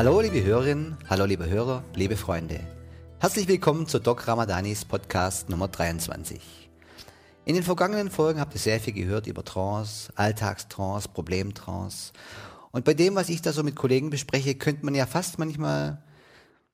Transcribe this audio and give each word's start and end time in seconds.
Hallo 0.00 0.22
liebe 0.22 0.42
Hörerinnen, 0.42 0.96
hallo 1.10 1.26
liebe 1.26 1.46
Hörer, 1.50 1.84
liebe 1.94 2.16
Freunde. 2.16 2.58
Herzlich 3.18 3.46
willkommen 3.48 3.86
zu 3.86 3.98
Doc 3.98 4.26
Ramadanis 4.26 4.86
Podcast 4.86 5.50
Nummer 5.50 5.68
23. 5.68 6.40
In 7.44 7.54
den 7.54 7.62
vergangenen 7.62 8.10
Folgen 8.10 8.40
habt 8.40 8.54
ihr 8.54 8.60
sehr 8.60 8.80
viel 8.80 8.94
gehört 8.94 9.26
über 9.26 9.44
Trance, 9.44 10.10
Alltagstrance, 10.16 11.06
Problemtrance. 11.06 12.14
Und 12.70 12.86
bei 12.86 12.94
dem, 12.94 13.14
was 13.14 13.28
ich 13.28 13.42
da 13.42 13.52
so 13.52 13.62
mit 13.62 13.76
Kollegen 13.76 14.08
bespreche, 14.08 14.54
könnte 14.54 14.86
man 14.86 14.94
ja 14.94 15.04
fast 15.04 15.38
manchmal 15.38 16.02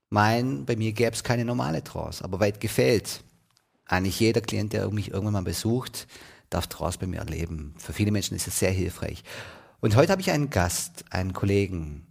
meinen, 0.08 0.64
bei 0.64 0.77
mir 0.77 0.92
gäbe 0.92 1.11
es 1.11 1.24
keine 1.24 1.45
normale 1.45 1.83
Trance, 1.83 2.22
aber 2.22 2.38
weit 2.38 2.61
gefällt. 2.61 3.24
Eigentlich 3.86 4.20
jeder 4.20 4.41
Klient, 4.41 4.72
der 4.72 4.88
mich 4.91 5.11
irgendwann 5.11 5.33
mal 5.33 5.42
besucht, 5.42 6.06
darf 6.48 6.69
Trance 6.69 7.00
bei 7.00 7.08
mir 7.08 7.19
erleben. 7.19 7.74
Für 7.77 7.92
viele 7.92 8.12
Menschen 8.12 8.36
ist 8.36 8.47
es 8.47 8.61
sehr 8.61 8.70
hilfreich. 8.70 9.24
Und 9.80 9.97
heute 9.97 10.12
habe 10.12 10.22
ich 10.22 10.30
einen 10.30 10.48
Gast, 10.50 11.05
einen 11.11 11.33
Kollegen, 11.33 12.05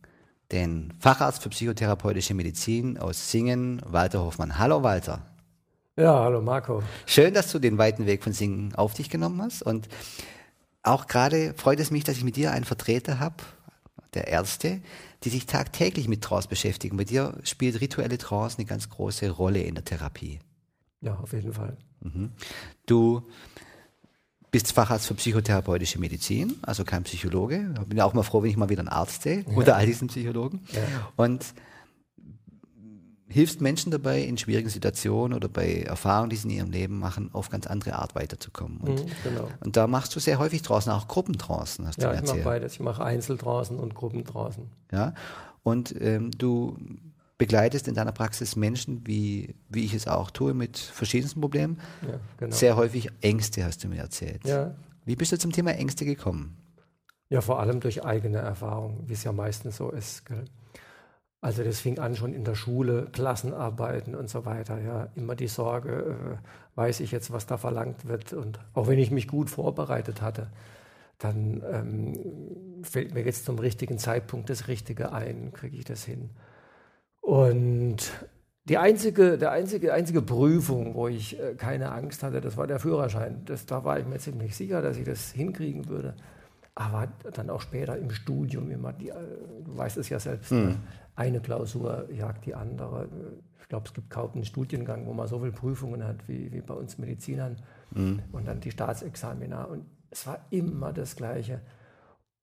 den 0.51 0.93
Facharzt 0.99 1.41
für 1.43 1.49
psychotherapeutische 1.49 2.33
Medizin 2.33 2.97
aus 2.97 3.31
Singen, 3.31 3.81
Walter 3.85 4.23
Hofmann. 4.23 4.57
Hallo 4.59 4.83
Walter. 4.83 5.21
Ja, 5.97 6.19
hallo 6.19 6.41
Marco. 6.41 6.83
Schön, 7.05 7.33
dass 7.33 7.51
du 7.51 7.59
den 7.59 7.77
weiten 7.77 8.05
Weg 8.05 8.23
von 8.23 8.33
Singen 8.33 8.75
auf 8.75 8.93
dich 8.93 9.09
genommen 9.09 9.41
hast. 9.41 9.61
Und 9.63 9.87
auch 10.83 11.07
gerade 11.07 11.53
freut 11.55 11.79
es 11.79 11.89
mich, 11.89 12.03
dass 12.03 12.17
ich 12.17 12.23
mit 12.23 12.35
dir 12.35 12.51
einen 12.51 12.65
Vertreter 12.65 13.19
habe, 13.19 13.37
der 14.13 14.27
Ärzte, 14.27 14.81
die 15.23 15.29
sich 15.29 15.45
tagtäglich 15.45 16.07
mit 16.07 16.21
Trance 16.21 16.47
beschäftigen. 16.47 16.97
Bei 16.97 17.05
dir 17.05 17.37
spielt 17.43 17.79
rituelle 17.81 18.17
Trance 18.17 18.57
eine 18.57 18.65
ganz 18.65 18.89
große 18.89 19.29
Rolle 19.29 19.61
in 19.61 19.75
der 19.75 19.85
Therapie. 19.85 20.39
Ja, 21.01 21.15
auf 21.15 21.33
jeden 21.33 21.53
Fall. 21.53 21.77
Mhm. 22.01 22.31
Du 22.85 23.27
bist 24.55 24.71
Facharzt 24.71 25.07
für 25.07 25.15
psychotherapeutische 25.15 25.99
Medizin, 25.99 26.55
also 26.61 26.85
kein 26.85 27.03
Psychologe. 27.03 27.73
Ich 27.77 27.87
bin 27.87 27.99
auch 27.99 28.13
mal 28.13 28.23
froh, 28.23 28.41
wenn 28.41 28.49
ich 28.49 28.55
mal 28.55 28.69
wieder 28.69 28.79
einen 28.79 28.87
Arzt 28.87 29.23
sehe, 29.23 29.43
ja. 29.45 29.53
unter 29.53 29.75
all 29.75 29.85
diesen 29.85 30.07
Psychologen. 30.07 30.61
Ja. 30.71 30.81
Und 31.17 31.43
hilfst 33.27 33.59
Menschen 33.59 33.91
dabei, 33.91 34.21
in 34.21 34.37
schwierigen 34.37 34.69
Situationen 34.69 35.35
oder 35.35 35.49
bei 35.49 35.81
Erfahrungen, 35.81 36.29
die 36.29 36.37
sie 36.37 36.47
in 36.47 36.53
ihrem 36.55 36.71
Leben 36.71 36.99
machen, 36.99 37.31
auf 37.33 37.49
ganz 37.49 37.67
andere 37.67 37.95
Art 37.95 38.15
weiterzukommen. 38.15 38.77
Und, 38.77 39.03
mhm, 39.05 39.11
genau. 39.25 39.49
und 39.59 39.75
da 39.75 39.87
machst 39.87 40.15
du 40.15 40.21
sehr 40.21 40.39
häufig 40.39 40.61
draußen, 40.61 40.89
auch 40.89 41.09
Gruppentrancen, 41.09 41.85
hast 41.85 42.01
ja, 42.01 42.07
du 42.07 42.13
mir 42.13 42.21
erzählt. 42.21 42.29
Ja, 42.29 42.39
ich 42.39 42.45
mache 42.45 42.55
beides. 42.55 42.73
Ich 42.75 42.79
mache 42.79 43.03
Einzeltrancen 43.03 43.77
und 43.77 43.93
Gruppentrancen. 43.93 44.69
Ja, 44.89 45.15
und 45.63 45.93
ähm, 45.99 46.31
du 46.31 46.77
begleitest 47.37 47.87
in 47.87 47.95
deiner 47.95 48.11
Praxis 48.11 48.55
Menschen, 48.55 49.05
wie, 49.05 49.55
wie 49.69 49.83
ich 49.83 49.93
es 49.93 50.07
auch 50.07 50.31
tue, 50.31 50.53
mit 50.53 50.77
verschiedensten 50.77 51.41
Problemen. 51.41 51.79
Ja, 52.01 52.19
genau. 52.37 52.55
Sehr 52.55 52.75
häufig 52.77 53.09
Ängste, 53.21 53.65
hast 53.65 53.83
du 53.83 53.87
mir 53.87 53.99
erzählt. 53.99 54.45
Ja. 54.45 54.75
Wie 55.05 55.15
bist 55.15 55.31
du 55.31 55.37
zum 55.37 55.51
Thema 55.51 55.71
Ängste 55.71 56.05
gekommen? 56.05 56.57
Ja, 57.29 57.41
vor 57.41 57.59
allem 57.59 57.79
durch 57.79 58.05
eigene 58.05 58.37
Erfahrung, 58.37 59.03
wie 59.07 59.13
es 59.13 59.23
ja 59.23 59.31
meistens 59.31 59.77
so 59.77 59.91
ist. 59.91 60.25
Gell? 60.25 60.45
Also 61.41 61.63
das 61.63 61.79
fing 61.79 61.99
an 61.99 62.15
schon 62.15 62.33
in 62.33 62.43
der 62.43 62.55
Schule, 62.55 63.07
Klassenarbeiten 63.11 64.15
und 64.15 64.29
so 64.29 64.45
weiter. 64.45 64.79
Ja, 64.79 65.09
immer 65.15 65.35
die 65.35 65.47
Sorge, 65.47 66.39
äh, 66.41 66.77
weiß 66.77 67.01
ich 67.01 67.11
jetzt, 67.11 67.31
was 67.31 67.45
da 67.45 67.57
verlangt 67.57 68.07
wird. 68.07 68.33
Und 68.33 68.59
auch 68.73 68.87
wenn 68.87 68.97
ich 68.97 69.11
mich 69.11 69.27
gut 69.27 69.49
vorbereitet 69.49 70.21
hatte, 70.21 70.47
dann 71.19 71.63
ähm, 71.71 72.83
fällt 72.83 73.13
mir 73.13 73.23
jetzt 73.23 73.45
zum 73.45 73.59
richtigen 73.59 73.97
Zeitpunkt 73.97 74.49
das 74.49 74.67
Richtige 74.67 75.11
ein, 75.11 75.53
kriege 75.53 75.77
ich 75.77 75.85
das 75.85 76.03
hin. 76.03 76.29
Und 77.25 78.13
die 78.65 78.77
einzige, 78.77 79.39
der 79.39 79.51
einzige, 79.51 79.91
einzige 79.93 80.21
Prüfung, 80.21 80.93
wo 80.93 81.07
ich 81.07 81.39
äh, 81.39 81.55
keine 81.55 81.91
Angst 81.91 82.21
hatte, 82.21 82.39
das 82.39 82.55
war 82.55 82.67
der 82.67 82.79
Führerschein. 82.79 83.41
Das, 83.45 83.65
da 83.65 83.83
war 83.83 83.99
ich 83.99 84.05
mir 84.05 84.19
ziemlich 84.19 84.55
sicher, 84.55 84.83
dass 84.83 84.97
ich 84.97 85.05
das 85.05 85.31
hinkriegen 85.31 85.87
würde. 85.87 86.13
Aber 86.75 87.07
dann 87.33 87.49
auch 87.49 87.61
später 87.61 87.97
im 87.97 88.11
Studium 88.11 88.69
immer, 88.69 88.93
die, 88.93 89.09
äh, 89.09 89.15
du 89.63 89.75
weißt 89.75 89.97
es 89.97 90.09
ja 90.09 90.19
selbst, 90.19 90.51
mhm. 90.51 90.77
eine 91.15 91.39
Klausur 91.39 92.07
jagt 92.13 92.45
die 92.45 92.53
andere. 92.53 93.09
Ich 93.59 93.69
glaube, 93.69 93.87
es 93.87 93.93
gibt 93.95 94.11
kaum 94.11 94.33
einen 94.33 94.45
Studiengang, 94.45 95.07
wo 95.07 95.13
man 95.13 95.27
so 95.27 95.39
viele 95.39 95.51
Prüfungen 95.51 96.03
hat 96.03 96.27
wie, 96.27 96.53
wie 96.53 96.61
bei 96.61 96.75
uns 96.75 96.99
Medizinern. 96.99 97.55
Mhm. 97.89 98.21
Und 98.31 98.47
dann 98.47 98.59
die 98.59 98.69
Staatsexamina. 98.69 99.63
Und 99.63 99.85
es 100.11 100.27
war 100.27 100.45
immer 100.51 100.93
das 100.93 101.15
Gleiche. 101.15 101.61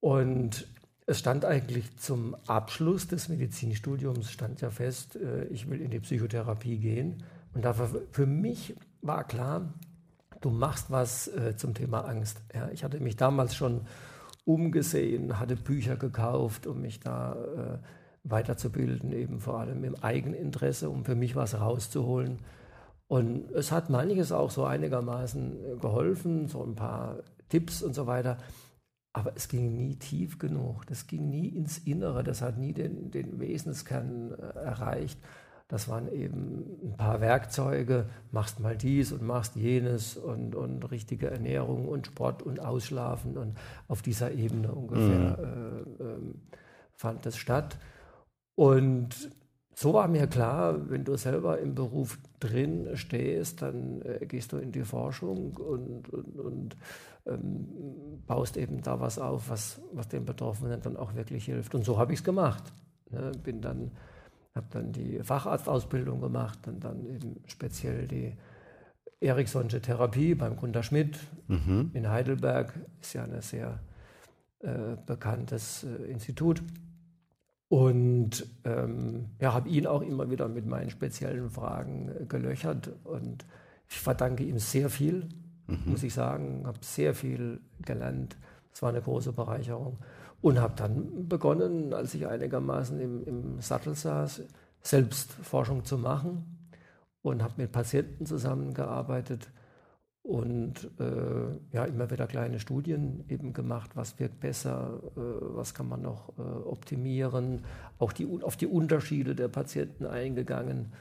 Und 0.01 0.67
es 1.05 1.19
stand 1.19 1.45
eigentlich 1.45 1.97
zum 1.97 2.35
Abschluss 2.47 3.07
des 3.07 3.27
Medizinstudiums, 3.29 4.31
stand 4.31 4.61
ja 4.61 4.69
fest, 4.69 5.15
äh, 5.15 5.45
ich 5.45 5.69
will 5.69 5.81
in 5.81 5.91
die 5.91 5.99
Psychotherapie 5.99 6.77
gehen. 6.77 7.23
Und 7.53 7.65
dafür, 7.65 8.03
für 8.11 8.25
mich 8.25 8.75
war 9.01 9.25
klar, 9.25 9.73
du 10.41 10.49
machst 10.49 10.91
was 10.91 11.27
äh, 11.27 11.55
zum 11.57 11.73
Thema 11.73 12.01
Angst. 12.01 12.41
Ja, 12.53 12.69
ich 12.69 12.83
hatte 12.83 12.99
mich 12.99 13.15
damals 13.15 13.55
schon 13.55 13.81
umgesehen, 14.45 15.39
hatte 15.39 15.55
Bücher 15.55 15.95
gekauft, 15.95 16.67
um 16.67 16.81
mich 16.81 16.99
da 16.99 17.33
äh, 17.33 17.77
weiterzubilden, 18.23 19.11
eben 19.11 19.39
vor 19.39 19.59
allem 19.59 19.83
im 19.83 19.95
Eigeninteresse, 19.95 20.89
um 20.89 21.03
für 21.03 21.15
mich 21.15 21.35
was 21.35 21.59
rauszuholen. 21.59 22.39
Und 23.07 23.51
es 23.51 23.71
hat 23.71 23.89
manches 23.89 24.31
auch 24.31 24.49
so 24.49 24.63
einigermaßen 24.63 25.79
geholfen, 25.81 26.47
so 26.47 26.63
ein 26.63 26.75
paar 26.75 27.17
Tipps 27.49 27.83
und 27.83 27.93
so 27.93 28.07
weiter. 28.07 28.37
Aber 29.13 29.33
es 29.35 29.47
ging 29.47 29.77
nie 29.77 29.95
tief 29.95 30.39
genug, 30.39 30.87
das 30.87 31.05
ging 31.05 31.29
nie 31.29 31.47
ins 31.49 31.77
Innere, 31.77 32.23
das 32.23 32.41
hat 32.41 32.57
nie 32.57 32.73
den, 32.73 33.11
den 33.11 33.39
Wesenskern 33.39 34.31
äh, 34.31 34.59
erreicht. 34.59 35.19
Das 35.67 35.87
waren 35.87 36.11
eben 36.11 36.65
ein 36.83 36.97
paar 36.97 37.21
Werkzeuge, 37.21 38.09
machst 38.31 38.59
mal 38.59 38.75
dies 38.75 39.11
und 39.11 39.23
machst 39.23 39.55
jenes 39.55 40.17
und, 40.17 40.55
und 40.55 40.91
richtige 40.91 41.29
Ernährung 41.29 41.87
und 41.87 42.07
Sport 42.07 42.43
und 42.43 42.59
Ausschlafen 42.59 43.37
und 43.37 43.57
auf 43.87 44.01
dieser 44.01 44.31
Ebene 44.31 44.71
ungefähr 44.71 45.37
mhm. 45.37 45.95
äh, 45.99 46.03
äh, 46.03 46.17
fand 46.95 47.25
das 47.25 47.37
statt. 47.37 47.77
Und 48.55 49.31
so 49.75 49.93
war 49.93 50.07
mir 50.07 50.27
klar, 50.27 50.89
wenn 50.89 51.03
du 51.03 51.17
selber 51.17 51.59
im 51.59 51.75
Beruf 51.75 52.19
drin 52.39 52.89
stehst, 52.95 53.61
dann 53.61 54.01
äh, 54.01 54.25
gehst 54.25 54.51
du 54.51 54.57
in 54.57 54.71
die 54.71 54.83
Forschung 54.83 55.55
und, 55.57 56.09
und, 56.09 56.39
und 56.39 56.77
ähm, 57.25 57.67
baust 58.27 58.57
eben 58.57 58.81
da 58.81 58.99
was 58.99 59.17
auf, 59.17 59.49
was, 59.49 59.81
was 59.91 60.07
den 60.07 60.25
Betroffenen 60.25 60.81
dann 60.81 60.97
auch 60.97 61.15
wirklich 61.15 61.45
hilft. 61.45 61.73
Und 61.73 61.85
so 61.85 61.97
habe 61.97 62.13
ich 62.13 62.19
es 62.19 62.23
gemacht. 62.23 62.63
Ne? 63.09 63.31
Bin 63.43 63.61
dann, 63.61 63.91
habe 64.53 64.67
dann 64.71 64.91
die 64.91 65.19
Facharztausbildung 65.23 66.21
gemacht 66.21 66.67
und 66.67 66.83
dann 66.83 67.05
eben 67.05 67.41
speziell 67.47 68.07
die 68.07 68.35
Eriksonsche 69.19 69.81
Therapie 69.81 70.35
beim 70.35 70.57
Gunter 70.57 70.83
Schmidt 70.83 71.17
mhm. 71.47 71.91
in 71.93 72.09
Heidelberg. 72.09 72.73
Ist 73.01 73.13
ja 73.13 73.23
ein 73.23 73.41
sehr 73.41 73.79
äh, 74.59 74.97
bekanntes 75.05 75.83
äh, 75.83 76.11
Institut. 76.11 76.61
Und 77.69 78.45
ähm, 78.65 79.29
ja, 79.39 79.53
habe 79.53 79.69
ihn 79.69 79.87
auch 79.87 80.01
immer 80.01 80.29
wieder 80.29 80.47
mit 80.47 80.65
meinen 80.65 80.89
speziellen 80.89 81.49
Fragen 81.49 82.09
äh, 82.09 82.25
gelöchert. 82.25 82.91
Und 83.03 83.45
ich 83.89 83.99
verdanke 83.99 84.43
ihm 84.43 84.59
sehr 84.59 84.89
viel 84.89 85.29
mhm. 85.67 85.79
muss 85.85 86.03
ich 86.03 86.13
sagen. 86.13 86.63
Habe 86.65 86.79
sehr 86.81 87.13
viel 87.13 87.61
gelernt. 87.81 88.37
Es 88.73 88.81
war 88.81 88.89
eine 88.89 89.01
große 89.01 89.33
Bereicherung. 89.33 89.97
Und 90.41 90.59
habe 90.59 90.73
dann 90.75 91.27
begonnen, 91.29 91.93
als 91.93 92.13
ich 92.13 92.27
einigermaßen 92.27 92.99
im, 92.99 93.23
im 93.25 93.61
Sattel 93.61 93.95
saß, 93.95 94.43
selbst 94.81 95.31
Forschung 95.31 95.85
zu 95.85 95.97
machen 95.97 96.69
und 97.21 97.41
habe 97.41 97.53
mit 97.57 97.71
Patienten 97.71 98.25
zusammengearbeitet 98.25 99.49
und 100.23 100.89
äh, 100.99 101.75
ja, 101.75 101.83
immer 101.83 102.09
wieder 102.09 102.27
kleine 102.27 102.59
Studien 102.59 103.25
eben 103.27 103.51
gemacht, 103.51 103.91
was 103.95 104.17
wirkt 104.19 104.39
besser, 104.39 105.01
äh, 105.17 105.19
was 105.19 105.73
kann 105.73 105.89
man 105.89 106.01
noch 106.01 106.29
äh, 106.37 106.41
optimieren, 106.41 107.65
auch 107.99 108.13
die, 108.13 108.27
auf 108.41 108.55
die 108.55 108.67
Unterschiede 108.67 109.35
der 109.35 109.49
Patienten 109.49 110.05
eingegangen. 110.05 110.93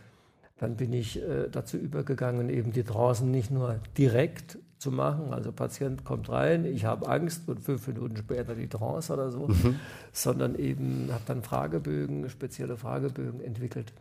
Dann 0.59 0.77
bin 0.77 0.93
ich 0.93 1.23
äh, 1.23 1.49
dazu 1.51 1.77
übergegangen, 1.77 2.49
eben 2.51 2.73
die 2.73 2.83
Trancen 2.83 3.31
nicht 3.31 3.53
nur 3.53 3.79
direkt 3.97 4.59
zu 4.79 4.91
machen, 4.91 5.33
also 5.33 5.53
Patient 5.53 6.05
kommt 6.05 6.29
rein, 6.29 6.65
ich 6.65 6.85
habe 6.85 7.09
Angst 7.09 7.49
und 7.49 7.61
fünf 7.61 7.87
Minuten 7.87 8.17
später 8.17 8.57
die 8.57 8.67
Trance 8.67 9.13
oder 9.13 9.31
so, 9.31 9.47
mhm. 9.47 9.77
sondern 10.13 10.57
eben 10.57 11.09
habe 11.13 11.23
dann 11.27 11.43
Fragebögen, 11.43 12.29
spezielle 12.29 12.77
Fragebögen 12.77 13.41
entwickelt 13.41 13.93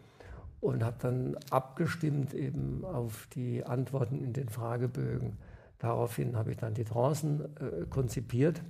und 0.61 0.83
habe 0.83 0.97
dann 0.99 1.35
abgestimmt 1.49 2.33
eben 2.33 2.85
auf 2.85 3.27
die 3.35 3.65
Antworten 3.65 4.23
in 4.23 4.31
den 4.31 4.49
Fragebögen. 4.49 5.37
Daraufhin 5.79 6.37
habe 6.37 6.51
ich 6.51 6.57
dann 6.57 6.75
die 6.75 6.83
Trancen 6.85 7.41
äh, 7.57 7.85
konzipiert. 7.89 8.61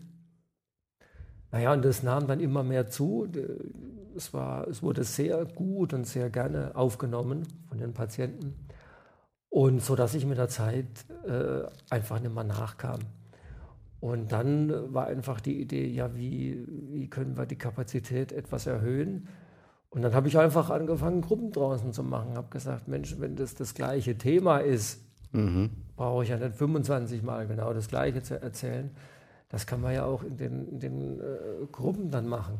Naja, 1.52 1.74
und 1.74 1.84
das 1.84 2.02
nahm 2.02 2.28
dann 2.28 2.40
immer 2.40 2.64
mehr 2.64 2.88
zu 2.88 3.28
es, 4.16 4.34
war, 4.34 4.68
es 4.68 4.82
wurde 4.82 5.04
sehr 5.04 5.46
gut 5.46 5.94
und 5.94 6.06
sehr 6.08 6.30
gerne 6.30 6.76
aufgenommen 6.76 7.44
von 7.68 7.78
den 7.78 7.94
Patienten. 7.94 8.56
Und 9.50 9.82
so 9.82 9.96
dass 9.96 10.14
ich 10.14 10.26
mit 10.26 10.38
der 10.38 10.48
Zeit 10.48 11.06
äh, 11.26 11.64
einfach 11.90 12.22
nicht 12.22 12.34
mehr 12.34 12.44
nachkam. 12.44 13.00
Und 14.00 14.32
dann 14.32 14.94
war 14.94 15.08
einfach 15.08 15.42
die 15.42 15.62
Idee, 15.62 15.88
ja, 15.88 16.16
wie, 16.16 16.66
wie 16.94 17.10
können 17.10 17.38
wir 17.38 17.46
die 17.46 17.58
Kapazität 17.58 18.32
etwas 18.32 18.66
erhöhen? 18.66 19.28
Und 19.92 20.02
dann 20.02 20.16
habe 20.16 20.28
ich 20.28 20.38
einfach 20.38 20.70
angefangen, 20.70 21.22
Gruppen 21.22 21.52
draußen 21.52 21.94
zu 21.94 22.04
machen. 22.04 22.36
Habe 22.36 22.50
gesagt, 22.50 22.88
Mensch, 22.88 23.18
wenn 23.20 23.36
das 23.36 23.56
das 23.56 23.74
gleiche 23.74 24.18
Thema 24.18 24.58
ist, 24.58 25.02
mhm. 25.34 25.70
brauche 25.96 26.24
ich 26.24 26.30
ja 26.30 26.38
nicht 26.38 26.56
25 26.56 27.24
Mal 27.24 27.46
genau 27.46 27.74
das 27.74 27.90
Gleiche 27.90 28.24
zu 28.24 28.42
erzählen. 28.42 28.90
Das 29.50 29.68
kann 29.68 29.82
man 29.82 29.94
ja 29.94 30.06
auch 30.06 30.24
in 30.24 30.38
den, 30.38 30.68
in 30.68 30.80
den 30.80 31.20
äh, 31.20 31.66
Gruppen 31.72 32.10
dann 32.10 32.28
machen. 32.28 32.58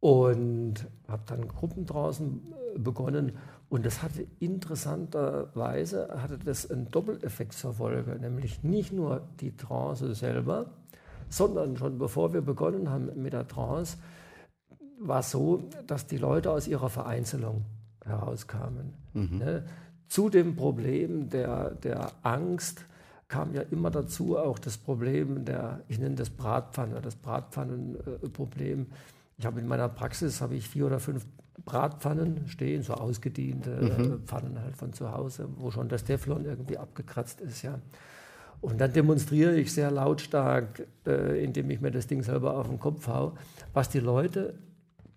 und 0.00 0.86
habe 1.08 1.22
dann 1.26 1.48
Gruppen 1.48 1.86
draußen 1.86 2.40
äh, 2.74 2.78
begonnen 2.78 3.32
und 3.68 3.84
das 3.84 4.02
hatte 4.02 4.26
interessanterweise 4.38 6.08
hatte 6.22 6.38
das 6.38 6.70
einen 6.70 6.90
Doppeleffekt 6.90 7.52
zur 7.52 7.74
Folge, 7.74 8.16
nämlich 8.20 8.62
nicht 8.62 8.92
nur 8.92 9.22
die 9.40 9.56
Trance 9.56 10.14
selber, 10.14 10.70
sondern 11.28 11.76
schon 11.76 11.98
bevor 11.98 12.32
wir 12.32 12.40
begonnen 12.40 12.88
haben 12.90 13.10
mit 13.20 13.32
der 13.32 13.46
Trance, 13.46 13.98
war 15.00 15.22
so, 15.22 15.64
dass 15.86 16.06
die 16.06 16.18
Leute 16.18 16.50
aus 16.50 16.66
ihrer 16.66 16.90
Vereinzelung 16.90 17.64
herauskamen. 18.04 18.94
Mhm. 19.14 19.38
Ne? 19.38 19.64
Zu 20.08 20.30
dem 20.30 20.56
Problem 20.56 21.28
der, 21.28 21.70
der 21.70 22.12
Angst 22.22 22.84
kam 23.28 23.54
ja 23.54 23.62
immer 23.70 23.90
dazu 23.90 24.38
auch 24.38 24.58
das 24.58 24.78
Problem 24.78 25.44
der, 25.44 25.80
ich 25.88 25.98
nenne 25.98 26.14
das 26.14 26.30
Bratpfanne, 26.30 27.00
das 27.02 27.14
Bratpfannenproblem. 27.16 28.86
Ich 29.36 29.46
habe 29.46 29.60
in 29.60 29.68
meiner 29.68 29.88
Praxis 29.88 30.40
habe 30.40 30.54
ich 30.54 30.66
vier 30.66 30.86
oder 30.86 30.98
fünf 30.98 31.26
Bratpfannen 31.64 32.48
stehen, 32.48 32.82
so 32.82 32.94
ausgediente 32.94 33.70
mhm. 33.70 34.12
Äh, 34.12 34.18
Pfannen 34.26 34.60
halt 34.62 34.76
von 34.76 34.92
zu 34.92 35.12
Hause, 35.12 35.48
wo 35.56 35.70
schon 35.70 35.88
das 35.88 36.04
Teflon 36.04 36.46
irgendwie 36.46 36.78
abgekratzt 36.78 37.40
ist, 37.40 37.62
ja. 37.62 37.78
Und 38.60 38.80
dann 38.80 38.92
demonstriere 38.92 39.54
ich 39.54 39.72
sehr 39.72 39.90
lautstark, 39.90 40.86
äh, 41.06 41.44
indem 41.44 41.70
ich 41.70 41.80
mir 41.80 41.92
das 41.92 42.08
Ding 42.08 42.22
selber 42.22 42.56
auf 42.56 42.68
den 42.68 42.80
Kopf 42.80 43.06
haue, 43.06 43.32
was 43.72 43.88
die 43.88 44.00
Leute 44.00 44.54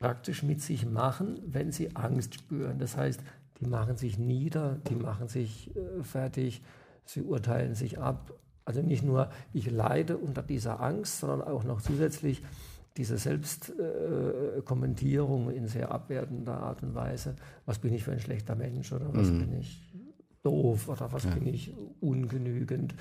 praktisch 0.01 0.43
mit 0.43 0.61
sich 0.61 0.85
machen, 0.85 1.39
wenn 1.45 1.71
sie 1.71 1.95
Angst 1.95 2.33
spüren. 2.33 2.79
Das 2.79 2.97
heißt, 2.97 3.21
die 3.59 3.67
machen 3.67 3.95
sich 3.97 4.17
nieder, 4.17 4.79
die 4.89 4.95
machen 4.95 5.27
sich 5.27 5.69
äh, 5.75 6.01
fertig, 6.03 6.63
sie 7.05 7.21
urteilen 7.21 7.75
sich 7.75 7.99
ab. 7.99 8.33
Also 8.65 8.81
nicht 8.81 9.03
nur, 9.03 9.29
ich 9.53 9.69
leide 9.69 10.17
unter 10.17 10.41
dieser 10.41 10.81
Angst, 10.81 11.19
sondern 11.19 11.43
auch 11.43 11.63
noch 11.63 11.81
zusätzlich 11.81 12.41
diese 12.97 13.19
Selbstkommentierung 13.19 15.51
äh, 15.51 15.55
in 15.55 15.67
sehr 15.67 15.91
abwertender 15.91 16.57
Art 16.57 16.81
und 16.81 16.95
Weise. 16.95 17.35
Was 17.65 17.77
bin 17.77 17.93
ich 17.93 18.03
für 18.03 18.11
ein 18.11 18.19
schlechter 18.19 18.55
Mensch 18.55 18.91
oder 18.91 19.13
was 19.13 19.29
mhm. 19.29 19.39
bin 19.39 19.53
ich 19.59 19.93
doof 20.41 20.89
oder 20.89 21.13
was 21.13 21.25
ja. 21.25 21.35
bin 21.35 21.45
ich 21.45 21.75
ungenügend 21.99 22.95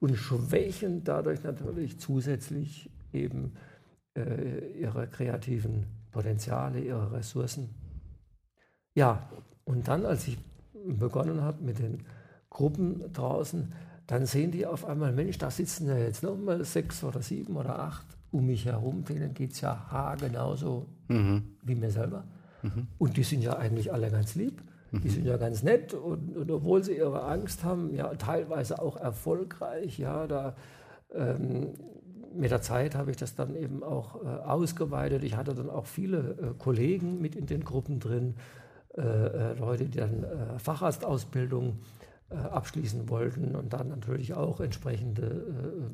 und 0.00 0.16
schwächen 0.16 1.04
dadurch 1.04 1.42
natürlich 1.42 1.98
zusätzlich 1.98 2.88
eben 3.12 3.52
äh, 4.16 4.80
ihre 4.80 5.06
kreativen 5.06 5.84
Potenziale, 6.16 6.80
ihre 6.80 7.12
Ressourcen. 7.12 7.68
Ja, 8.94 9.28
und 9.66 9.86
dann, 9.86 10.06
als 10.06 10.26
ich 10.26 10.38
begonnen 10.72 11.42
habe 11.42 11.62
mit 11.62 11.78
den 11.78 12.04
Gruppen 12.48 13.12
draußen, 13.12 13.70
dann 14.06 14.24
sehen 14.24 14.50
die 14.50 14.64
auf 14.64 14.86
einmal, 14.86 15.12
Mensch, 15.12 15.36
da 15.36 15.50
sitzen 15.50 15.88
ja 15.88 15.98
jetzt 15.98 16.22
nochmal 16.22 16.64
sechs 16.64 17.04
oder 17.04 17.20
sieben 17.20 17.54
oder 17.54 17.78
acht 17.80 18.06
um 18.30 18.46
mich 18.46 18.64
herum, 18.64 19.04
denen 19.04 19.34
geht 19.34 19.52
es 19.52 19.60
ja 19.60 19.90
haargenauso 19.90 20.86
mhm. 21.08 21.56
wie 21.62 21.74
mir 21.74 21.90
selber. 21.90 22.24
Mhm. 22.62 22.86
Und 22.96 23.18
die 23.18 23.22
sind 23.22 23.42
ja 23.42 23.58
eigentlich 23.58 23.92
alle 23.92 24.10
ganz 24.10 24.36
lieb. 24.36 24.62
Die 24.92 25.08
mhm. 25.08 25.12
sind 25.12 25.26
ja 25.26 25.36
ganz 25.36 25.62
nett 25.62 25.92
und, 25.92 26.34
und, 26.34 26.50
obwohl 26.50 26.82
sie 26.82 26.96
ihre 26.96 27.24
Angst 27.24 27.62
haben, 27.62 27.94
ja 27.94 28.14
teilweise 28.14 28.80
auch 28.80 28.96
erfolgreich, 28.96 29.98
ja, 29.98 30.26
da 30.26 30.56
ähm, 31.12 31.74
mit 32.34 32.50
der 32.50 32.62
Zeit 32.62 32.94
habe 32.94 33.10
ich 33.10 33.16
das 33.16 33.34
dann 33.34 33.54
eben 33.56 33.82
auch 33.82 34.22
äh, 34.22 34.28
ausgeweitet. 34.28 35.24
Ich 35.24 35.36
hatte 35.36 35.54
dann 35.54 35.70
auch 35.70 35.86
viele 35.86 36.18
äh, 36.18 36.58
Kollegen 36.58 37.20
mit 37.20 37.34
in 37.34 37.46
den 37.46 37.64
Gruppen 37.64 38.00
drin, 38.00 38.34
äh, 38.96 39.02
äh 39.02 39.54
Leute, 39.54 39.84
die 39.84 39.98
dann 39.98 40.24
äh, 40.24 40.58
Facharztausbildung 40.58 41.78
äh, 42.30 42.36
abschließen 42.36 43.08
wollten 43.08 43.54
und 43.54 43.72
dann 43.72 43.88
natürlich 43.88 44.34
auch 44.34 44.60
entsprechende 44.60 45.90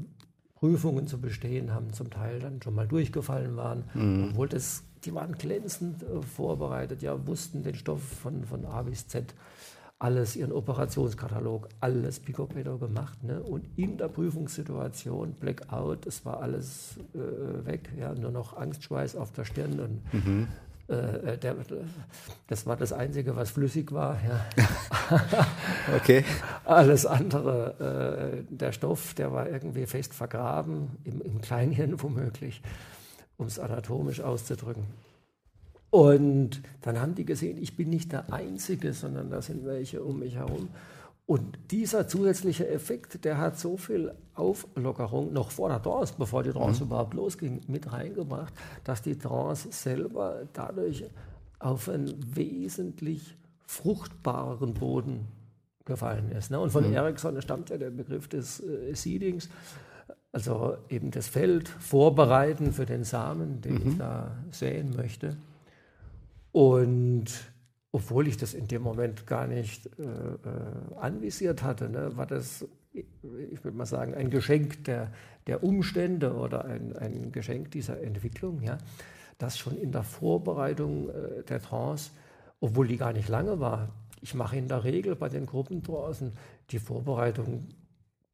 Prüfungen 0.55 1.06
zu 1.06 1.20
bestehen 1.20 1.75
haben, 1.75 1.93
zum 1.93 2.11
Teil 2.11 2.38
dann 2.38 2.62
schon 2.62 2.75
mal 2.75 2.87
durchgefallen 2.87 3.56
waren, 3.56 3.84
mhm. 3.94 4.29
obwohl 4.31 4.49
das, 4.49 4.84
die 5.05 5.12
waren 5.12 5.32
glänzend 5.32 6.05
vorbereitet, 6.37 7.02
ja, 7.02 7.26
wussten 7.26 7.64
den 7.64 7.75
Stoff 7.75 8.02
von, 8.02 8.44
von 8.44 8.64
A 8.64 8.82
bis 8.82 9.08
Z 9.08 9.34
alles, 10.02 10.34
ihren 10.34 10.52
Operationskatalog, 10.52 11.69
alles 11.78 12.19
Picobello 12.19 12.76
gemacht. 12.76 13.22
Ne? 13.22 13.40
Und 13.40 13.64
in 13.76 13.96
der 13.99 14.08
Prüfungssituation, 14.08 15.34
Blackout, 15.34 16.06
es 16.06 16.26
war 16.26 16.43
alles 16.43 16.96
äh, 17.14 17.66
weg, 17.66 17.88
ja? 17.96 18.12
nur 18.12 18.32
noch 18.32 18.56
Angstschweiß 18.56 19.14
auf 19.14 19.31
der 19.31 19.44
Stirn. 19.44 19.78
Und, 19.78 20.12
mhm. 20.12 20.49
äh, 20.88 21.38
der, 21.38 21.54
das 22.49 22.66
war 22.66 22.76
das 22.76 22.93
Einzige, 22.93 23.37
was 23.37 23.52
flüssig 23.52 23.93
war. 23.93 24.19
Ja. 24.26 24.44
okay. 25.96 26.25
Alles 26.64 27.06
andere, 27.06 28.43
äh, 28.43 28.55
der 28.55 28.72
Stoff, 28.72 29.14
der 29.14 29.32
war 29.32 29.48
irgendwie 29.48 29.87
fest 29.87 30.14
vergraben, 30.14 30.98
im, 31.05 31.20
im 31.20 31.40
Kleinhirn 31.40 32.02
womöglich, 32.02 32.60
um 33.37 33.46
es 33.46 33.60
anatomisch 33.60 34.20
auszudrücken. 34.20 34.82
Und 35.92 36.62
dann 36.80 36.98
haben 36.98 37.14
die 37.14 37.26
gesehen, 37.26 37.58
ich 37.58 37.76
bin 37.76 37.90
nicht 37.90 38.12
der 38.12 38.32
Einzige, 38.32 38.94
sondern 38.94 39.28
da 39.28 39.42
sind 39.42 39.66
welche 39.66 40.02
um 40.02 40.20
mich 40.20 40.36
herum. 40.36 40.70
Und 41.26 41.58
dieser 41.70 42.08
zusätzliche 42.08 42.66
Effekt, 42.66 43.26
der 43.26 43.36
hat 43.36 43.58
so 43.58 43.76
viel 43.76 44.10
Auflockerung 44.34 45.34
noch 45.34 45.50
vor 45.50 45.68
der 45.68 45.82
Trance, 45.82 46.14
bevor 46.16 46.44
die 46.44 46.50
Trance 46.50 46.82
mhm. 46.82 46.86
überhaupt 46.86 47.12
losging, 47.12 47.60
mit 47.66 47.92
reingebracht, 47.92 48.54
dass 48.84 49.02
die 49.02 49.18
Trance 49.18 49.68
selber 49.70 50.48
dadurch 50.54 51.04
auf 51.58 51.90
einen 51.90 52.14
wesentlich 52.34 53.36
fruchtbareren 53.66 54.72
Boden 54.72 55.26
gefallen 55.84 56.32
ist. 56.32 56.50
Ne? 56.50 56.58
Und 56.58 56.70
von 56.70 56.88
mhm. 56.88 56.94
Ericsson 56.94 57.42
stammt 57.42 57.68
ja 57.68 57.76
der 57.76 57.90
Begriff 57.90 58.28
des 58.28 58.60
äh, 58.60 58.94
Seedings, 58.94 59.50
also 60.32 60.78
eben 60.88 61.10
das 61.10 61.28
Feld 61.28 61.68
vorbereiten 61.68 62.72
für 62.72 62.86
den 62.86 63.04
Samen, 63.04 63.60
den 63.60 63.74
mhm. 63.74 63.88
ich 63.90 63.98
da 63.98 64.30
säen 64.50 64.96
möchte. 64.96 65.36
Und 66.52 67.26
obwohl 67.90 68.28
ich 68.28 68.37
das 68.37 68.54
in 68.54 68.69
dem 68.69 68.82
Moment 68.82 69.26
gar 69.26 69.46
nicht 69.46 69.87
äh, 69.99 70.02
äh, 70.02 70.96
anvisiert 70.99 71.62
hatte, 71.62 71.90
ne, 71.90 72.16
war 72.16 72.26
das, 72.26 72.66
ich 72.93 73.64
würde 73.64 73.76
mal 73.76 73.87
sagen, 73.87 74.14
ein 74.14 74.31
Geschenk 74.31 74.84
der, 74.84 75.12
der 75.46 75.62
Umstände 75.62 76.34
oder 76.34 76.64
ein, 76.64 76.94
ein 76.96 77.32
Geschenk 77.32 77.70
dieser 77.70 78.00
Entwicklung, 78.02 78.62
ja, 78.62 78.78
das 79.38 79.58
schon 79.58 79.76
in 79.76 79.93
der 79.93 80.04
Vorbereitung 80.04 81.10
äh, 81.10 81.43
der 81.43 81.60
Trance, 81.60 82.10
obwohl 82.60 82.86
die 82.86 82.96
gar 82.96 83.12
nicht 83.12 83.29
lange 83.29 83.60
war, 83.60 83.88
ich 84.22 84.34
mache 84.34 84.56
in 84.56 84.69
der 84.69 84.84
Regel 84.84 85.17
bei 85.17 85.29
den 85.29 85.46
Gruppen 85.46 85.82
die 86.70 86.79
Vorbereitung 86.79 87.67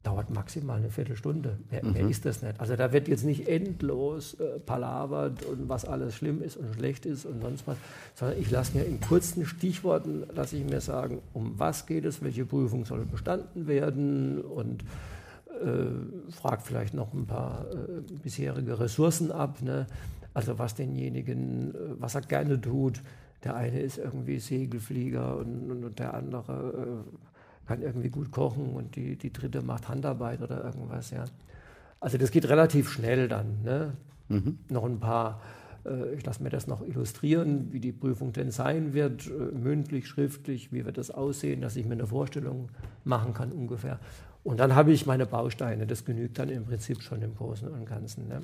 dauert 0.03 0.29
maximal 0.29 0.77
eine 0.77 0.89
Viertelstunde. 0.89 1.57
Mehr, 1.69 1.83
mhm. 1.83 1.93
mehr, 1.93 2.09
ist 2.09 2.25
das 2.25 2.41
nicht. 2.41 2.59
Also 2.59 2.75
da 2.75 2.93
wird 2.93 3.07
jetzt 3.07 3.25
nicht 3.25 3.47
endlos 3.47 4.35
äh, 4.35 4.59
palavert 4.59 5.43
und 5.43 5.67
was 5.67 5.83
alles 5.83 6.15
schlimm 6.15 6.41
ist 6.41 6.55
und 6.55 6.73
schlecht 6.73 7.05
ist 7.05 7.25
und 7.25 7.41
sonst 7.41 7.67
was, 7.67 7.77
sondern 8.15 8.39
ich 8.39 8.49
lasse 8.49 8.77
mir 8.77 8.85
in 8.85 9.01
kurzen 9.01 9.45
Stichworten, 9.45 10.23
lasse 10.33 10.55
ich 10.55 10.63
mir 10.63 10.79
sagen, 10.79 11.21
um 11.33 11.53
was 11.57 11.85
geht 11.85 12.05
es, 12.05 12.23
welche 12.23 12.45
Prüfung 12.45 12.85
soll 12.85 13.05
bestanden 13.05 13.67
werden 13.67 14.41
und 14.41 14.83
äh, 15.61 16.31
frage 16.31 16.61
vielleicht 16.63 16.93
noch 16.93 17.13
ein 17.13 17.25
paar 17.25 17.65
äh, 17.69 18.01
bisherige 18.23 18.79
Ressourcen 18.79 19.31
ab, 19.31 19.61
ne? 19.61 19.85
also 20.33 20.57
was 20.57 20.75
denjenigen, 20.75 21.75
äh, 21.75 21.77
was 21.99 22.15
er 22.15 22.21
gerne 22.21 22.59
tut. 22.59 23.01
Der 23.43 23.55
eine 23.55 23.81
ist 23.81 23.97
irgendwie 23.97 24.39
Segelflieger 24.39 25.37
und, 25.37 25.71
und 25.71 25.99
der 25.99 26.13
andere 26.13 27.03
äh, 27.05 27.28
kann 27.69 27.83
irgendwie 27.83 28.09
gut 28.09 28.31
kochen 28.31 28.73
und 28.73 28.95
die, 28.95 29.15
die 29.15 29.31
dritte 29.31 29.61
macht 29.61 29.89
Handarbeit 29.89 30.41
oder 30.41 30.63
irgendwas, 30.63 31.11
ja. 31.11 31.25
Also 31.99 32.17
das 32.17 32.31
geht 32.31 32.49
relativ 32.49 32.89
schnell 32.89 33.27
dann. 33.27 33.61
Ne? 33.63 33.93
Mhm. 34.27 34.57
Noch 34.69 34.85
ein 34.85 34.99
paar, 34.99 35.39
äh, 35.85 36.15
ich 36.15 36.25
lasse 36.25 36.41
mir 36.41 36.49
das 36.49 36.65
noch 36.65 36.81
illustrieren, 36.81 37.71
wie 37.71 37.79
die 37.79 37.91
Prüfung 37.91 38.33
denn 38.33 38.49
sein 38.49 38.95
wird, 38.95 39.27
äh, 39.27 39.55
mündlich, 39.55 40.07
schriftlich, 40.07 40.73
wie 40.73 40.83
wird 40.83 40.97
das 40.97 41.11
aussehen, 41.11 41.61
dass 41.61 41.75
ich 41.75 41.85
mir 41.85 41.93
eine 41.93 42.07
Vorstellung 42.07 42.69
machen 43.03 43.35
kann 43.35 43.51
ungefähr. 43.51 43.99
Und 44.43 44.59
dann 44.59 44.73
habe 44.73 44.91
ich 44.91 45.05
meine 45.05 45.27
Bausteine, 45.27 45.85
das 45.85 46.05
genügt 46.05 46.39
dann 46.39 46.49
im 46.49 46.65
Prinzip 46.65 47.03
schon 47.03 47.21
im 47.21 47.35
Großen 47.35 47.67
und 47.67 47.85
Ganzen. 47.85 48.27
Ne? 48.27 48.41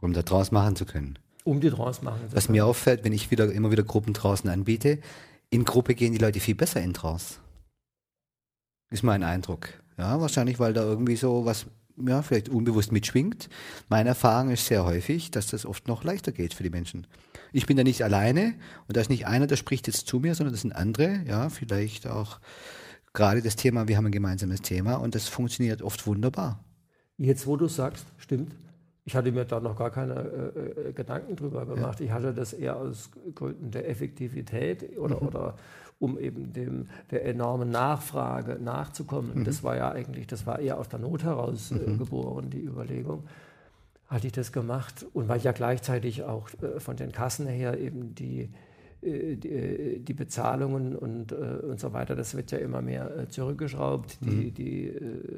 Um 0.00 0.12
da 0.12 0.22
draus 0.22 0.50
machen 0.50 0.74
zu 0.74 0.86
können. 0.86 1.20
Um 1.44 1.60
die 1.60 1.70
draus 1.70 2.02
machen 2.02 2.30
zu 2.30 2.36
Was 2.36 2.46
können. 2.46 2.56
mir 2.56 2.66
auffällt, 2.66 3.04
wenn 3.04 3.12
ich 3.12 3.30
wieder 3.30 3.52
immer 3.52 3.70
wieder 3.70 3.84
Gruppen 3.84 4.12
draußen 4.12 4.50
anbiete, 4.50 4.98
in 5.50 5.64
Gruppe 5.64 5.94
gehen 5.94 6.12
die 6.12 6.18
Leute 6.18 6.40
viel 6.40 6.56
besser 6.56 6.80
in 6.80 6.94
draus. 6.94 7.38
Ist 8.90 9.02
mein 9.02 9.22
Eindruck. 9.22 9.68
Ja, 9.98 10.20
wahrscheinlich, 10.20 10.58
weil 10.58 10.72
da 10.72 10.82
irgendwie 10.82 11.16
so 11.16 11.44
was, 11.44 11.66
ja, 11.96 12.22
vielleicht 12.22 12.48
unbewusst 12.48 12.92
mitschwingt. 12.92 13.48
Meine 13.88 14.10
Erfahrung 14.10 14.50
ist 14.50 14.66
sehr 14.66 14.84
häufig, 14.84 15.30
dass 15.30 15.48
das 15.48 15.66
oft 15.66 15.88
noch 15.88 16.04
leichter 16.04 16.32
geht 16.32 16.54
für 16.54 16.62
die 16.62 16.70
Menschen. 16.70 17.06
Ich 17.52 17.66
bin 17.66 17.76
da 17.76 17.82
nicht 17.82 18.02
alleine 18.02 18.54
und 18.86 18.96
da 18.96 19.00
ist 19.00 19.10
nicht 19.10 19.26
einer, 19.26 19.46
der 19.46 19.56
spricht 19.56 19.86
jetzt 19.86 20.06
zu 20.06 20.20
mir, 20.20 20.34
sondern 20.34 20.52
das 20.52 20.62
sind 20.62 20.72
andere, 20.72 21.22
ja, 21.26 21.48
vielleicht 21.48 22.06
auch 22.06 22.40
gerade 23.12 23.40
das 23.40 23.56
Thema, 23.56 23.88
wir 23.88 23.96
haben 23.96 24.06
ein 24.06 24.12
gemeinsames 24.12 24.60
Thema 24.60 24.96
und 24.96 25.14
das 25.14 25.28
funktioniert 25.28 25.82
oft 25.82 26.06
wunderbar. 26.06 26.62
Jetzt, 27.16 27.46
wo 27.46 27.56
du 27.56 27.66
sagst, 27.66 28.06
stimmt. 28.18 28.54
Ich 29.04 29.14
hatte 29.14 29.30
mir 29.32 29.44
da 29.44 29.60
noch 29.60 29.76
gar 29.76 29.90
keine 29.90 30.14
äh, 30.14 30.88
äh 30.88 30.92
Gedanken 30.92 31.36
drüber 31.36 31.64
gemacht. 31.64 32.00
Ja. 32.00 32.06
Ich 32.06 32.12
hatte 32.12 32.34
das 32.34 32.52
eher 32.52 32.76
aus 32.76 33.10
Gründen 33.34 33.70
der 33.70 33.88
Effektivität 33.88 34.98
oder, 34.98 35.20
mhm. 35.20 35.28
oder 35.28 35.58
um 35.98 36.18
eben 36.18 36.52
dem, 36.52 36.88
der 37.10 37.24
enormen 37.24 37.70
Nachfrage 37.70 38.58
nachzukommen. 38.60 39.40
Mhm. 39.40 39.44
Das 39.44 39.62
war 39.64 39.76
ja 39.76 39.90
eigentlich, 39.92 40.26
das 40.26 40.46
war 40.46 40.58
eher 40.58 40.78
aus 40.78 40.88
der 40.88 40.98
Not 40.98 41.24
heraus 41.24 41.70
äh, 41.70 41.74
mhm. 41.74 41.98
geboren, 41.98 42.50
die 42.50 42.62
Überlegung. 42.62 43.24
hatte 44.08 44.26
ich 44.26 44.32
das 44.32 44.52
gemacht. 44.52 45.06
Und 45.14 45.28
weil 45.28 45.40
ja 45.40 45.52
gleichzeitig 45.52 46.22
auch 46.22 46.50
äh, 46.62 46.80
von 46.80 46.96
den 46.96 47.12
Kassen 47.12 47.46
her 47.46 47.78
eben 47.78 48.14
die, 48.14 48.50
äh, 49.00 49.36
die, 49.36 49.48
äh, 49.48 49.98
die, 50.00 50.14
Bezahlungen 50.14 50.94
und, 50.94 51.32
und 51.32 51.80
so 51.80 51.92
weiter, 51.94 52.14
das 52.14 52.36
wird 52.36 52.50
ja 52.50 52.58
immer 52.58 52.82
mehr 52.82 53.28
zurückgeschraubt. 53.30 54.18
Die, 54.20 54.30
mhm. 54.30 54.54
die 54.54 54.92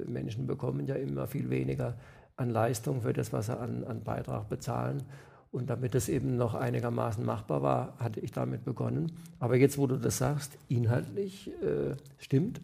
Menschen 0.06 0.46
bekommen 0.46 0.86
ja 0.86 0.96
immer 0.96 1.28
viel 1.28 1.50
weniger 1.50 1.96
an 2.36 2.50
Leistung 2.50 3.02
für 3.02 3.12
das, 3.12 3.32
was 3.32 3.46
sie 3.46 3.58
an, 3.58 3.84
an 3.84 4.02
Beitrag 4.02 4.48
bezahlen. 4.48 5.02
Und 5.50 5.70
damit 5.70 5.94
es 5.94 6.08
eben 6.08 6.36
noch 6.36 6.54
einigermaßen 6.54 7.24
machbar 7.24 7.62
war, 7.62 7.98
hatte 7.98 8.20
ich 8.20 8.32
damit 8.32 8.64
begonnen. 8.64 9.12
Aber 9.38 9.56
jetzt, 9.56 9.78
wo 9.78 9.86
du 9.86 9.96
das 9.96 10.18
sagst, 10.18 10.58
inhaltlich 10.68 11.50
äh, 11.62 11.96
stimmt, 12.18 12.60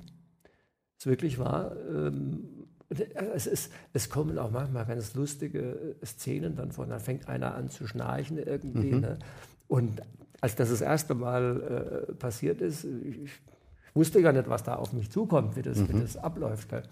ist 0.99 1.07
wirklich 1.07 1.39
wahr. 1.39 1.73
Ähm, 1.89 2.45
es, 3.35 3.47
ist, 3.47 3.73
es, 3.95 4.11
kommen 4.11 4.39
auch 4.39 4.51
manchmal 4.51 4.85
ganz 4.85 5.15
lustige 5.15 5.97
äh, 6.01 6.07
Szenen 6.07 6.57
dann 6.57 6.73
vor. 6.73 6.87
Dann 6.87 7.01
fängt 7.01 7.29
einer 7.29 7.55
an 7.55 7.71
zu 7.71 7.87
schnarchen 7.87 8.39
irgendwie. 8.39 8.93
Mhm. 8.93 9.01
Ne? 9.01 9.19
Und 9.67 10.03
als 10.43 10.55
das 10.57 10.69
das 10.69 10.83
erste 10.83 11.15
Mal 11.15 12.07
äh, 12.09 12.13
passiert 12.15 12.61
ist, 12.61 12.85
ich, 12.85 13.31
wusste 13.95 14.21
ja 14.21 14.33
nicht, 14.33 14.49
was 14.49 14.63
da 14.65 14.75
auf 14.75 14.93
mich 14.93 15.11
zukommt, 15.11 15.57
wie 15.57 15.63
das, 15.63 15.79
mhm. 15.79 15.89
wie 15.89 16.01
das 16.01 16.17
abläuft. 16.17 16.69
Gell? 16.69 16.83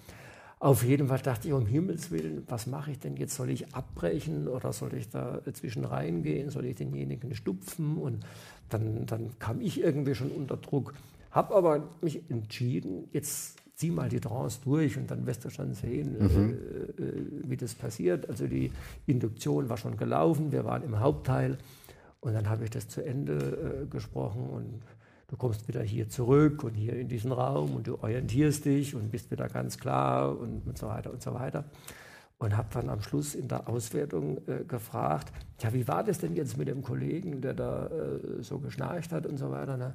Auf 0.63 0.85
jeden 0.85 1.09
Fall 1.09 1.19
dachte 1.19 1.49
ich, 1.49 1.55
um 1.55 1.67
Himmels 1.67 2.13
Willen, 2.13 2.45
was 2.47 2.69
mache 2.69 2.93
ich 2.93 3.01
denn 3.01 3.17
jetzt? 3.17 3.35
Soll 3.35 3.51
ich 3.51 3.75
abbrechen 3.75 4.47
oder 4.47 4.73
soll 4.73 4.95
ich 4.95 5.09
da 5.09 5.41
zwischen 5.55 5.85
reingehen? 5.85 6.51
Soll 6.51 6.67
ich 6.67 6.77
denjenigen 6.77 7.35
stupfen? 7.35 7.97
Und 7.97 8.25
dann, 8.69 9.05
dann 9.07 9.37
kam 9.41 9.61
ich 9.61 9.81
irgendwie 9.81 10.15
schon 10.15 10.31
unter 10.31 10.57
Druck. 10.57 10.95
Habe 11.33 11.57
aber 11.57 11.89
mich 12.01 12.31
entschieden, 12.31 13.09
jetzt 13.11 13.59
zieh 13.75 13.91
mal 13.91 14.09
die 14.09 14.21
Trance 14.21 14.61
durch 14.63 14.97
und 14.97 15.11
dann 15.11 15.27
wirst 15.27 15.45
du 15.45 15.51
schon 15.51 15.75
sehen, 15.75 16.17
mhm. 16.21 16.55
äh, 16.97 17.03
äh, 17.03 17.27
wie 17.49 17.57
das 17.57 17.75
passiert. 17.75 18.29
Also 18.31 18.47
die 18.47 18.71
Induktion 19.07 19.69
war 19.69 19.79
schon 19.79 19.97
gelaufen, 19.97 20.53
wir 20.53 20.65
waren 20.65 20.85
im 20.85 21.01
Hauptteil 21.01 21.59
und 22.21 22.35
dann 22.35 22.49
habe 22.49 22.63
ich 22.63 22.71
das 22.71 22.87
zu 22.87 23.05
Ende 23.05 23.83
äh, 23.83 23.87
gesprochen 23.87 24.49
und 24.49 24.83
du 25.33 25.39
kommst 25.39 25.67
wieder 25.67 25.83
hier 25.83 26.11
zurück 26.11 26.63
und 26.63 26.75
hier 26.75 26.93
in 26.93 27.09
diesen 27.09 27.33
Raum 27.33 27.75
und 27.75 27.87
du 27.87 27.99
orientierst 28.03 28.67
dich 28.67 28.95
und 28.95 29.11
bist 29.11 29.31
wieder 29.31 29.49
ganz 29.49 29.79
klar 29.79 30.39
und, 30.39 30.67
und 30.67 30.77
so 30.77 30.89
weiter 30.89 31.11
und 31.11 31.23
so 31.23 31.33
weiter. 31.33 31.65
Und 32.37 32.55
habe 32.55 32.69
dann 32.75 32.91
am 32.91 33.01
Schluss 33.01 33.35
in 33.35 33.49
der 33.49 33.67
Auswertung 33.67 34.47
äh, 34.47 34.65
gefragt, 34.65 35.33
ja, 35.61 35.73
wie 35.73 35.89
war 35.89 36.05
das 36.05 36.19
denn 36.19 36.35
jetzt 36.35 36.59
mit 36.59 36.69
dem 36.69 36.83
Kollegen, 36.83 37.41
der 37.41 37.55
da 37.55 37.87
äh, 37.87 38.43
so 38.43 38.59
geschnarcht 38.59 39.11
hat 39.11 39.25
und 39.25 39.39
so 39.39 39.51
weiter. 39.51 39.79
Ne? 39.79 39.95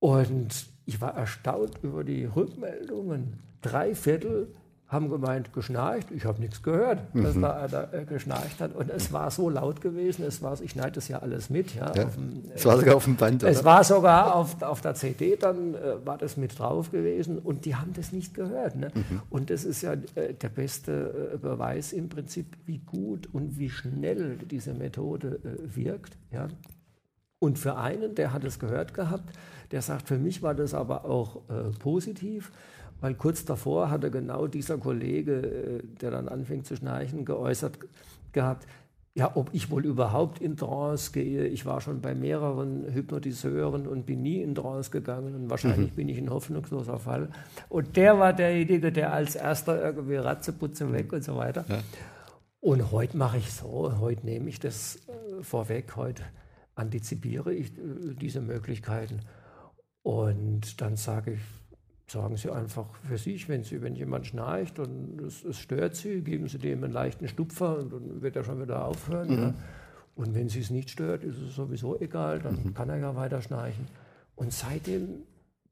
Und 0.00 0.66
ich 0.84 1.00
war 1.00 1.14
erstaunt 1.14 1.78
über 1.82 2.04
die 2.04 2.26
Rückmeldungen. 2.26 3.38
Drei 3.62 3.94
Viertel 3.94 4.54
haben 4.88 5.10
gemeint, 5.10 5.52
geschnarcht. 5.52 6.12
Ich 6.12 6.24
habe 6.24 6.40
nichts 6.40 6.62
gehört, 6.62 7.00
dass 7.12 7.34
mhm. 7.34 7.42
da 7.42 7.56
einer 7.56 7.92
äh, 7.92 8.04
geschnarcht 8.04 8.60
hat. 8.60 8.72
Und 8.74 8.88
es 8.88 9.12
war 9.12 9.32
so 9.32 9.50
laut 9.50 9.80
gewesen. 9.80 10.24
Es 10.24 10.42
war, 10.42 10.60
ich 10.60 10.70
schneide 10.70 10.92
das 10.92 11.08
ja 11.08 11.18
alles 11.18 11.50
mit. 11.50 11.74
Ja, 11.74 11.92
ja 11.92 12.04
dem, 12.04 12.44
es 12.54 12.64
war 12.64 12.78
sogar 12.78 12.94
auf 12.94 13.04
dem 13.04 13.16
Band. 13.16 13.42
Es 13.42 13.64
war 13.64 13.82
sogar 13.82 14.34
auf, 14.36 14.62
auf 14.62 14.80
der 14.82 14.94
CD, 14.94 15.34
dann 15.34 15.74
äh, 15.74 16.06
war 16.06 16.18
das 16.18 16.36
mit 16.36 16.56
drauf 16.56 16.92
gewesen. 16.92 17.38
Und 17.40 17.64
die 17.64 17.74
haben 17.74 17.94
das 17.94 18.12
nicht 18.12 18.32
gehört. 18.32 18.76
Ne? 18.76 18.92
Mhm. 18.94 19.22
Und 19.28 19.50
das 19.50 19.64
ist 19.64 19.82
ja 19.82 19.94
äh, 20.14 20.34
der 20.34 20.50
beste 20.50 21.32
äh, 21.34 21.36
Beweis 21.36 21.92
im 21.92 22.08
Prinzip, 22.08 22.56
wie 22.64 22.78
gut 22.78 23.28
und 23.32 23.58
wie 23.58 23.70
schnell 23.70 24.36
diese 24.38 24.72
Methode 24.72 25.40
äh, 25.42 25.76
wirkt. 25.76 26.16
Ja? 26.30 26.46
Und 27.40 27.58
für 27.58 27.76
einen, 27.76 28.14
der 28.14 28.32
hat 28.32 28.44
es 28.44 28.60
gehört 28.60 28.94
gehabt, 28.94 29.36
der 29.72 29.82
sagt, 29.82 30.06
für 30.06 30.18
mich 30.18 30.42
war 30.42 30.54
das 30.54 30.74
aber 30.74 31.04
auch 31.04 31.42
äh, 31.48 31.76
positiv 31.80 32.52
weil 33.00 33.14
kurz 33.14 33.44
davor 33.44 33.90
hatte 33.90 34.10
genau 34.10 34.46
dieser 34.46 34.78
Kollege, 34.78 35.32
äh, 35.32 35.82
der 36.00 36.10
dann 36.10 36.28
anfing 36.28 36.64
zu 36.64 36.76
schnarchen, 36.76 37.24
geäußert 37.24 37.78
gehabt, 38.32 38.66
ja, 39.16 39.34
ob 39.34 39.48
ich 39.54 39.70
wohl 39.70 39.86
überhaupt 39.86 40.42
in 40.42 40.58
Trance 40.58 41.10
gehe. 41.10 41.46
Ich 41.46 41.64
war 41.64 41.80
schon 41.80 42.02
bei 42.02 42.14
mehreren 42.14 42.84
Hypnotiseuren 42.92 43.86
und 43.86 44.04
bin 44.04 44.22
nie 44.22 44.42
in 44.42 44.54
Trance 44.54 44.90
gegangen 44.90 45.34
und 45.34 45.48
wahrscheinlich 45.48 45.92
mhm. 45.92 45.96
bin 45.96 46.08
ich 46.10 46.18
ein 46.18 46.28
hoffnungsloser 46.28 46.98
Fall. 46.98 47.30
Und 47.70 47.96
der 47.96 48.18
war 48.18 48.34
derjenige, 48.34 48.92
der 48.92 49.14
als 49.14 49.34
erster 49.34 49.82
irgendwie 49.82 50.16
Ratzeputze 50.16 50.92
weg 50.92 51.14
und 51.14 51.24
so 51.24 51.34
weiter. 51.34 51.64
Ja. 51.66 51.78
Und 52.60 52.92
heute 52.92 53.16
mache 53.16 53.38
ich 53.38 53.50
so, 53.52 53.90
heute 54.00 54.26
nehme 54.26 54.50
ich 54.50 54.60
das 54.60 54.96
äh, 55.08 55.42
vorweg, 55.42 55.96
heute 55.96 56.22
antizipiere 56.74 57.54
ich 57.54 57.68
äh, 57.78 58.14
diese 58.20 58.42
Möglichkeiten. 58.42 59.20
Und 60.02 60.80
dann 60.82 60.96
sage 60.96 61.32
ich, 61.32 61.40
sagen 62.06 62.36
Sie 62.36 62.50
einfach 62.50 62.86
für 63.08 63.18
sich, 63.18 63.48
wenn, 63.48 63.64
Sie, 63.64 63.82
wenn 63.82 63.94
jemand 63.94 64.26
schnarcht 64.26 64.78
und 64.78 65.20
es, 65.20 65.44
es 65.44 65.58
stört 65.58 65.96
Sie, 65.96 66.20
geben 66.20 66.48
Sie 66.48 66.58
dem 66.58 66.84
einen 66.84 66.92
leichten 66.92 67.28
Stupfer 67.28 67.78
und 67.78 67.92
dann 67.92 68.22
wird 68.22 68.36
er 68.36 68.44
schon 68.44 68.60
wieder 68.62 68.84
aufhören. 68.84 69.28
Mhm. 69.28 69.42
Ja. 69.42 69.54
Und 70.14 70.34
wenn 70.34 70.48
Sie 70.48 70.60
es 70.60 70.70
nicht 70.70 70.90
stört, 70.90 71.24
ist 71.24 71.36
es 71.38 71.54
sowieso 71.54 72.00
egal, 72.00 72.38
dann 72.38 72.62
mhm. 72.62 72.74
kann 72.74 72.88
er 72.88 72.98
ja 72.98 73.16
weiter 73.16 73.42
schnarchen. 73.42 73.86
Und 74.36 74.52
seitdem 74.52 75.08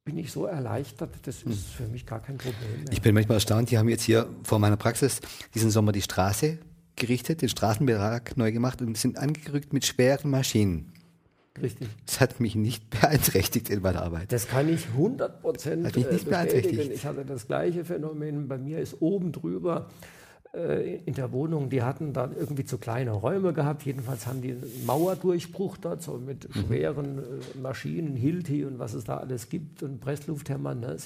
bin 0.05 0.19
ich 0.19 0.33
so 0.33 0.47
erleichtert, 0.47 1.11
das 1.23 1.45
mhm. 1.45 1.53
ist 1.53 1.67
für 1.67 1.87
mich 1.87 2.05
gar 2.05 2.21
kein 2.21 2.37
Problem 2.37 2.85
mehr. 2.85 2.93
Ich 2.93 3.01
bin 3.01 3.15
manchmal 3.15 3.37
erstaunt, 3.37 3.71
die 3.71 3.79
haben 3.79 3.89
jetzt 3.89 4.03
hier 4.03 4.29
vor 4.43 4.59
meiner 4.59 4.77
Praxis 4.77 5.21
diesen 5.55 5.71
Sommer 5.71 5.93
die 5.93 6.03
Straße 6.03 6.59
gerichtet, 6.97 7.43
den 7.43 7.49
Straßenbetrag 7.49 8.37
neu 8.37 8.53
gemacht 8.53 8.83
und 8.83 8.97
sind 8.99 9.19
angerückt 9.19 9.73
mit 9.73 9.87
schweren 9.87 10.31
Maschinen. 10.31 10.93
Richtig. 11.61 11.89
Das 12.07 12.21
hat 12.21 12.41
mich 12.41 12.57
nicht 12.57 12.91
beeinträchtigt 13.01 13.71
in 13.71 13.83
meiner 13.83 14.03
Arbeit. 14.03 14.33
Das 14.33 14.49
kann 14.49 14.69
ich 14.69 14.87
100 14.89 15.41
Prozent 15.41 15.97
äh, 15.97 16.01
bestätigen. 16.01 16.93
Ich 16.93 17.07
hatte 17.07 17.25
das 17.25 17.47
gleiche 17.47 17.85
Phänomen. 17.85 18.49
Bei 18.49 18.59
mir 18.59 18.81
ist 18.81 19.01
oben 19.01 19.33
drüber 19.33 19.89
äh, 20.55 20.97
in 21.05 21.15
der 21.15 21.33
Wohnung, 21.33 21.69
die 21.69 21.83
hatten 21.83 22.13
da 22.13 22.31
irgendwie 22.37 22.65
zu 22.65 22.79
kleine 22.79 23.11
Räume 23.11 23.53
gehabt. 23.53 23.85
Jedenfalls 23.85 24.27
haben 24.27 24.41
die 24.41 24.53
einen 24.53 24.87
Mauerdurchbruch 24.87 25.77
dort, 25.77 26.03
so 26.03 26.19
mit 26.19 26.49
mhm. 26.49 26.61
schweren 26.61 27.19
äh, 27.19 27.59
Maschinen, 27.59 28.17
Hilti 28.17 28.65
und 28.65 28.79
was 28.79 28.95
es 28.95 29.05
da 29.05 29.19
alles 29.19 29.49
gibt 29.49 29.83
und 29.83 30.01
Presslufthämmern. 30.01 30.81
Ne? 30.81 30.97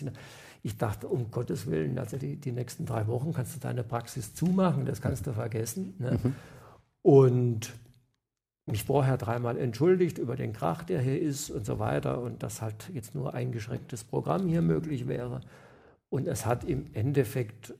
Ich 0.63 0.77
dachte, 0.77 1.09
um 1.09 1.31
Gottes 1.31 1.67
Willen, 1.67 1.99
also 1.99 2.17
die, 2.17 2.37
die 2.37 2.53
nächsten 2.53 2.85
drei 2.85 3.07
Wochen 3.07 3.33
kannst 3.33 3.55
du 3.55 3.61
deine 3.61 3.85
Praxis 3.85 4.35
zumachen, 4.35 4.85
das 4.85 5.01
kannst 5.01 5.27
du 5.27 5.33
vergessen. 5.33 5.95
Ne? 5.99 6.19
Mhm. 6.23 6.35
Und 7.03 7.73
mich 8.69 8.85
vorher 8.85 9.17
dreimal 9.17 9.57
entschuldigt 9.59 10.19
über 10.19 10.37
den 10.37 10.53
Krach, 10.53 10.85
der 10.85 11.01
hier 11.01 11.21
ist 11.21 11.51
und 11.51 11.67
so 11.67 11.79
weiter 11.79 12.21
und 12.21 12.43
dass 12.43 12.63
halt 12.63 12.91
jetzt 12.93 13.15
nur 13.15 13.35
eingeschränktes 13.35 14.05
Programm 14.05 14.47
hier 14.47 14.63
möglich 14.63 15.09
wäre. 15.09 15.41
Und 16.11 16.27
es 16.27 16.47
hat 16.47 16.65
im 16.65 16.87
Endeffekt, 16.95 17.75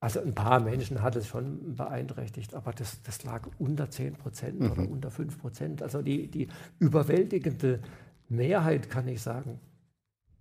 also 0.00 0.20
ein 0.20 0.34
paar 0.34 0.60
Menschen 0.60 1.02
hat 1.02 1.16
es 1.16 1.28
schon 1.28 1.76
beeinträchtigt, 1.76 2.54
aber 2.54 2.72
das, 2.72 3.02
das 3.02 3.22
lag 3.24 3.48
unter 3.58 3.90
10 3.90 4.14
Prozent 4.14 4.60
mhm. 4.60 4.70
oder 4.72 4.88
unter 4.88 5.10
5 5.10 5.38
Prozent. 5.38 5.82
Also 5.82 6.02
die, 6.02 6.28
die 6.28 6.48
überwältigende 6.78 7.80
Mehrheit, 8.28 8.90
kann 8.90 9.06
ich 9.08 9.22
sagen, 9.22 9.60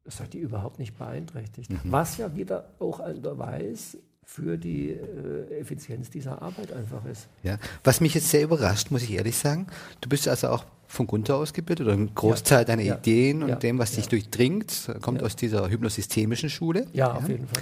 das 0.03 0.19
hat 0.19 0.33
die 0.33 0.39
überhaupt 0.39 0.79
nicht 0.79 0.97
beeinträchtigt. 0.97 1.71
Mhm. 1.71 1.79
Was 1.91 2.17
ja 2.17 2.35
wieder 2.35 2.69
auch 2.79 2.99
ein 2.99 3.21
Beweis 3.21 3.97
für 4.33 4.57
die 4.57 4.91
äh, 4.91 5.59
Effizienz 5.59 6.09
dieser 6.09 6.41
Arbeit 6.41 6.71
einfach 6.71 7.03
ist. 7.03 7.27
Ja, 7.43 7.57
was 7.83 7.99
mich 7.99 8.13
jetzt 8.13 8.29
sehr 8.29 8.43
überrascht, 8.43 8.89
muss 8.89 9.03
ich 9.03 9.11
ehrlich 9.11 9.35
sagen, 9.35 9.67
du 9.99 10.07
bist 10.07 10.25
also 10.29 10.47
auch 10.47 10.63
von 10.87 11.05
Gunther 11.05 11.35
ausgebildet 11.35 11.85
oder 11.85 11.97
ein 11.97 12.15
Großteil 12.15 12.59
ja. 12.59 12.63
deiner 12.63 12.81
ja. 12.81 12.95
Ideen 12.95 13.43
und 13.43 13.49
ja. 13.49 13.55
dem, 13.55 13.77
was 13.77 13.91
dich 13.91 14.07
durchdringt, 14.07 14.89
kommt 15.01 15.21
aus 15.21 15.35
dieser 15.35 15.69
hypnosystemischen 15.69 16.49
Schule. 16.49 16.87
Ja, 16.93 17.13
auf 17.13 17.27
jeden 17.27 17.45
Fall. 17.45 17.61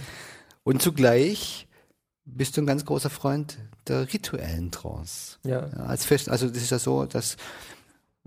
Und 0.64 0.84
zugleich 0.84 1.68
bist 2.24 2.56
du 2.56 2.62
ein 2.62 2.68
ganz 2.68 2.86
großer 2.86 3.10
Freund 3.10 3.58
der 3.88 4.14
rituellen 4.14 4.70
Trance. 4.70 5.38
Ja. 5.44 5.62
als 5.62 6.06
fest, 6.06 6.30
also 6.30 6.48
das 6.50 6.58
ist 6.58 6.70
ja 6.70 6.78
so, 6.78 7.06
dass 7.06 7.38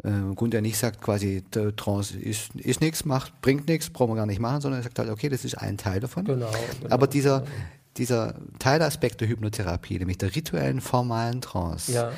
äh, 0.03 0.11
Gunther 0.35 0.63
nicht 0.63 0.79
sagt 0.79 1.01
quasi, 1.01 1.45
der 1.55 1.77
Trance 1.77 2.19
ist, 2.19 2.57
ist 2.57 2.81
nichts, 2.81 3.05
bringt 3.41 3.69
nichts, 3.69 3.89
brauchen 3.89 4.11
wir 4.11 4.17
gar 4.17 4.27
nicht 4.27 4.41
machen, 4.41 4.61
sondern 4.61 4.81
er 4.81 4.83
sagt 4.83 4.99
halt, 4.99 5.11
okay, 5.11 5.29
das 5.29 5.45
ist 5.45 5.55
ein 5.55 5.79
Teil 5.79 6.01
davon. 6.01 6.25
Genau. 6.25 6.51
genau 6.81 6.93
Aber 6.93 7.07
dieser, 7.07 7.43
genau 7.43 7.53
dieser 7.97 8.35
Teilaspekt 8.59 9.21
der 9.21 9.29
Hypnotherapie, 9.29 9.99
nämlich 9.99 10.19
der 10.19 10.35
rituellen 10.35 10.81
formalen 10.81 11.41
Trance, 11.41 11.93
ja. 11.93 12.13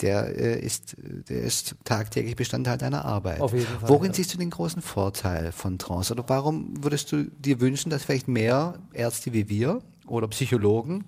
der, 0.00 0.36
äh, 0.36 0.60
ist, 0.60 0.96
der 0.98 1.42
ist 1.42 1.76
tagtäglich 1.84 2.36
Bestandteil 2.36 2.78
deiner 2.78 3.04
Arbeit. 3.04 3.40
Auf 3.40 3.52
jeden 3.52 3.66
Fall, 3.66 3.88
Worin 3.88 4.08
ja. 4.08 4.14
siehst 4.14 4.34
du 4.34 4.38
den 4.38 4.50
großen 4.50 4.82
Vorteil 4.82 5.52
von 5.52 5.78
Trance? 5.78 6.12
Oder 6.12 6.24
warum 6.28 6.82
würdest 6.82 7.12
du 7.12 7.24
dir 7.24 7.60
wünschen, 7.60 7.90
dass 7.90 8.04
vielleicht 8.04 8.28
mehr 8.28 8.74
Ärzte 8.92 9.32
wie 9.32 9.48
wir 9.48 9.80
oder 10.06 10.28
Psychologen 10.28 11.04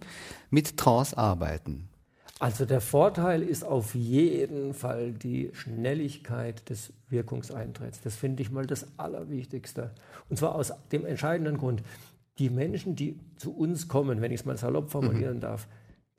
mit 0.50 0.76
Trance 0.76 1.16
arbeiten? 1.16 1.88
Also 2.42 2.64
der 2.64 2.80
Vorteil 2.80 3.40
ist 3.40 3.62
auf 3.62 3.94
jeden 3.94 4.74
Fall 4.74 5.12
die 5.12 5.52
Schnelligkeit 5.52 6.68
des 6.68 6.92
Wirkungseintritts. 7.08 8.00
Das 8.00 8.16
finde 8.16 8.42
ich 8.42 8.50
mal 8.50 8.66
das 8.66 8.84
Allerwichtigste. 8.96 9.92
Und 10.28 10.38
zwar 10.38 10.56
aus 10.56 10.72
dem 10.90 11.06
entscheidenden 11.06 11.56
Grund 11.56 11.84
die 12.38 12.50
Menschen, 12.50 12.96
die 12.96 13.18
zu 13.36 13.54
uns 13.54 13.88
kommen, 13.88 14.20
wenn 14.20 14.32
ich 14.32 14.40
es 14.40 14.46
mal 14.46 14.56
salopp 14.56 14.90
formulieren 14.90 15.36
mhm. 15.36 15.40
darf, 15.40 15.68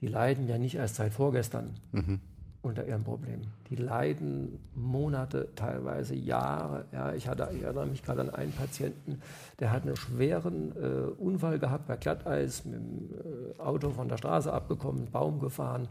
die 0.01 0.07
leiden 0.07 0.47
ja 0.47 0.57
nicht 0.57 0.75
erst 0.75 0.95
seit 0.95 1.13
vorgestern 1.13 1.75
mhm. 1.91 2.19
unter 2.61 2.85
ihrem 2.85 3.03
Problem. 3.03 3.41
Die 3.69 3.75
leiden 3.75 4.59
Monate, 4.75 5.49
teilweise 5.55 6.13
Jahre. 6.13 6.85
Ja, 6.91 7.13
ich, 7.13 7.27
hatte, 7.27 7.49
ich 7.55 7.63
erinnere 7.63 7.87
mich 7.87 8.03
gerade 8.03 8.21
an 8.21 8.29
einen 8.29 8.51
Patienten, 8.51 9.21
der 9.59 9.71
hat 9.71 9.83
einen 9.83 9.95
schweren 9.95 10.73
äh, 10.75 11.21
Unfall 11.21 11.57
gehabt 11.57 11.87
bei 11.87 11.95
Glatteis, 11.95 12.65
mit 12.65 12.75
dem 12.75 13.09
äh, 13.57 13.59
Auto 13.61 13.91
von 13.91 14.09
der 14.09 14.17
Straße 14.17 14.51
abgekommen, 14.51 15.09
Baum 15.09 15.39
gefahren, 15.39 15.87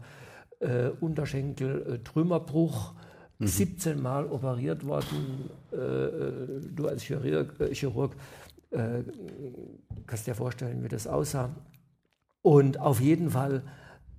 äh, 0.59 0.89
Unterschenkel, 1.01 1.95
äh, 1.95 1.99
Trümmerbruch, 2.03 2.93
mhm. 3.39 3.47
17 3.47 4.01
Mal 4.01 4.27
operiert 4.27 4.85
worden. 4.85 5.49
Äh, 5.71 5.75
äh, 5.75 6.61
du 6.71 6.87
als 6.87 7.01
Chirurg, 7.01 8.15
äh, 8.73 9.03
kannst 10.07 10.27
dir 10.27 10.35
vorstellen, 10.35 10.83
wie 10.83 10.89
das 10.89 11.07
aussah. 11.07 11.49
Und 12.41 12.79
auf 12.79 12.99
jeden 12.99 13.29
Fall, 13.29 13.63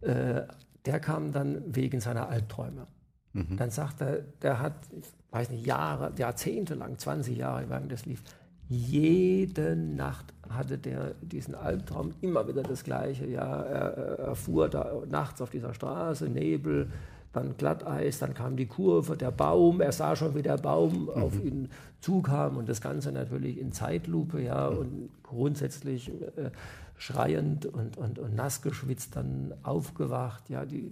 der 0.00 1.00
kam 1.00 1.32
dann 1.32 1.62
wegen 1.66 2.00
seiner 2.00 2.28
Albträume. 2.28 2.86
Mhm. 3.34 3.56
Dann 3.56 3.70
sagt 3.70 4.00
er, 4.00 4.20
der 4.42 4.60
hat, 4.60 4.74
ich 4.92 5.08
weiß 5.30 5.50
nicht, 5.50 5.66
Jahre, 5.66 6.12
Jahrzehnte 6.16 6.74
lang, 6.74 6.98
20 6.98 7.36
Jahre 7.36 7.64
lang 7.66 7.88
das 7.88 8.06
lief, 8.06 8.22
jede 8.68 9.76
Nacht 9.76 10.32
hatte 10.48 10.78
der 10.78 11.14
diesen 11.20 11.54
Albtraum, 11.54 12.14
immer 12.20 12.48
wieder 12.48 12.62
das 12.62 12.84
Gleiche. 12.84 13.26
Ja, 13.26 13.62
er, 13.62 14.18
er 14.18 14.34
fuhr 14.36 14.68
da 14.68 15.02
nachts 15.08 15.42
auf 15.42 15.50
dieser 15.50 15.74
Straße, 15.74 16.28
Nebel, 16.28 16.90
dann 17.34 17.56
Glatteis, 17.56 18.18
dann 18.18 18.34
kam 18.34 18.56
die 18.56 18.66
Kurve, 18.66 19.16
der 19.16 19.30
Baum, 19.30 19.80
er 19.80 19.92
sah 19.92 20.16
schon, 20.16 20.34
wie 20.34 20.42
der 20.42 20.58
Baum 20.58 21.02
mhm. 21.02 21.08
auf 21.10 21.44
ihn 21.44 21.68
zukam 22.00 22.56
und 22.56 22.68
das 22.68 22.80
Ganze 22.80 23.12
natürlich 23.12 23.58
in 23.58 23.72
Zeitlupe, 23.72 24.40
ja, 24.40 24.70
mhm. 24.70 24.78
und 24.78 25.10
grundsätzlich 25.22 26.08
äh, 26.08 26.50
schreiend 26.96 27.66
und, 27.66 27.98
und, 27.98 28.18
und 28.18 28.34
nass 28.34 28.62
geschwitzt 28.62 29.16
dann 29.16 29.52
aufgewacht, 29.62 30.48
ja, 30.48 30.64
die 30.64 30.90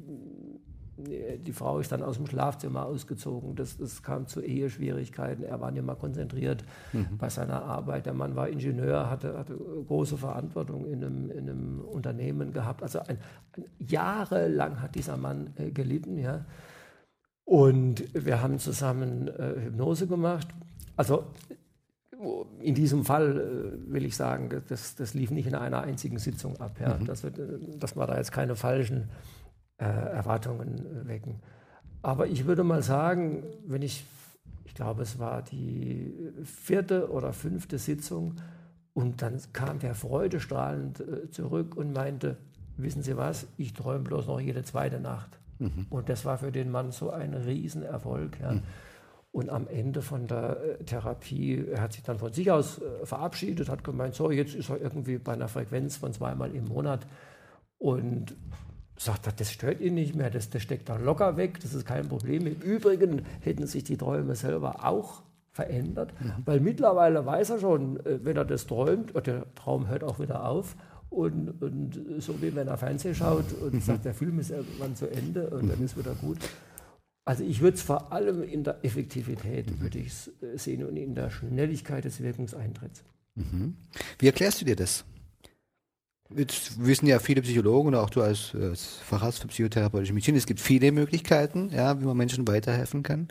die 0.96 1.52
Frau 1.52 1.78
ist 1.78 1.90
dann 1.90 2.02
aus 2.02 2.16
dem 2.16 2.26
Schlafzimmer 2.26 2.84
ausgezogen. 2.84 3.56
Das, 3.56 3.78
das 3.78 4.02
kam 4.02 4.26
zu 4.26 4.40
Eheschwierigkeiten. 4.40 5.42
Er 5.42 5.60
war 5.60 5.70
nicht 5.70 5.84
mehr 5.84 5.94
konzentriert 5.94 6.64
mhm. 6.92 7.16
bei 7.18 7.30
seiner 7.30 7.62
Arbeit. 7.62 8.06
Der 8.06 8.12
Mann 8.12 8.36
war 8.36 8.48
Ingenieur, 8.48 9.08
hatte, 9.08 9.38
hatte 9.38 9.54
große 9.54 10.18
Verantwortung 10.18 10.86
in 10.86 11.02
einem, 11.02 11.30
in 11.30 11.48
einem 11.48 11.80
Unternehmen 11.80 12.52
gehabt. 12.52 12.82
Also 12.82 13.00
ein, 13.00 13.18
ein, 13.56 13.64
jahrelang 13.78 14.82
hat 14.82 14.94
dieser 14.94 15.16
Mann 15.16 15.54
äh, 15.56 15.70
gelitten. 15.70 16.18
Ja. 16.18 16.44
Und 17.44 18.04
wir 18.12 18.42
haben 18.42 18.58
zusammen 18.58 19.28
äh, 19.28 19.64
Hypnose 19.64 20.06
gemacht. 20.06 20.48
Also 20.96 21.24
in 22.60 22.74
diesem 22.74 23.04
Fall 23.04 23.38
äh, 23.38 23.92
will 23.92 24.04
ich 24.04 24.14
sagen, 24.14 24.62
das, 24.68 24.94
das 24.94 25.14
lief 25.14 25.30
nicht 25.30 25.46
in 25.46 25.54
einer 25.54 25.80
einzigen 25.80 26.18
Sitzung 26.18 26.60
ab. 26.60 26.76
Ja. 26.80 26.98
Mhm. 26.98 27.06
Das 27.06 27.24
wird, 27.24 27.38
äh, 27.38 27.58
dass 27.78 27.96
man 27.96 28.08
da 28.08 28.16
jetzt 28.16 28.32
keine 28.32 28.56
falschen 28.56 29.08
äh, 29.82 30.14
Erwartungen 30.14 31.06
wecken. 31.06 31.40
Aber 32.02 32.26
ich 32.26 32.46
würde 32.46 32.64
mal 32.64 32.82
sagen, 32.82 33.44
wenn 33.66 33.82
ich, 33.82 34.04
ich 34.64 34.74
glaube, 34.74 35.02
es 35.02 35.18
war 35.18 35.42
die 35.42 36.12
vierte 36.44 37.10
oder 37.10 37.32
fünfte 37.32 37.78
Sitzung, 37.78 38.36
und 38.94 39.22
dann 39.22 39.40
kam 39.52 39.78
der 39.78 39.94
freudestrahlend 39.94 41.00
äh, 41.00 41.30
zurück 41.30 41.76
und 41.76 41.92
meinte, 41.92 42.36
wissen 42.76 43.02
Sie 43.02 43.16
was, 43.16 43.46
ich 43.56 43.72
träume 43.72 44.04
bloß 44.04 44.26
noch 44.26 44.40
jede 44.40 44.64
zweite 44.64 45.00
Nacht. 45.00 45.38
Mhm. 45.58 45.86
Und 45.88 46.08
das 46.08 46.24
war 46.24 46.38
für 46.38 46.52
den 46.52 46.70
Mann 46.70 46.90
so 46.92 47.10
ein 47.10 47.32
Riesenerfolg. 47.32 48.38
Ja. 48.40 48.52
Mhm. 48.52 48.62
Und 49.30 49.48
am 49.48 49.66
Ende 49.66 50.02
von 50.02 50.26
der 50.26 50.62
äh, 50.62 50.84
Therapie, 50.84 51.64
er 51.72 51.80
hat 51.80 51.94
sich 51.94 52.02
dann 52.02 52.18
von 52.18 52.34
sich 52.34 52.50
aus 52.50 52.82
äh, 52.82 53.06
verabschiedet, 53.06 53.70
hat 53.70 53.82
gemeint, 53.82 54.14
so, 54.14 54.30
jetzt 54.30 54.54
ist 54.54 54.68
er 54.68 54.80
irgendwie 54.80 55.16
bei 55.16 55.32
einer 55.32 55.48
Frequenz 55.48 55.96
von 55.96 56.12
zweimal 56.12 56.54
im 56.54 56.66
Monat. 56.66 57.06
Und 57.78 58.36
sagt 59.04 59.26
er, 59.26 59.32
das 59.32 59.50
stört 59.50 59.80
ihn 59.80 59.94
nicht 59.94 60.14
mehr, 60.14 60.30
das, 60.30 60.50
das 60.50 60.62
steckt 60.62 60.88
da 60.88 60.96
locker 60.96 61.36
weg, 61.36 61.60
das 61.60 61.74
ist 61.74 61.86
kein 61.86 62.08
Problem. 62.08 62.46
Im 62.46 62.60
Übrigen 62.60 63.22
hätten 63.40 63.66
sich 63.66 63.84
die 63.84 63.96
Träume 63.96 64.34
selber 64.34 64.84
auch 64.84 65.22
verändert, 65.50 66.12
mhm. 66.20 66.32
weil 66.44 66.60
mittlerweile 66.60 67.24
weiß 67.26 67.50
er 67.50 67.60
schon, 67.60 67.98
äh, 68.06 68.24
wenn 68.24 68.36
er 68.36 68.44
das 68.44 68.66
träumt, 68.66 69.12
der 69.26 69.54
Traum 69.54 69.88
hört 69.88 70.04
auch 70.04 70.18
wieder 70.18 70.48
auf. 70.48 70.76
Und, 71.10 71.60
und 71.60 72.00
so 72.20 72.40
wie 72.40 72.54
wenn 72.54 72.68
er 72.68 72.78
Fernsehen 72.78 73.14
schaut 73.14 73.52
und 73.52 73.74
mhm. 73.74 73.80
sagt, 73.80 74.06
der 74.06 74.14
Film 74.14 74.38
ist 74.38 74.50
irgendwann 74.50 74.96
zu 74.96 75.10
Ende 75.10 75.50
und 75.50 75.64
mhm. 75.64 75.68
dann 75.68 75.84
ist 75.84 75.98
wieder 75.98 76.14
gut. 76.14 76.38
Also 77.26 77.44
ich 77.44 77.60
würde 77.60 77.76
es 77.76 77.82
vor 77.82 78.12
allem 78.12 78.42
in 78.42 78.64
der 78.64 78.82
Effektivität 78.82 79.70
mhm. 79.70 79.80
würde 79.80 79.98
ich 79.98 80.30
äh, 80.42 80.56
sehen 80.56 80.84
und 80.86 80.96
in 80.96 81.14
der 81.14 81.28
Schnelligkeit 81.28 82.04
des 82.04 82.22
Wirkungseintritts. 82.22 83.04
Mhm. 83.34 83.76
Wie 84.18 84.26
erklärst 84.26 84.62
du 84.62 84.64
dir 84.64 84.76
das? 84.76 85.04
Jetzt 86.34 86.82
wissen 86.84 87.06
ja 87.06 87.18
viele 87.18 87.42
Psychologen 87.42 87.88
und 87.88 87.94
auch 87.94 88.10
du 88.10 88.22
als, 88.22 88.54
als 88.54 88.96
Facharzt 89.04 89.40
für 89.40 89.48
psychotherapeutische 89.48 90.14
Medizin, 90.14 90.36
es 90.36 90.46
gibt 90.46 90.60
viele 90.60 90.90
Möglichkeiten, 90.92 91.70
ja, 91.70 92.00
wie 92.00 92.06
man 92.06 92.16
Menschen 92.16 92.48
weiterhelfen 92.48 93.02
kann. 93.02 93.28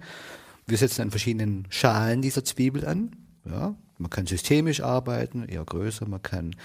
Wir 0.67 0.77
setzen 0.77 1.01
an 1.01 1.10
verschiedenen 1.10 1.65
Schalen 1.69 2.21
dieser 2.21 2.43
Zwiebel 2.43 2.86
an. 2.86 3.15
Ja, 3.45 3.75
man 3.97 4.10
kann 4.10 4.27
systemisch 4.27 4.82
arbeiten, 4.82 5.43
eher 5.43 5.65
größer, 5.65 6.08
man 6.08 6.21
kann 6.21 6.56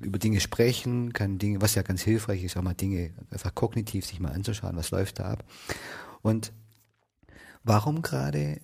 über 0.00 0.18
Dinge 0.18 0.40
sprechen, 0.40 1.12
kann 1.12 1.38
Dinge, 1.38 1.60
was 1.60 1.74
ja 1.74 1.82
ganz 1.82 2.02
hilfreich 2.02 2.44
ist, 2.44 2.56
auch 2.56 2.62
mal 2.62 2.74
Dinge 2.74 3.10
einfach 3.30 3.54
kognitiv 3.54 4.04
sich 4.04 4.20
mal 4.20 4.32
anzuschauen, 4.32 4.76
was 4.76 4.90
läuft 4.90 5.18
da 5.18 5.24
ab. 5.24 5.44
Und 6.22 6.52
warum 7.64 8.02
gerade, 8.02 8.60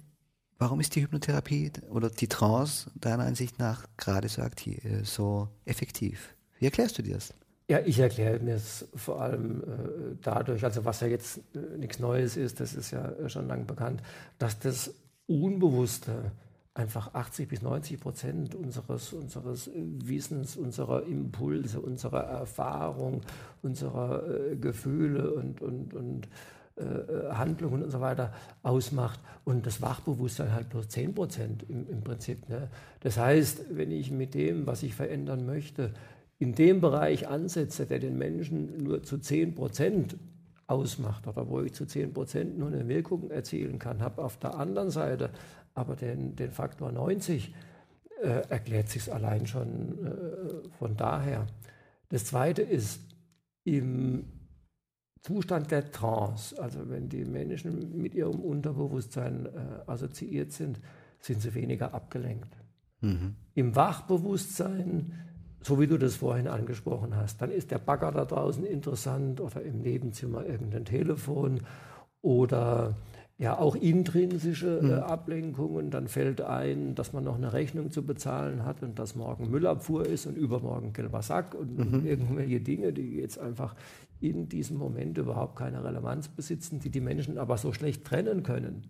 warum 0.58 0.80
ist 0.80 0.94
die 0.94 1.02
Hypnotherapie 1.02 1.72
oder 1.88 2.10
die 2.10 2.28
Trance 2.28 2.90
deiner 2.94 3.24
Ansicht 3.24 3.58
nach 3.58 3.86
gerade 3.96 4.28
so 4.28 4.42
aktiv, 4.42 4.84
äh, 4.84 5.04
so 5.04 5.48
effektiv? 5.64 6.34
Wie 6.62 6.66
erklärst 6.66 6.96
du 6.96 7.02
dir 7.02 7.14
das? 7.14 7.34
Ja, 7.66 7.80
ich 7.84 7.98
erkläre 7.98 8.38
mir 8.38 8.54
es 8.54 8.86
vor 8.94 9.20
allem 9.20 9.62
äh, 9.62 10.16
dadurch, 10.22 10.62
also 10.62 10.84
was 10.84 11.00
ja 11.00 11.08
jetzt 11.08 11.38
äh, 11.56 11.76
nichts 11.76 11.98
Neues 11.98 12.36
ist, 12.36 12.60
das 12.60 12.72
ist 12.74 12.92
ja 12.92 13.04
äh, 13.04 13.28
schon 13.28 13.48
lange 13.48 13.64
bekannt, 13.64 14.00
dass 14.38 14.60
das 14.60 14.94
Unbewusste 15.26 16.30
einfach 16.72 17.14
80 17.14 17.48
bis 17.48 17.62
90 17.62 17.98
Prozent 17.98 18.54
unseres, 18.54 19.12
unseres 19.12 19.70
Wissens, 19.74 20.56
unserer 20.56 21.04
Impulse, 21.04 21.80
unserer 21.80 22.22
Erfahrung, 22.22 23.22
unserer 23.62 24.22
äh, 24.28 24.54
Gefühle 24.54 25.32
und, 25.32 25.62
und, 25.62 25.94
und 25.94 26.28
äh, 26.76 27.32
Handlungen 27.32 27.82
und 27.82 27.90
so 27.90 28.00
weiter 28.00 28.32
ausmacht 28.62 29.20
und 29.44 29.66
das 29.66 29.82
Wachbewusstsein 29.82 30.54
halt 30.54 30.72
nur 30.72 30.88
10 30.88 31.14
Prozent 31.14 31.64
im, 31.68 31.86
im 31.86 32.02
Prinzip. 32.02 32.48
Ne? 32.48 32.68
Das 33.00 33.18
heißt, 33.18 33.76
wenn 33.76 33.90
ich 33.90 34.10
mit 34.10 34.32
dem, 34.32 34.66
was 34.66 34.82
ich 34.82 34.94
verändern 34.94 35.44
möchte, 35.44 35.92
in 36.42 36.56
dem 36.56 36.80
Bereich 36.80 37.28
ansetze, 37.28 37.86
der 37.86 38.00
den 38.00 38.18
Menschen 38.18 38.82
nur 38.82 39.04
zu 39.04 39.18
10 39.18 39.54
Prozent 39.54 40.16
ausmacht 40.66 41.28
oder 41.28 41.48
wo 41.48 41.60
ich 41.60 41.72
zu 41.72 41.86
10 41.86 42.12
Prozent 42.12 42.58
nur 42.58 42.66
eine 42.66 42.88
Wirkung 42.88 43.30
erzielen 43.30 43.78
kann, 43.78 44.02
habe 44.02 44.24
auf 44.24 44.38
der 44.38 44.56
anderen 44.56 44.90
Seite 44.90 45.30
aber 45.74 45.94
den, 45.94 46.34
den 46.34 46.50
Faktor 46.50 46.90
90, 46.90 47.54
äh, 48.22 48.26
erklärt 48.48 48.88
sich 48.88 49.12
allein 49.12 49.46
schon 49.46 50.04
äh, 50.04 50.68
von 50.78 50.96
daher. 50.96 51.46
Das 52.08 52.24
Zweite 52.24 52.62
ist, 52.62 53.00
im 53.64 54.24
Zustand 55.20 55.70
der 55.70 55.92
Trance, 55.92 56.60
also 56.60 56.90
wenn 56.90 57.08
die 57.08 57.24
Menschen 57.24 57.96
mit 58.02 58.14
ihrem 58.16 58.40
Unterbewusstsein 58.40 59.46
äh, 59.46 59.88
assoziiert 59.88 60.50
sind, 60.50 60.80
sind 61.20 61.40
sie 61.40 61.54
weniger 61.54 61.94
abgelenkt. 61.94 62.56
Mhm. 63.00 63.36
Im 63.54 63.76
Wachbewusstsein 63.76 65.12
so 65.62 65.80
wie 65.80 65.86
du 65.86 65.98
das 65.98 66.16
vorhin 66.16 66.48
angesprochen 66.48 67.16
hast. 67.16 67.40
Dann 67.40 67.50
ist 67.50 67.70
der 67.70 67.78
Bagger 67.78 68.12
da 68.12 68.24
draußen 68.24 68.64
interessant 68.64 69.40
oder 69.40 69.62
im 69.62 69.80
Nebenzimmer 69.80 70.44
irgendein 70.44 70.84
Telefon 70.84 71.60
oder 72.20 72.94
ja 73.38 73.58
auch 73.58 73.74
intrinsische 73.74 74.78
äh, 74.78 74.82
mhm. 74.82 74.92
Ablenkungen. 74.92 75.90
Dann 75.90 76.08
fällt 76.08 76.40
ein, 76.40 76.94
dass 76.94 77.12
man 77.12 77.24
noch 77.24 77.36
eine 77.36 77.52
Rechnung 77.52 77.90
zu 77.90 78.04
bezahlen 78.04 78.64
hat 78.64 78.82
und 78.82 78.98
dass 78.98 79.14
morgen 79.14 79.50
Müllabfuhr 79.50 80.06
ist 80.06 80.26
und 80.26 80.36
übermorgen 80.36 80.92
gelber 80.92 81.22
Sack 81.22 81.54
und 81.54 81.78
mhm. 81.78 82.06
irgendwelche 82.06 82.60
Dinge, 82.60 82.92
die 82.92 83.16
jetzt 83.16 83.38
einfach 83.38 83.74
in 84.20 84.48
diesem 84.48 84.76
Moment 84.76 85.18
überhaupt 85.18 85.56
keine 85.56 85.82
Relevanz 85.82 86.28
besitzen, 86.28 86.78
die 86.78 86.90
die 86.90 87.00
Menschen 87.00 87.38
aber 87.38 87.56
so 87.58 87.72
schlecht 87.72 88.04
trennen 88.04 88.44
können. 88.44 88.84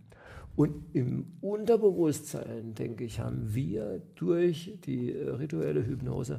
Und 0.54 0.94
im 0.94 1.38
Unterbewusstsein, 1.40 2.74
denke 2.74 3.04
ich, 3.04 3.20
haben 3.20 3.54
wir 3.54 4.02
durch 4.16 4.78
die 4.84 5.12
äh, 5.12 5.30
rituelle 5.30 5.86
Hypnose 5.86 6.38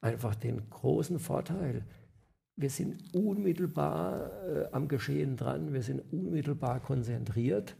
einfach 0.00 0.34
den 0.34 0.68
großen 0.68 1.18
Vorteil, 1.18 1.84
wir 2.56 2.70
sind 2.70 3.14
unmittelbar 3.14 4.30
äh, 4.46 4.66
am 4.72 4.88
Geschehen 4.88 5.36
dran, 5.36 5.72
wir 5.72 5.82
sind 5.82 6.00
unmittelbar 6.12 6.80
konzentriert, 6.80 7.76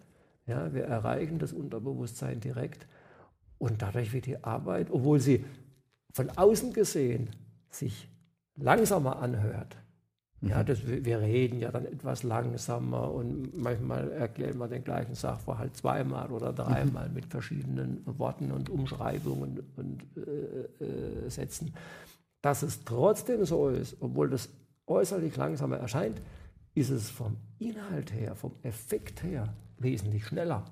ja, 0.47 0.73
wir 0.73 0.85
erreichen 0.85 1.39
das 1.39 1.53
Unterbewusstsein 1.53 2.41
direkt. 2.41 2.87
Und 3.59 3.83
dadurch 3.83 4.13
wird 4.13 4.27
die 4.27 4.43
Arbeit, 4.43 4.91
obwohl 4.91 5.21
sie 5.21 5.45
von 6.13 6.31
außen 6.31 6.73
gesehen 6.73 7.31
sich 7.71 8.09
langsamer 8.57 9.21
anhört, 9.21 9.77
ja, 10.43 10.63
mhm. 10.63 10.67
das, 10.67 10.87
wir 10.87 11.21
reden 11.21 11.61
ja 11.61 11.71
dann 11.71 11.87
etwas 11.87 12.25
langsamer 12.25 13.13
und 13.13 13.57
manchmal 13.57 14.11
erklären 14.11 14.59
wir 14.59 14.67
den 14.67 14.83
gleichen 14.83 15.15
Sachverhalt 15.15 15.77
zweimal 15.77 16.31
oder 16.31 16.53
dreimal 16.53 17.09
mhm. 17.09 17.15
mit 17.15 17.27
verschiedenen 17.27 18.03
Worten 18.05 18.51
und 18.51 18.69
Umschreibungen 18.69 19.63
und 19.77 20.03
äh, 20.17 20.85
äh, 20.85 21.31
Sätzen. 21.31 21.73
Dass 22.41 22.63
es 22.63 22.85
trotzdem 22.85 23.45
so 23.45 23.69
ist, 23.69 23.97
obwohl 24.01 24.31
das 24.31 24.49
äußerlich 24.89 25.37
langsamer 25.37 25.77
erscheint, 25.77 26.21
ist 26.75 26.91
es 26.91 27.09
vom 27.09 27.37
Inhalt 27.61 28.13
her, 28.13 28.35
vom 28.35 28.53
Effekt 28.63 29.23
her 29.23 29.53
wesentlich 29.79 30.27
schneller. 30.27 30.65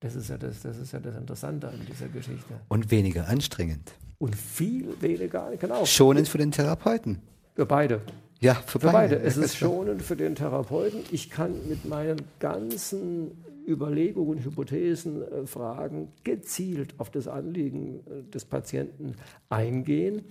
Das 0.00 0.14
ist 0.14 0.30
ja 0.30 0.38
das, 0.38 0.62
das, 0.62 0.78
ist 0.78 0.92
ja 0.92 0.98
das 0.98 1.14
Interessante 1.14 1.68
an 1.68 1.78
dieser 1.86 2.08
Geschichte. 2.08 2.54
Und 2.68 2.90
weniger 2.90 3.28
anstrengend. 3.28 3.92
Und 4.16 4.34
viel 4.34 4.94
weniger, 5.02 5.50
genau. 5.58 5.84
Schonend 5.84 6.26
für 6.26 6.38
den 6.38 6.52
Therapeuten. 6.52 7.20
Für 7.54 7.66
beide. 7.66 8.00
Ja, 8.40 8.54
für, 8.54 8.80
Für 8.80 8.90
beide. 8.90 9.16
beide. 9.16 9.26
Es 9.26 9.36
ist 9.36 9.56
schonend 9.58 10.02
für 10.02 10.16
den 10.16 10.34
Therapeuten. 10.34 11.00
Ich 11.10 11.30
kann 11.30 11.68
mit 11.68 11.84
meinen 11.84 12.22
ganzen 12.38 13.32
Überlegungen, 13.66 14.42
Hypothesen, 14.42 15.22
äh, 15.22 15.46
Fragen 15.46 16.08
gezielt 16.24 16.94
auf 16.98 17.10
das 17.10 17.28
Anliegen 17.28 18.00
äh, 18.06 18.30
des 18.30 18.46
Patienten 18.46 19.14
eingehen 19.50 20.24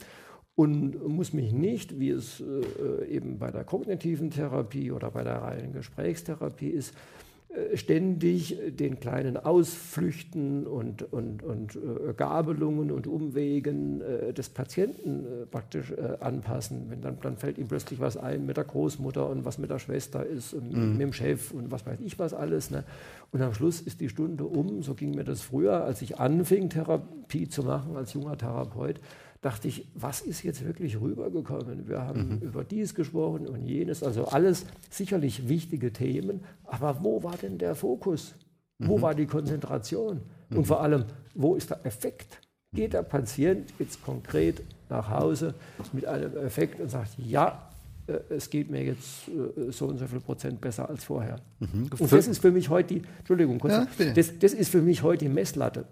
und 0.56 1.08
muss 1.08 1.34
mich 1.34 1.54
nicht, 1.54 2.00
wie 2.00 2.10
es 2.10 2.41
äh, 2.41 3.06
eben 3.06 3.38
bei 3.38 3.52
der 3.52 3.63
kognitiven 3.63 4.32
Therapie 4.32 4.91
oder 4.91 5.12
bei 5.12 5.24
der 5.24 5.41
reinen 5.43 5.72
Gesprächstherapie 5.72 6.69
ist, 6.69 6.91
äh, 6.91 7.29
ständig 7.74 8.58
den 8.80 9.00
kleinen 9.00 9.36
Ausflüchten 9.36 10.68
und, 10.68 11.12
und, 11.12 11.42
und 11.42 11.76
äh, 11.76 12.14
Gabelungen 12.16 12.92
und 12.92 13.08
Umwegen 13.08 14.02
äh, 14.02 14.34
des 14.34 14.50
Patienten 14.50 15.26
äh, 15.26 15.46
praktisch 15.48 15.92
äh, 15.92 16.18
anpassen. 16.20 16.86
Wenn 16.90 17.02
dann, 17.02 17.18
dann 17.22 17.38
fällt 17.38 17.58
ihm 17.58 17.68
plötzlich 17.68 18.00
was 18.00 18.18
ein 18.18 18.46
mit 18.46 18.58
der 18.58 18.66
Großmutter 18.66 19.28
und 19.28 19.46
was 19.46 19.58
mit 19.58 19.72
der 19.72 19.80
Schwester 19.80 20.24
ist 20.24 20.54
und 20.54 20.72
mit 20.72 21.02
dem 21.02 21.12
Chef 21.12 21.52
und 21.52 21.72
was 21.72 21.88
weiß 21.88 22.00
ich 22.02 22.20
was 22.20 22.36
alles. 22.36 22.70
Ne? 22.70 22.84
Und 23.32 23.42
am 23.42 23.54
Schluss 23.54 23.82
ist 23.82 24.00
die 24.00 24.10
Stunde 24.10 24.46
um. 24.46 24.84
So 24.84 24.94
ging 24.94 25.16
mir 25.16 25.24
das 25.24 25.42
früher, 25.42 25.84
als 25.84 26.04
ich 26.04 26.20
anfing, 26.20 26.70
Therapie 26.70 27.50
zu 27.50 27.64
machen 27.64 27.98
als 27.98 28.14
junger 28.14 28.38
Therapeut 28.38 29.00
dachte 29.41 29.67
ich, 29.67 29.88
was 29.95 30.21
ist 30.21 30.43
jetzt 30.43 30.65
wirklich 30.65 30.99
rübergekommen? 30.99 31.88
Wir 31.88 32.02
haben 32.02 32.41
über 32.41 32.63
dies 32.63 32.93
gesprochen 32.93 33.47
und 33.47 33.65
jenes, 33.65 34.04
also 34.04 34.25
alles 34.25 34.65
sicherlich 34.89 35.47
wichtige 35.47 35.93
Themen, 35.93 36.41
aber 36.65 37.04
wo 37.04 37.23
war 37.23 37.38
denn 37.38 37.58
der 37.58 37.75
Fokus? 37.75 38.36
Wo 38.80 39.02
war 39.02 39.13
die 39.13 39.25
Konzentration? 39.25 40.21
Und 40.52 40.65
vor 40.65 40.82
allem, 40.82 41.06
wo 41.36 41.56
ist 41.56 41.69
der 41.69 41.86
Effekt? 41.86 42.39
Geht 42.73 42.93
der 42.93 43.04
Patient 43.04 43.73
jetzt 43.80 44.02
konkret 44.04 44.62
nach 44.89 45.10
Hause 45.10 45.54
mit 45.91 46.06
einem 46.06 46.38
Effekt 46.38 46.80
und 46.80 46.89
sagt, 46.89 47.17
ja, 47.17 47.69
äh, 48.08 48.19
es 48.30 48.49
geht 48.49 48.69
mir 48.69 48.84
jetzt 48.84 49.28
äh, 49.28 49.71
so 49.71 49.88
und 49.88 49.97
so 49.97 50.08
viel 50.08 50.19
Prozent 50.19 50.62
besser 50.62 50.88
als 50.88 51.04
vorher. 51.04 51.38
Und 51.60 52.12
das 52.12 52.28
ist 52.28 52.39
für 52.39 52.52
mich 52.52 52.69
heute 52.69 52.95
die, 52.95 53.02
Entschuldigung, 53.19 53.60
kurz, 53.60 53.73
Ja, 53.73 53.88
das, 54.13 54.38
das 54.39 54.54
ist 54.54 54.69
für 54.69 54.82
mich 54.82 55.04
heute 55.04 55.25
die 55.25 55.30
Messlatte. 55.30 55.86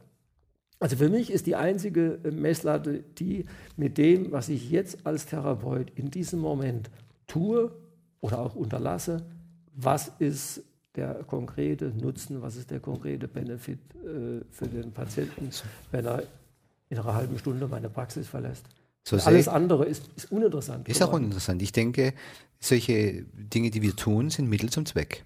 Also 0.80 0.96
für 0.96 1.10
mich 1.10 1.32
ist 1.32 1.48
die 1.48 1.56
einzige 1.56 2.20
äh, 2.24 2.32
Messlatte 2.32 3.04
die 3.18 3.46
mit 3.78 3.98
dem, 3.98 4.32
was 4.32 4.50
ich 4.50 4.70
jetzt 4.70 5.06
als 5.06 5.26
Therapeut 5.26 5.92
in 5.96 6.12
diesem 6.12 6.40
Moment 6.40 6.90
tue 7.26 7.72
oder 8.22 8.40
auch 8.40 8.56
unterlasse, 8.56 9.26
was 9.74 10.12
ist 10.20 10.62
der 10.96 11.24
konkrete 11.24 11.86
Nutzen, 11.90 12.42
was 12.42 12.56
ist 12.56 12.72
der 12.72 12.80
konkrete 12.80 13.28
Benefit 13.28 13.80
äh, 13.96 14.44
für 14.52 14.68
den 14.68 14.92
Patienten, 14.92 15.50
wenn 15.92 16.06
er 16.06 16.24
in 16.90 16.98
einer 16.98 17.14
halben 17.14 17.38
Stunde 17.38 17.68
meine 17.68 17.90
Praxis 17.90 18.28
verlässt. 18.28 18.66
So 19.04 19.18
Alles 19.18 19.48
andere 19.48 19.86
ist, 19.86 20.10
ist 20.16 20.32
uninteressant. 20.32 20.88
Ist 20.90 21.02
auch 21.02 21.14
uninteressant. 21.14 21.62
Ich 21.62 21.72
denke, 21.72 22.14
solche 22.60 23.24
Dinge, 23.34 23.72
die 23.72 23.82
wir 23.82 23.96
tun, 23.96 24.30
sind 24.30 24.50
Mittel 24.50 24.70
zum 24.70 24.86
Zweck. 24.86 25.24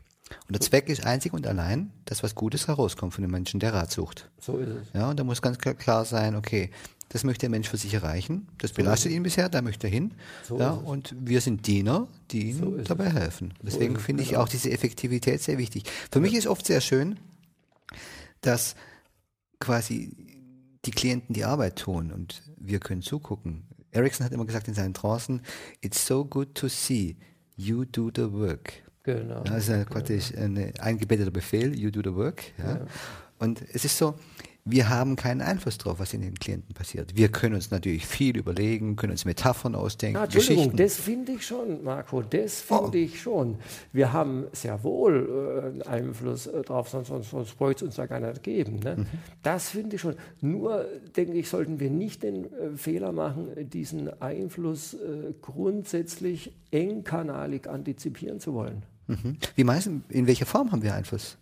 Und 0.48 0.54
der 0.54 0.62
Zweck 0.62 0.90
ist 0.90 1.06
einzig 1.06 1.34
und 1.34 1.48
allein, 1.48 1.92
dass 2.06 2.24
was 2.24 2.36
Gutes 2.36 2.68
herauskommt 2.68 3.14
von 3.14 3.22
dem 3.22 3.32
Menschen, 3.32 3.60
der 3.60 3.74
Rat 3.74 3.92
sucht. 3.92 4.30
So 4.40 4.58
ist 4.58 4.70
es. 4.70 4.88
Ja, 4.94 5.10
und 5.10 5.20
da 5.20 5.24
muss 5.24 5.42
ganz 5.42 5.58
klar- 5.58 6.06
sein, 6.06 6.36
okay, 6.36 6.72
das 7.10 7.24
möchte 7.24 7.42
der 7.42 7.50
Mensch 7.50 7.68
für 7.68 7.78
sich 7.78 7.94
erreichen, 7.94 8.48
das 8.60 8.72
belastet 8.72 9.12
ihn 9.12 9.24
bisher, 9.24 9.50
da 9.50 9.62
möchte 9.62 9.88
er 9.88 9.92
hin. 9.92 10.14
So 10.48 10.58
ja, 10.58 10.72
und 10.72 11.14
wir 11.20 11.42
sind 11.42 11.68
Diener, 11.68 12.08
die 12.32 12.52
ihm 12.52 12.60
So 12.60 12.78
dabei 12.78 13.10
helfen. 13.12 13.54
Deswegen 13.62 14.00
finde 14.00 14.24
ich 14.24 14.30
genau. 14.30 14.42
auch 14.42 14.48
diese 14.50 14.72
Effektivität 14.72 15.42
sehr 15.42 15.58
wichtig. 15.58 15.84
Für 16.10 16.22
mich 16.22 16.34
ist 16.34 16.48
oft 16.48 16.66
sehr 16.66 16.80
schön, 16.80 17.20
dass 18.40 18.76
quasi 19.60 20.16
die 20.86 20.92
Klienten 20.92 21.34
die 21.34 21.44
Arbeit 21.44 21.78
tun 21.78 22.12
und 22.12 22.42
wir 22.58 22.80
können 22.80 23.02
zugucken. 23.02 23.64
Ericsson 23.92 24.26
hat 24.26 24.32
immer 24.32 24.46
gesagt 24.46 24.68
in 24.70 24.74
seinen 24.74 24.94
Trancen, 24.94 25.42
it's 25.82 26.08
so 26.08 26.24
good 26.24 26.56
to 26.56 26.70
see 26.70 27.18
you 27.58 27.84
do 27.84 28.10
the 28.16 28.32
work. 28.32 28.74
Genau. 29.04 29.38
Ja, 29.38 29.42
das 29.44 29.64
ist 29.64 29.70
ja 29.70 29.84
praktisch 29.86 30.34
ein 30.36 30.74
eingebetteter 30.80 31.32
Befehl, 31.32 31.78
you 31.78 31.90
do 31.92 32.02
the 32.04 32.16
work. 32.16 32.44
Ja. 32.58 32.82
Und 33.40 33.64
es 33.74 33.84
ist 33.86 33.98
so, 33.98 34.14
wir 34.64 34.90
haben 34.90 35.16
keinen 35.16 35.42
Einfluss 35.42 35.80
darauf, 35.80 36.00
was 36.00 36.14
in 36.14 36.22
den 36.22 36.36
Klienten 36.36 36.76
passiert. 36.76 37.16
Wir 37.18 37.30
können 37.30 37.56
uns 37.56 37.72
natürlich 37.72 38.06
viel 38.06 38.38
überlegen, 38.38 38.96
können 38.96 39.12
uns 39.14 39.26
Metaphern 39.26 39.74
ausdenken, 39.74 40.20
Na, 40.20 40.26
Entschuldigung, 40.26 40.76
das 40.76 40.98
finde 40.98 41.32
ich 41.32 41.48
schon, 41.48 41.84
Marco, 41.84 42.22
das 42.22 42.62
finde 42.62 42.84
Oh. 42.84 42.92
ich 42.94 43.20
schon. 43.20 43.58
Wir 43.92 44.14
haben 44.14 44.46
sehr 44.52 44.84
wohl 44.84 45.64
äh, 45.64 45.66
einen 45.68 45.82
Einfluss 45.82 46.46
äh, 46.46 46.62
drauf, 46.62 46.90
sonst, 46.90 47.08
sonst, 47.08 47.32
sonst 47.32 47.58
bräuchte 47.58 47.86
es 47.86 47.90
uns 47.90 47.98
ja 47.98 48.06
gar 48.06 48.20
nicht 48.20 48.44
geben. 48.44 48.76
Ne? 48.84 48.98
Mhm. 48.98 49.06
Das 49.42 49.70
finde 49.70 49.96
ich 49.96 50.02
schon. 50.04 50.16
Nur, 50.42 50.86
denke 51.18 51.34
ich, 51.34 51.50
sollten 51.50 51.80
wir 51.80 51.90
nicht 51.90 52.22
den 52.22 52.46
äh, 52.46 52.78
Fehler 52.78 53.12
machen, 53.14 53.48
diesen 53.72 54.22
Einfluss 54.22 54.94
äh, 54.94 55.34
grundsätzlich 55.42 56.54
engkanalig 56.70 57.68
antizipieren 57.68 58.40
zu 58.40 58.54
wollen. 58.54 58.84
Mhm. 59.12 59.38
Wie 59.56 59.64
meisten, 59.64 60.04
in 60.10 60.28
welcher 60.28 60.46
Form 60.46 60.72
haben 60.72 60.82
wir 60.84 60.94
Einfluss? 60.94 61.38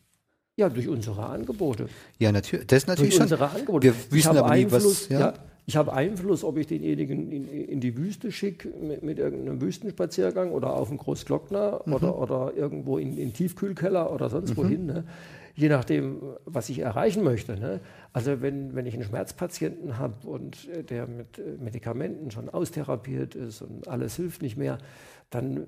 Ja, 0.55 0.67
durch 0.69 0.87
unsere 0.89 1.25
Angebote. 1.25 1.87
Ja, 2.17 2.31
natürlich. 2.31 2.67
Das 2.67 2.79
ist 2.83 2.87
natürlich 2.87 3.11
durch 3.11 3.29
schon. 3.29 3.39
unsere 3.39 3.49
Angebote. 3.49 3.87
Wir 3.87 3.93
ich 3.93 4.11
wissen 4.11 4.29
habe 4.29 4.39
aber 4.43 4.55
nie, 4.55 4.63
Einfluss, 4.63 4.83
was. 5.03 5.09
Ja, 5.09 5.19
ja. 5.19 5.33
ich 5.65 5.77
habe 5.77 5.93
Einfluss, 5.93 6.43
ob 6.43 6.57
ich 6.57 6.67
denjenigen 6.67 7.31
in, 7.31 7.47
in 7.47 7.79
die 7.79 7.95
Wüste 7.95 8.31
schicke 8.31 8.67
mit, 8.69 9.01
mit 9.01 9.19
irgendeinem 9.19 9.61
Wüstenspaziergang 9.61 10.51
oder 10.51 10.73
auf 10.73 10.89
den 10.89 10.97
Großglockner 10.97 11.83
Mhm. 11.85 11.93
oder, 11.93 12.17
oder 12.19 12.53
irgendwo 12.57 12.97
in 12.97 13.15
den 13.15 13.33
Tiefkühlkeller 13.33 14.11
oder 14.11 14.29
sonst 14.29 14.57
wohin. 14.57 14.85
Ne? 14.85 15.05
Je 15.55 15.69
nachdem, 15.69 16.21
was 16.45 16.67
ich 16.69 16.79
erreichen 16.79 17.23
möchte. 17.23 17.57
Ne? 17.57 17.79
Also 18.11 18.41
wenn, 18.41 18.75
wenn 18.75 18.85
ich 18.85 18.95
einen 18.95 19.03
Schmerzpatienten 19.03 19.97
habe 19.97 20.27
und 20.27 20.67
der 20.89 21.07
mit 21.07 21.41
Medikamenten 21.61 22.31
schon 22.31 22.49
austherapiert 22.49 23.35
ist 23.35 23.61
und 23.61 23.87
alles 23.87 24.15
hilft 24.17 24.41
nicht 24.41 24.57
mehr, 24.57 24.77
dann 25.29 25.65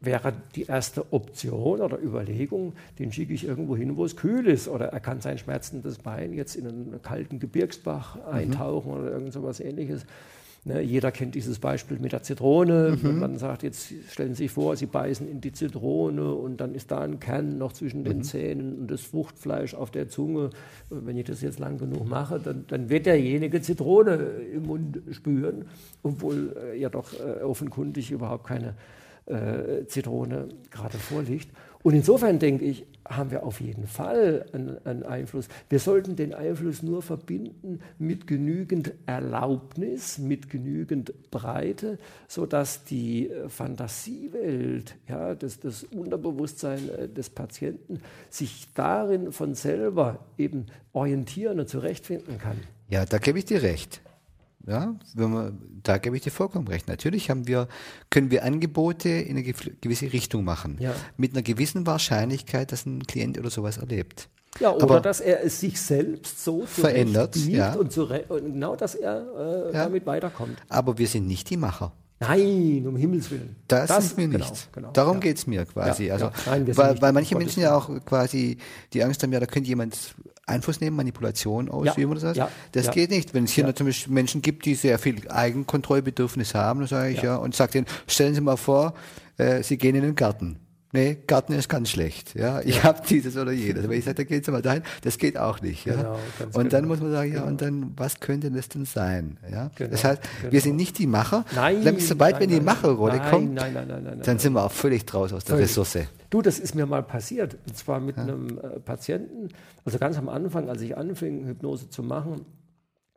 wäre 0.00 0.32
die 0.54 0.64
erste 0.64 1.12
Option 1.12 1.80
oder 1.80 1.98
Überlegung, 1.98 2.72
den 2.98 3.12
schicke 3.12 3.34
ich 3.34 3.44
irgendwo 3.44 3.76
hin, 3.76 3.96
wo 3.96 4.04
es 4.04 4.16
kühl 4.16 4.46
ist. 4.46 4.68
Oder 4.68 4.86
er 4.86 5.00
kann 5.00 5.20
sein 5.20 5.38
schmerzendes 5.38 5.98
Bein 5.98 6.32
jetzt 6.32 6.56
in 6.56 6.66
einen 6.66 7.02
kalten 7.02 7.38
Gebirgsbach 7.38 8.24
eintauchen 8.26 8.92
oder 8.92 9.10
irgend 9.12 9.32
sowas 9.32 9.60
ähnliches. 9.60 10.06
Ne, 10.62 10.82
jeder 10.82 11.10
kennt 11.10 11.34
dieses 11.34 11.58
Beispiel 11.58 11.98
mit 11.98 12.12
der 12.12 12.22
Zitrone. 12.22 12.98
Wenn 13.02 13.18
man 13.18 13.38
sagt, 13.38 13.62
jetzt 13.62 13.94
stellen 14.10 14.34
Sie 14.34 14.44
sich 14.44 14.50
vor, 14.50 14.76
Sie 14.76 14.84
beißen 14.84 15.26
in 15.26 15.40
die 15.40 15.52
Zitrone 15.52 16.34
und 16.34 16.60
dann 16.60 16.74
ist 16.74 16.90
da 16.90 17.00
ein 17.00 17.18
Kern 17.18 17.56
noch 17.56 17.72
zwischen 17.72 18.04
den 18.04 18.22
Zähnen 18.22 18.78
und 18.78 18.90
das 18.90 19.00
Fruchtfleisch 19.00 19.74
auf 19.74 19.90
der 19.90 20.08
Zunge. 20.10 20.50
Wenn 20.90 21.16
ich 21.16 21.24
das 21.24 21.40
jetzt 21.40 21.58
lang 21.60 21.78
genug 21.78 22.06
mache, 22.06 22.38
dann, 22.38 22.66
dann 22.68 22.90
wird 22.90 23.06
derjenige 23.06 23.62
Zitrone 23.62 24.16
im 24.52 24.64
Mund 24.64 25.00
spüren, 25.12 25.64
obwohl 26.02 26.54
äh, 26.62 26.78
ja 26.78 26.90
doch 26.90 27.14
äh, 27.14 27.42
offenkundig 27.42 28.10
überhaupt 28.10 28.46
keine 28.46 28.74
äh, 29.30 29.86
Zitrone 29.86 30.48
gerade 30.70 30.98
vorliegt. 30.98 31.48
Und 31.82 31.94
insofern 31.94 32.38
denke 32.38 32.64
ich, 32.66 32.84
haben 33.08 33.30
wir 33.30 33.42
auf 33.42 33.60
jeden 33.60 33.86
Fall 33.86 34.46
einen, 34.52 34.78
einen 34.86 35.02
Einfluss. 35.02 35.48
Wir 35.68 35.78
sollten 35.78 36.14
den 36.14 36.34
Einfluss 36.34 36.82
nur 36.82 37.02
verbinden 37.02 37.80
mit 37.98 38.26
genügend 38.26 38.92
Erlaubnis, 39.06 40.18
mit 40.18 40.50
genügend 40.50 41.30
Breite, 41.30 41.98
sodass 42.28 42.84
die 42.84 43.30
äh, 43.30 43.48
Fantasiewelt, 43.48 44.96
ja, 45.08 45.34
das, 45.34 45.58
das 45.58 45.84
Unterbewusstsein 45.84 46.88
äh, 46.90 47.08
des 47.08 47.30
Patienten 47.30 48.00
sich 48.28 48.68
darin 48.74 49.32
von 49.32 49.54
selber 49.54 50.24
eben 50.36 50.66
orientieren 50.92 51.58
und 51.60 51.68
zurechtfinden 51.68 52.38
kann. 52.38 52.58
ja, 52.88 53.04
da 53.06 53.18
gebe 53.18 53.38
ich 53.38 53.46
dir 53.46 53.62
recht. 53.62 54.02
Ja, 54.66 54.94
wenn 55.14 55.30
man, 55.30 55.58
da 55.82 55.96
gebe 55.98 56.16
ich 56.16 56.22
dir 56.22 56.30
vollkommen 56.30 56.68
recht. 56.68 56.86
Natürlich 56.86 57.30
haben 57.30 57.46
wir, 57.46 57.66
können 58.10 58.30
wir 58.30 58.44
Angebote 58.44 59.08
in 59.08 59.36
eine 59.38 59.42
gewisse 59.42 60.12
Richtung 60.12 60.44
machen. 60.44 60.76
Ja. 60.80 60.92
Mit 61.16 61.32
einer 61.32 61.42
gewissen 61.42 61.86
Wahrscheinlichkeit, 61.86 62.70
dass 62.70 62.84
ein 62.84 63.06
Klient 63.06 63.38
oder 63.38 63.48
sowas 63.50 63.78
erlebt. 63.78 64.28
Ja, 64.58 64.72
oder 64.74 64.82
Aber- 64.84 65.00
dass 65.00 65.20
er 65.20 65.42
es 65.44 65.60
sich 65.60 65.80
selbst 65.80 66.44
so 66.44 66.66
Verändert, 66.66 67.36
ja. 67.36 67.72
und, 67.74 67.92
zure- 67.92 68.26
und 68.28 68.52
genau, 68.52 68.76
dass 68.76 68.94
er 68.96 69.24
äh, 69.70 69.72
Ja. 69.72 69.84
damit 69.84 70.04
weiterkommt. 70.06 70.58
Aber 70.68 70.98
wir 70.98 71.06
sind 71.06 71.26
nicht 71.26 71.48
die 71.50 71.56
Macher. 71.56 71.92
Nein, 72.22 72.84
um 72.86 72.96
Himmels 72.96 73.30
Willen. 73.30 73.56
Das, 73.66 73.88
sind 73.88 74.18
wir 74.18 74.28
genau, 74.28 74.50
nicht. 74.50 74.72
genau, 74.72 74.90
Darum 74.92 75.14
ja. 75.14 75.20
geht's 75.20 75.46
mir 75.46 75.64
quasi. 75.64 76.06
Ja, 76.06 76.14
also, 76.14 76.26
ja. 76.26 76.32
Nein, 76.46 76.76
weil, 76.76 77.00
weil 77.00 77.12
manche 77.14 77.34
Menschen 77.34 77.62
ja 77.62 77.74
auch 77.74 77.88
quasi 78.04 78.58
die 78.92 79.02
Angst 79.02 79.22
haben, 79.22 79.32
ja, 79.32 79.40
da 79.40 79.46
könnte 79.46 79.68
jemand 79.68 80.14
Einfluss 80.46 80.80
nehmen, 80.80 80.96
Manipulation 80.96 81.70
ausüben 81.70 82.10
oder 82.10 82.20
sowas. 82.20 82.36
ja, 82.36 82.50
das 82.72 82.90
geht 82.90 83.10
nicht. 83.10 83.32
Wenn 83.32 83.44
es 83.44 83.52
hier 83.52 83.64
natürlich 83.64 84.06
Menschen 84.08 84.42
gibt, 84.42 84.66
die 84.66 84.74
sehr 84.74 84.98
viel 84.98 85.28
Eigenkontrollbedürfnis 85.30 86.54
haben, 86.54 86.80
dann 86.80 86.88
sage 86.88 87.10
ich 87.12 87.18
ja, 87.22 87.34
Ja. 87.34 87.36
und 87.36 87.54
sage 87.54 87.72
denen, 87.72 87.86
stellen 88.06 88.34
Sie 88.34 88.40
mal 88.42 88.56
vor, 88.56 88.92
äh, 89.38 89.62
Sie 89.62 89.78
gehen 89.78 89.94
in 89.94 90.02
den 90.02 90.14
Garten. 90.14 90.58
Nee, 90.92 91.18
Garten 91.26 91.52
ist 91.52 91.68
ganz 91.68 91.90
schlecht. 91.90 92.34
Ja, 92.34 92.60
ich 92.62 92.82
habe 92.82 93.00
dieses 93.08 93.36
oder 93.36 93.52
jenes. 93.52 93.84
Aber 93.84 93.94
ich 93.94 94.04
sage, 94.04 94.16
da 94.16 94.24
geht's 94.24 94.48
mal 94.48 94.60
dahin, 94.60 94.82
das 95.02 95.18
geht 95.18 95.38
auch 95.38 95.60
nicht. 95.60 95.86
Ja? 95.86 95.94
Genau, 95.94 96.18
und 96.52 96.72
dann 96.72 96.82
genau. 96.82 96.94
muss 96.94 97.00
man 97.00 97.12
sagen, 97.12 97.32
ja, 97.32 97.42
und 97.44 97.62
dann, 97.62 97.92
was 97.96 98.18
könnte 98.18 98.50
das 98.50 98.68
denn 98.68 98.84
sein? 98.84 99.36
Ja? 99.48 99.70
Genau, 99.76 99.90
das 99.90 100.02
heißt, 100.02 100.22
wir 100.42 100.50
genau. 100.50 100.62
sind 100.62 100.76
nicht 100.76 100.98
die 100.98 101.06
Macher. 101.06 101.44
Nein, 101.54 101.84
Dann, 101.84 102.00
sobald 102.00 102.32
nein, 102.32 102.40
wir 102.40 102.48
in 102.48 102.60
die 102.60 102.64
Macherrolle 102.64 103.18
nein, 103.18 103.30
kommen, 103.30 103.54
nein, 103.54 103.72
nein, 103.72 103.86
nein, 103.86 104.02
nein, 104.02 104.20
dann 104.22 104.38
sind 104.40 104.52
wir 104.52 104.64
auch 104.64 104.72
völlig 104.72 105.06
draus 105.06 105.32
aus 105.32 105.44
der 105.44 105.56
Völlig. 105.56 105.70
Ressource. 105.70 106.08
Du, 106.28 106.42
das 106.42 106.58
ist 106.58 106.74
mir 106.74 106.86
mal 106.86 107.04
passiert. 107.04 107.56
Und 107.66 107.76
zwar 107.76 108.00
mit 108.00 108.18
einem 108.18 108.58
äh, 108.58 108.80
Patienten. 108.80 109.48
Also 109.84 109.98
ganz 109.98 110.18
am 110.18 110.28
Anfang, 110.28 110.68
als 110.68 110.80
ich 110.82 110.96
anfing, 110.96 111.46
Hypnose 111.46 111.88
zu 111.88 112.02
machen, 112.02 112.44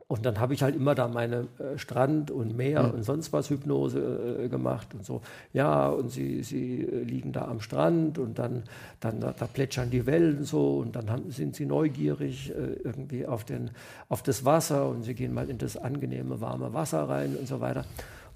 Und 0.06 0.26
dann 0.26 0.38
habe 0.38 0.52
ich 0.52 0.62
halt 0.62 0.76
immer 0.76 0.94
da 0.94 1.08
meine 1.08 1.48
äh, 1.58 1.78
Strand- 1.78 2.30
und 2.30 2.56
Meer- 2.56 2.84
mhm. 2.84 2.90
und 2.90 3.02
sonst 3.04 3.32
was 3.32 3.48
Hypnose 3.48 4.38
äh, 4.44 4.48
gemacht 4.48 4.94
und 4.94 5.04
so. 5.04 5.22
Ja, 5.52 5.88
und 5.88 6.10
sie, 6.10 6.42
sie 6.42 6.82
äh, 6.82 7.02
liegen 7.02 7.32
da 7.32 7.46
am 7.46 7.60
Strand 7.60 8.18
und 8.18 8.38
dann, 8.38 8.64
dann 9.00 9.20
da, 9.20 9.32
da 9.32 9.46
plätschern 9.46 9.90
die 9.90 10.04
Wellen 10.04 10.44
so 10.44 10.78
und 10.78 10.94
dann 10.94 11.10
haben, 11.10 11.30
sind 11.30 11.56
sie 11.56 11.64
neugierig 11.64 12.50
äh, 12.50 12.74
irgendwie 12.84 13.26
auf, 13.26 13.44
den, 13.44 13.70
auf 14.08 14.22
das 14.22 14.44
Wasser 14.44 14.88
und 14.88 15.04
sie 15.04 15.14
gehen 15.14 15.32
mal 15.32 15.48
in 15.48 15.58
das 15.58 15.76
angenehme, 15.76 16.40
warme 16.40 16.74
Wasser 16.74 17.08
rein 17.08 17.36
und 17.36 17.48
so 17.48 17.60
weiter. 17.60 17.84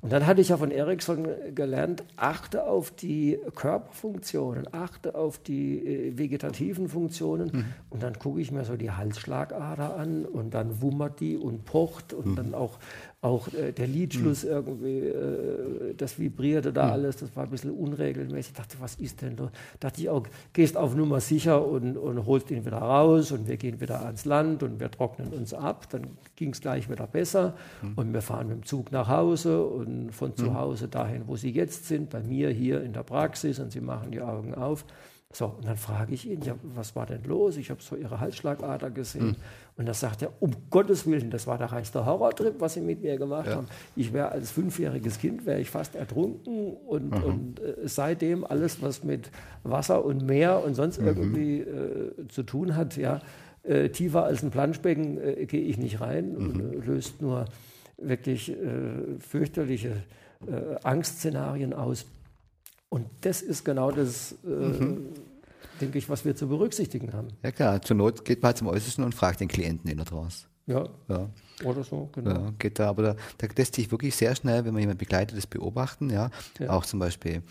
Und 0.00 0.12
dann 0.12 0.26
hatte 0.26 0.40
ich 0.40 0.50
ja 0.50 0.56
von 0.56 0.70
Ericsson 0.70 1.26
gelernt, 1.54 2.04
achte 2.16 2.64
auf 2.64 2.92
die 2.92 3.38
Körperfunktionen, 3.56 4.72
achte 4.72 5.16
auf 5.16 5.38
die 5.38 5.78
äh, 5.78 6.18
vegetativen 6.18 6.88
Funktionen. 6.88 7.50
Mhm. 7.52 7.64
Und 7.90 8.02
dann 8.04 8.16
gucke 8.16 8.40
ich 8.40 8.52
mir 8.52 8.64
so 8.64 8.76
die 8.76 8.92
Halsschlagader 8.92 9.96
an 9.96 10.24
und 10.24 10.54
dann 10.54 10.80
wummert 10.80 11.18
die 11.18 11.36
und 11.36 11.64
pocht 11.64 12.12
und 12.12 12.26
mhm. 12.26 12.36
dann 12.36 12.54
auch 12.54 12.78
auch 13.20 13.52
äh, 13.52 13.72
der 13.72 13.88
Liedschluss 13.88 14.44
mhm. 14.44 14.50
irgendwie, 14.50 14.98
äh, 15.00 15.94
das 15.96 16.18
vibrierte 16.18 16.72
da 16.72 16.86
mhm. 16.86 16.92
alles, 16.92 17.16
das 17.16 17.34
war 17.34 17.44
ein 17.44 17.50
bisschen 17.50 17.72
unregelmäßig. 17.72 18.52
Ich 18.52 18.56
dachte, 18.56 18.76
was 18.78 18.94
ist 18.94 19.22
denn 19.22 19.34
da? 19.34 19.50
Dachte 19.80 20.00
ich 20.00 20.08
auch, 20.08 20.22
gehst 20.52 20.76
auf 20.76 20.94
Nummer 20.94 21.20
sicher 21.20 21.66
und, 21.66 21.96
und 21.96 22.26
holst 22.26 22.50
ihn 22.50 22.64
wieder 22.64 22.78
raus 22.78 23.32
und 23.32 23.48
wir 23.48 23.56
gehen 23.56 23.80
wieder 23.80 24.04
ans 24.04 24.24
Land 24.24 24.62
und 24.62 24.78
wir 24.78 24.90
trocknen 24.90 25.32
uns 25.32 25.52
ab. 25.52 25.88
Dann 25.90 26.16
ging 26.36 26.50
es 26.50 26.60
gleich 26.60 26.88
wieder 26.88 27.08
besser 27.08 27.56
mhm. 27.82 27.94
und 27.96 28.12
wir 28.12 28.22
fahren 28.22 28.48
mit 28.48 28.58
dem 28.58 28.64
Zug 28.64 28.92
nach 28.92 29.08
Hause 29.08 29.64
und 29.64 30.12
von 30.12 30.36
zu 30.36 30.46
mhm. 30.46 30.54
Hause 30.54 30.86
dahin, 30.86 31.24
wo 31.26 31.34
sie 31.34 31.50
jetzt 31.50 31.86
sind, 31.88 32.10
bei 32.10 32.22
mir 32.22 32.50
hier 32.50 32.82
in 32.82 32.92
der 32.92 33.02
Praxis 33.02 33.58
und 33.58 33.72
sie 33.72 33.80
machen 33.80 34.12
die 34.12 34.20
Augen 34.20 34.54
auf. 34.54 34.84
So, 35.30 35.46
und 35.46 35.66
dann 35.66 35.76
frage 35.76 36.14
ich 36.14 36.26
ihn, 36.26 36.40
ja, 36.40 36.54
was 36.62 36.96
war 36.96 37.04
denn 37.04 37.24
los? 37.24 37.58
Ich 37.58 37.70
habe 37.70 37.82
so 37.82 37.96
ihre 37.96 38.18
Halsschlagader 38.18 38.90
gesehen. 38.90 39.36
Und 39.78 39.86
da 39.86 39.94
sagt 39.94 40.22
er, 40.22 40.32
um 40.40 40.50
Gottes 40.70 41.06
Willen, 41.06 41.30
das 41.30 41.46
war 41.46 41.56
der 41.56 41.68
reinste 41.68 42.04
Horrortrip, 42.04 42.54
was 42.58 42.74
sie 42.74 42.80
mit 42.80 43.00
mir 43.00 43.16
gemacht 43.16 43.46
ja. 43.46 43.54
haben. 43.54 43.68
Ich 43.94 44.12
wäre 44.12 44.30
als 44.32 44.50
fünfjähriges 44.50 45.20
Kind, 45.20 45.46
wäre 45.46 45.60
ich 45.60 45.70
fast 45.70 45.94
ertrunken. 45.94 46.72
Und, 46.74 47.10
mhm. 47.10 47.22
und 47.22 47.60
äh, 47.60 47.74
seitdem 47.84 48.44
alles, 48.44 48.82
was 48.82 49.04
mit 49.04 49.30
Wasser 49.62 50.04
und 50.04 50.26
Meer 50.26 50.64
und 50.64 50.74
sonst 50.74 51.00
mhm. 51.00 51.06
irgendwie 51.06 51.60
äh, 51.60 52.26
zu 52.28 52.42
tun 52.42 52.74
hat, 52.74 52.96
ja, 52.96 53.20
äh, 53.62 53.90
tiefer 53.90 54.24
als 54.24 54.42
ein 54.42 54.50
Planschbecken 54.50 55.18
äh, 55.20 55.46
gehe 55.46 55.62
ich 55.62 55.78
nicht 55.78 56.00
rein 56.00 56.36
und 56.36 56.56
mhm. 56.56 56.72
äh, 56.72 56.84
löst 56.84 57.22
nur 57.22 57.44
wirklich 57.96 58.50
äh, 58.50 58.56
fürchterliche 59.20 60.02
Angstszenarien 60.84 61.72
aus. 61.72 62.06
Und 62.90 63.06
das 63.22 63.42
ist 63.42 63.64
genau 63.64 63.90
das, 63.90 64.36
mhm. 64.44 65.08
Denke 65.80 65.98
ich, 65.98 66.08
was 66.08 66.24
wir 66.24 66.36
zu 66.36 66.48
berücksichtigen 66.48 67.12
haben. 67.12 67.28
Ja 67.42 67.52
klar, 67.52 67.82
zur 67.82 67.96
Not 67.96 68.24
geht 68.24 68.42
man 68.42 68.48
halt 68.48 68.58
zum 68.58 68.68
Äußersten 68.68 69.04
und 69.04 69.14
fragt 69.14 69.40
den 69.40 69.48
Klienten 69.48 69.90
in 69.90 69.96
der 69.96 70.06
Trance. 70.06 70.46
Ja. 70.66 70.86
ja. 71.08 71.30
Oder 71.64 71.82
so, 71.82 72.10
genau. 72.12 72.30
Ja, 72.30 72.52
geht 72.58 72.78
da, 72.78 72.90
aber 72.90 73.02
da, 73.02 73.16
da 73.38 73.48
lässt 73.56 73.74
sich 73.74 73.90
wirklich 73.90 74.14
sehr 74.14 74.36
schnell, 74.36 74.64
wenn 74.64 74.74
man 74.74 74.80
jemanden 74.80 74.98
begleitet, 74.98 75.36
das 75.36 75.46
beobachten, 75.46 76.10
ja. 76.10 76.30
ja. 76.58 76.70
Auch 76.70 76.84
zum 76.84 76.98
Beispiel, 76.98 77.42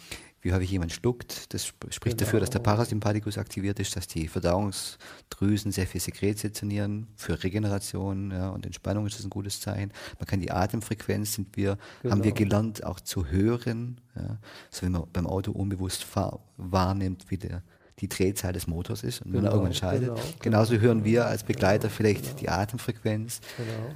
wie 0.42 0.54
häufig 0.54 0.70
jemand 0.70 0.92
schluckt. 0.92 1.54
Das 1.54 1.66
spricht 1.66 2.02
genau. 2.02 2.16
dafür, 2.16 2.40
dass 2.40 2.52
der 2.52 2.60
Parasympathikus 2.60 3.38
aktiviert 3.38 3.80
ist, 3.80 3.96
dass 3.96 4.08
die 4.08 4.28
Verdauungsdrüsen 4.28 5.72
sehr 5.72 5.88
viel 5.88 6.00
Sekret 6.00 6.38
sezernieren. 6.38 7.08
Für 7.16 7.44
Regeneration 7.44 8.32
ja, 8.32 8.50
und 8.50 8.66
Entspannung 8.66 9.08
ist 9.08 9.18
das 9.18 9.26
ein 9.26 9.30
gutes 9.32 9.60
Zeichen. 9.60 9.92
Man 10.20 10.28
kann 10.28 10.40
die 10.40 10.52
Atemfrequenz, 10.52 11.34
sind 11.34 11.58
wir, 11.58 11.78
genau. 12.02 12.14
haben 12.14 12.24
wir 12.24 12.32
gelernt, 12.34 12.84
auch 12.84 13.00
zu 13.00 13.26
hören. 13.26 14.00
Ja. 14.16 14.38
So 14.70 14.86
wie 14.86 14.92
man 14.92 15.04
beim 15.12 15.26
Auto 15.26 15.52
unbewusst 15.52 16.06
wahrnimmt, 16.58 17.26
wie 17.30 17.38
der 17.38 17.64
die 18.00 18.10
Drehzahl 18.10 18.54
des 18.54 18.68
Motors 18.68 19.04
ist 19.04 19.22
und 19.22 19.32
genau, 19.32 19.38
wenn 19.38 19.46
er 19.46 19.52
irgendwann 19.52 19.74
schaltet. 19.74 20.08
Genau, 20.10 20.22
Genauso 20.40 20.74
genau, 20.74 20.84
hören 20.84 21.04
wir 21.04 21.26
als 21.26 21.44
Begleiter 21.44 21.90
vielleicht 21.90 22.42
die 22.42 22.50
Atemfrequenz. 22.50 23.42
Genau 23.58 23.96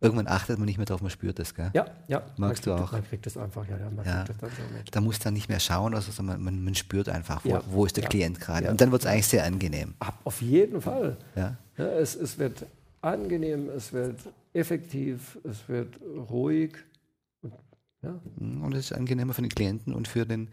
irgendwann 0.00 0.28
achtet 0.28 0.58
man 0.58 0.66
nicht 0.66 0.78
mehr 0.78 0.86
drauf, 0.86 1.02
man 1.02 1.10
spürt 1.10 1.38
das, 1.38 1.54
gell? 1.54 1.70
Ja, 1.74 1.86
ja. 2.08 2.22
Magst 2.36 2.66
du 2.66 2.72
auch? 2.72 2.92
man 2.92 3.06
kriegt 3.06 3.26
das 3.26 3.36
einfach, 3.36 3.68
ja, 3.68 3.76
ja 3.76 3.90
man 3.90 4.04
ja. 4.04 4.24
kriegt 4.24 4.30
das 4.30 4.38
dann 4.38 4.50
so 4.50 4.76
mit. 4.76 4.94
Da 4.94 5.00
muss 5.00 5.18
dann 5.18 5.34
nicht 5.34 5.48
mehr 5.48 5.60
schauen, 5.60 5.94
also 5.94 6.22
man, 6.22 6.42
man, 6.42 6.64
man 6.64 6.74
spürt 6.74 7.08
einfach, 7.08 7.44
wo, 7.44 7.50
ja. 7.50 7.62
wo 7.68 7.84
ist 7.84 7.96
der 7.96 8.04
ja. 8.04 8.10
Klient 8.10 8.40
gerade. 8.40 8.70
Und 8.70 8.80
dann 8.80 8.92
wird 8.92 9.02
es 9.02 9.06
eigentlich 9.06 9.26
sehr 9.26 9.44
angenehm. 9.44 9.94
Auf 10.24 10.40
jeden 10.40 10.80
Fall. 10.80 11.16
Ja. 11.36 11.56
es, 11.76 12.14
es 12.14 12.38
wird 12.38 12.64
angenehm, 13.02 13.68
es 13.76 13.92
wird 13.92 14.18
effektiv, 14.52 15.38
es 15.44 15.68
wird 15.68 15.94
ruhig. 16.30 16.76
Und, 18.02 18.08
ja. 18.08 18.20
Mhm, 18.38 18.62
und 18.62 18.74
es 18.74 18.90
ist 18.90 18.92
angenehmer 18.92 19.34
für 19.34 19.42
den 19.42 19.50
Klienten 19.50 19.94
und 19.94 20.08
für 20.08 20.26
den, 20.26 20.48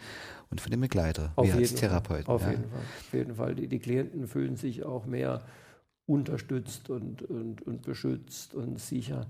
und 0.49 0.61
für 0.61 0.69
den 0.69 0.81
Begleiter, 0.81 1.33
auf 1.35 1.47
wie 1.47 1.51
als 1.51 1.75
Therapeuten. 1.75 2.27
Auf 2.27 2.45
jeden 2.47 2.69
Fall. 2.69 2.79
Auf 2.79 3.13
jeden 3.13 3.35
Fall. 3.35 3.55
Die, 3.55 3.67
die 3.67 3.79
Klienten 3.79 4.27
fühlen 4.27 4.55
sich 4.55 4.83
auch 4.83 5.05
mehr 5.05 5.41
unterstützt 6.05 6.89
und, 6.89 7.21
und, 7.23 7.61
und 7.61 7.81
beschützt 7.81 8.55
und 8.55 8.79
sicher, 8.79 9.27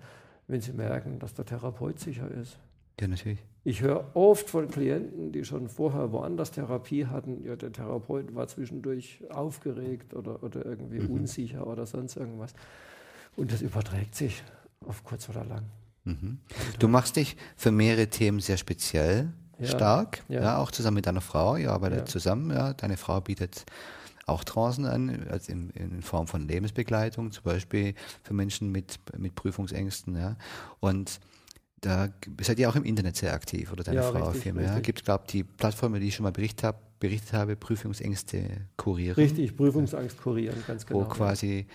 wenn 0.47 0.61
sie 0.61 0.73
merken, 0.73 1.19
dass 1.19 1.33
der 1.33 1.45
Therapeut 1.45 1.99
sicher 1.99 2.29
ist. 2.29 2.57
Ja, 2.99 3.07
natürlich. 3.07 3.43
Ich 3.63 3.81
höre 3.81 4.15
oft 4.15 4.49
von 4.49 4.69
Klienten, 4.69 5.31
die 5.31 5.43
schon 5.43 5.67
vorher 5.67 6.11
woanders 6.11 6.51
Therapie 6.51 7.05
hatten, 7.05 7.43
ja, 7.43 7.55
der 7.55 7.71
Therapeut 7.71 8.33
war 8.33 8.47
zwischendurch 8.47 9.23
aufgeregt 9.29 10.13
oder, 10.13 10.41
oder 10.41 10.65
irgendwie 10.65 10.99
mhm. 10.99 11.11
unsicher 11.11 11.67
oder 11.67 11.85
sonst 11.85 12.15
irgendwas. 12.15 12.53
Und 13.35 13.51
das 13.51 13.61
überträgt 13.61 14.15
sich 14.15 14.41
auf 14.85 15.03
kurz 15.03 15.29
oder 15.29 15.43
lang. 15.43 15.63
Mhm. 16.07 16.39
Du 16.79 16.87
machst 16.87 17.15
dich 17.15 17.35
für 17.55 17.71
mehrere 17.71 18.07
Themen 18.07 18.39
sehr 18.39 18.57
speziell 18.57 19.33
ja. 19.59 19.67
stark, 19.67 20.23
ja. 20.29 20.41
ja. 20.41 20.57
auch 20.57 20.71
zusammen 20.71 20.95
mit 20.95 21.05
deiner 21.05 21.21
Frau. 21.21 21.55
Ihr 21.55 21.71
arbeitet 21.71 21.99
ja. 21.99 22.05
zusammen, 22.05 22.51
ja. 22.51 22.73
Deine 22.73 22.97
Frau 22.97 23.19
bietet 23.21 23.65
auch 24.25 24.43
Trancen 24.43 24.85
an, 24.85 25.27
also 25.29 25.51
in, 25.51 25.69
in, 25.71 26.01
Form 26.01 26.27
von 26.27 26.47
Lebensbegleitung, 26.47 27.31
zum 27.31 27.43
Beispiel 27.43 27.93
für 28.23 28.33
Menschen 28.33 28.71
mit, 28.71 28.99
mit 29.17 29.35
Prüfungsängsten. 29.35 30.15
Ja. 30.17 30.35
Und 30.79 31.19
da 31.79 32.09
seid 32.41 32.59
ihr 32.59 32.69
auch 32.69 32.75
im 32.75 32.83
Internet 32.83 33.15
sehr 33.15 33.33
aktiv, 33.33 33.71
oder 33.71 33.83
deine 33.83 33.97
ja, 33.97 34.11
Frau 34.11 34.25
richtig, 34.25 34.43
Firma. 34.43 34.61
Ja. 34.61 34.79
Gibt 34.79 34.99
es, 34.99 35.05
glaube 35.05 35.23
ich, 35.27 35.31
die 35.31 35.43
Plattform, 35.43 35.93
die 35.93 36.07
ich 36.07 36.15
schon 36.15 36.23
mal 36.23 36.31
berichtet 36.31 36.63
habe, 36.63 36.79
berichtet 36.99 37.33
habe 37.33 37.55
Prüfungsängste 37.55 38.67
kurieren. 38.75 39.15
Richtig, 39.15 39.55
Prüfungsangst 39.55 40.21
kurieren, 40.21 40.61
ganz 40.67 40.85
genau. 40.85 41.01
Wo 41.01 41.05
quasi 41.05 41.67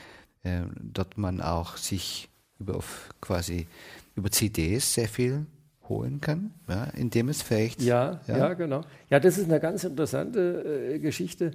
äh, 0.43 0.63
dort 0.81 1.17
man 1.17 1.41
auch 1.41 1.77
sich 1.77 2.29
über 2.59 2.77
auf 2.77 3.11
quasi 3.21 3.67
über 4.15 4.31
CDs 4.31 4.95
sehr 4.95 5.09
viel 5.09 5.47
holen 5.89 6.21
kann, 6.21 6.53
ja, 6.69 6.85
indem 6.97 7.29
es 7.29 7.43
vielleicht. 7.43 7.83
Ja, 7.83 8.21
ja, 8.27 8.39
ja, 8.39 8.55
genau. 8.55 8.83
Ja, 9.11 9.21
das 9.21 9.39
ist 9.39 9.45
eine 9.45 9.61
ganz 9.61 9.85
interessante 9.85 10.95
äh, 10.95 10.99
Geschichte. 10.99 11.53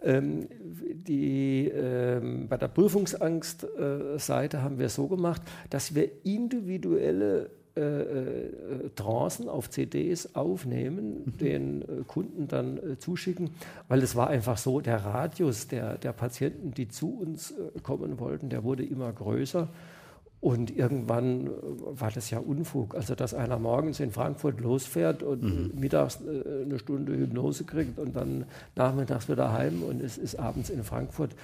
Ähm, 0.00 0.48
die, 0.92 1.68
ähm, 1.68 2.48
bei 2.48 2.56
der 2.56 2.68
Prüfungsangst-Seite 2.68 4.56
äh, 4.56 4.60
haben 4.60 4.78
wir 4.78 4.88
so 4.88 5.08
gemacht, 5.08 5.42
dass 5.70 5.94
wir 5.94 6.24
individuelle 6.24 7.50
äh, 7.78 7.80
äh, 7.80 8.90
Trancen 8.96 9.48
auf 9.48 9.70
CDs 9.70 10.34
aufnehmen, 10.34 11.24
mhm. 11.24 11.38
den 11.38 11.82
äh, 11.82 11.84
Kunden 12.06 12.48
dann 12.48 12.78
äh, 12.78 12.98
zuschicken, 12.98 13.50
weil 13.86 14.02
es 14.02 14.16
war 14.16 14.28
einfach 14.28 14.58
so, 14.58 14.80
der 14.80 15.04
Radius 15.04 15.68
der, 15.68 15.96
der 15.96 16.12
Patienten, 16.12 16.72
die 16.72 16.88
zu 16.88 17.16
uns 17.18 17.52
äh, 17.52 17.78
kommen 17.82 18.18
wollten, 18.18 18.48
der 18.48 18.64
wurde 18.64 18.84
immer 18.84 19.12
größer. 19.12 19.68
Und 20.40 20.76
irgendwann 20.76 21.46
äh, 21.46 21.50
war 21.82 22.10
das 22.10 22.30
ja 22.30 22.38
Unfug. 22.38 22.94
Also, 22.94 23.14
dass 23.14 23.34
einer 23.34 23.58
morgens 23.58 23.98
in 23.98 24.12
Frankfurt 24.12 24.60
losfährt 24.60 25.22
und 25.22 25.42
mhm. 25.42 25.80
mittags 25.80 26.20
äh, 26.20 26.62
eine 26.64 26.78
Stunde 26.78 27.16
Hypnose 27.16 27.64
kriegt 27.64 27.98
und 27.98 28.14
dann 28.14 28.44
nachmittags 28.76 29.28
wieder 29.28 29.52
heim 29.52 29.82
und 29.82 30.00
es 30.00 30.16
ist 30.16 30.36
abends 30.36 30.70
in 30.70 30.84
Frankfurt 30.84 31.34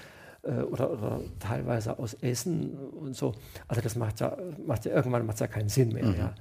äh, 0.42 0.60
oder, 0.62 0.92
oder, 0.92 1.20
teilweise 1.40 1.98
aus 1.98 2.14
Essen 2.14 2.76
und 2.76 3.16
so. 3.16 3.32
Also, 3.66 3.82
das 3.82 3.96
macht 3.96 4.20
ja, 4.20 4.36
macht 4.64 4.84
ja 4.84 4.92
irgendwann 4.92 5.26
macht 5.26 5.40
ja 5.40 5.48
keinen 5.48 5.68
Sinn 5.68 5.92
mehr. 5.92 6.06
Mhm. 6.06 6.16
Ja. 6.16 6.34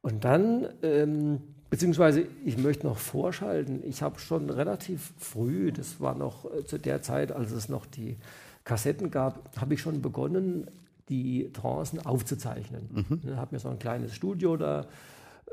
Und 0.00 0.24
dann, 0.24 0.68
ähm, 0.82 1.40
beziehungsweise 1.68 2.24
ich 2.46 2.56
möchte 2.56 2.86
noch 2.86 2.96
vorschalten, 2.96 3.82
ich 3.84 4.00
habe 4.00 4.18
schon 4.18 4.48
relativ 4.48 5.12
früh, 5.18 5.70
das 5.70 6.00
war 6.00 6.14
noch 6.14 6.46
zu 6.64 6.78
der 6.78 7.02
Zeit, 7.02 7.30
als 7.30 7.52
es 7.52 7.68
noch 7.68 7.84
die 7.84 8.16
Kassetten 8.64 9.10
gab, 9.10 9.50
habe 9.60 9.74
ich 9.74 9.80
schon 9.82 10.00
begonnen, 10.00 10.66
die 11.10 11.50
Trancen 11.52 11.98
aufzuzeichnen. 12.04 12.88
Mhm. 12.92 13.20
Ich 13.22 13.36
habe 13.36 13.54
mir 13.54 13.58
so 13.58 13.68
ein 13.68 13.78
kleines 13.78 14.14
Studio 14.14 14.56
da 14.56 14.86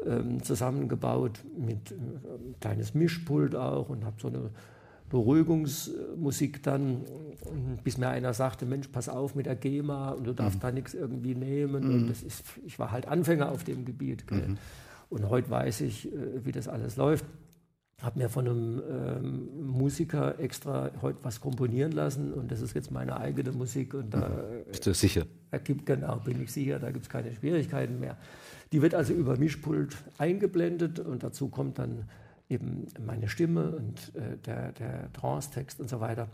ähm, 0.06 0.41
zusammengebaut 0.43 1.43
mit 1.58 1.91
ähm, 1.91 2.56
kleines 2.62 2.93
Mischpult 2.93 3.56
auch 3.56 3.89
und 3.89 4.06
habe 4.06 4.15
so 4.22 4.28
eine 4.28 4.52
Beruhigungsmusik 5.10 6.63
dann, 6.63 7.06
bis 7.84 7.98
mir 7.98 8.10
einer 8.10 8.34
sagte, 8.34 8.65
Mensch, 8.65 8.89
pass 8.89 9.08
auf 9.08 9.36
mit 9.36 9.46
der 9.46 9.56
GEMA 9.56 10.12
und 10.12 10.28
du 10.28 10.34
darfst 10.34 10.58
mhm. 10.58 10.62
da 10.62 10.72
nichts 10.72 10.93
irgendwie 10.93 11.34
nehmen. 11.34 11.86
Mhm. 11.86 11.93
Und 11.93 12.10
das 12.10 12.24
ist, 12.24 12.43
ich 12.65 12.78
war 12.78 12.91
halt 12.91 13.08
Anfänger 13.08 13.52
auf 13.52 13.63
dem 13.63 13.86
Gebiet. 13.86 14.30
Mhm. 14.30 14.58
Und 15.10 15.30
heute 15.30 15.50
weiß 15.50 15.82
ich, 15.82 16.12
äh, 16.12 16.46
wie 16.46 16.52
das 16.52 16.67
alles 16.67 16.98
läuft 16.98 17.26
habe 18.01 18.19
mir 18.19 18.29
von 18.29 18.47
einem 18.47 18.83
ähm, 18.89 19.67
Musiker 19.67 20.39
extra 20.39 20.91
heute 21.01 21.17
was 21.23 21.41
komponieren 21.41 21.91
lassen 21.91 22.31
und 22.31 22.51
das 22.51 22.62
ist 22.62 22.75
jetzt 22.75 22.91
meine 22.91 23.19
eigene 23.19 23.51
Musik 23.51 23.95
und 23.95 24.13
da 24.13 24.29
mhm. 24.29 24.69
bist 24.69 24.86
du 24.86 24.93
sicher? 24.93 25.25
Da 25.49 25.57
gibt 25.57 25.86
genau, 25.86 26.17
bin 26.17 26.41
ich 26.41 26.51
sicher, 26.51 26.77
da 26.77 26.91
gibt 26.91 27.05
es 27.05 27.10
keine 27.10 27.33
Schwierigkeiten 27.33 27.99
mehr. 27.99 28.17
Die 28.71 28.81
wird 28.81 28.93
also 28.93 29.13
über 29.13 29.38
Mischpult 29.38 29.97
eingeblendet 30.19 30.99
und 30.99 31.23
dazu 31.23 31.49
kommt 31.49 31.79
dann 31.79 32.05
eben 32.49 32.86
meine 33.03 33.29
Stimme 33.29 33.71
und 33.71 34.13
äh, 34.15 34.38
der, 34.45 34.73
der 34.73 35.12
Trance-Text 35.13 35.79
und 35.79 35.89
so 35.89 35.99
weiter. 35.99 36.27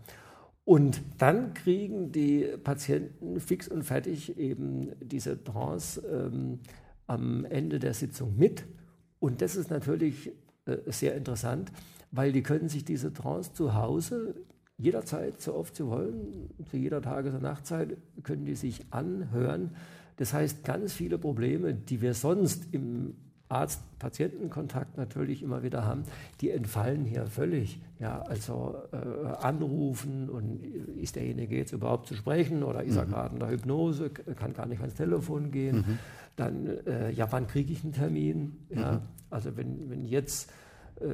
Und 0.66 1.02
dann 1.18 1.54
kriegen 1.54 2.12
die 2.12 2.46
Patienten 2.64 3.40
fix 3.40 3.68
und 3.68 3.84
fertig 3.84 4.38
eben 4.38 4.92
diese 5.02 5.42
Trance 5.44 6.02
ähm, 6.08 6.60
am 7.08 7.46
Ende 7.46 7.80
der 7.80 7.94
Sitzung 7.94 8.38
mit. 8.38 8.66
Und 9.20 9.42
das 9.42 9.56
ist 9.56 9.70
natürlich 9.70 10.28
äh, 10.28 10.32
sehr 10.88 11.16
interessant, 11.16 11.72
weil 12.12 12.32
die 12.32 12.44
können 12.44 12.70
sich 12.70 12.86
diese 12.86 13.14
Trance 13.14 13.54
zu 13.54 13.74
Hause 13.74 14.36
jederzeit, 14.78 15.42
so 15.42 15.56
oft 15.56 15.76
sie 15.76 15.86
wollen, 15.86 16.50
zu 16.70 16.78
jeder 16.78 17.02
Tages- 17.02 17.34
und 17.34 17.44
Nachtzeit, 17.44 17.98
können 18.24 18.46
die 18.46 18.56
sich 18.56 18.86
anhören. 18.92 19.76
Das 20.18 20.34
heißt, 20.34 20.64
ganz 20.64 20.94
viele 20.94 21.18
Probleme, 21.18 21.74
die 21.74 22.02
wir 22.02 22.14
sonst 22.14 22.74
im 22.74 23.16
Arzt-Patienten-Kontakt 23.54 24.98
natürlich 24.98 25.44
immer 25.44 25.64
wieder 25.64 25.86
haben, 25.86 26.04
die 26.42 26.52
entfallen 26.52 27.06
hier 27.06 27.28
völlig. 27.28 27.80
Ja, 28.00 28.22
also 28.24 28.76
äh, 28.92 29.28
anrufen 29.44 30.30
und 30.30 30.64
ist 31.00 31.16
derjenige 31.16 31.56
jetzt 31.56 31.72
überhaupt 31.72 32.08
zu 32.08 32.16
sprechen 32.16 32.64
oder 32.64 32.84
ist 32.84 32.96
er 32.96 33.06
mhm. 33.06 33.12
gerade 33.12 33.34
in 33.34 33.40
der 33.40 33.50
Hypnose, 33.50 34.10
kann 34.10 34.54
gar 34.54 34.66
nicht 34.66 34.80
ans 34.80 34.96
Telefon 34.96 35.52
gehen. 35.52 35.78
Mhm. 35.78 36.00
Dann, 36.36 36.68
äh, 36.86 37.12
ja, 37.12 37.32
wann 37.32 37.48
kriege 37.48 37.72
ich 37.72 37.84
einen 37.84 37.94
Termin? 37.94 38.58
Ja, 38.70 38.94
mhm. 38.94 39.00
Also 39.30 39.56
wenn, 39.56 39.90
wenn 39.90 40.04
jetzt 40.04 40.52
äh, 41.00 41.06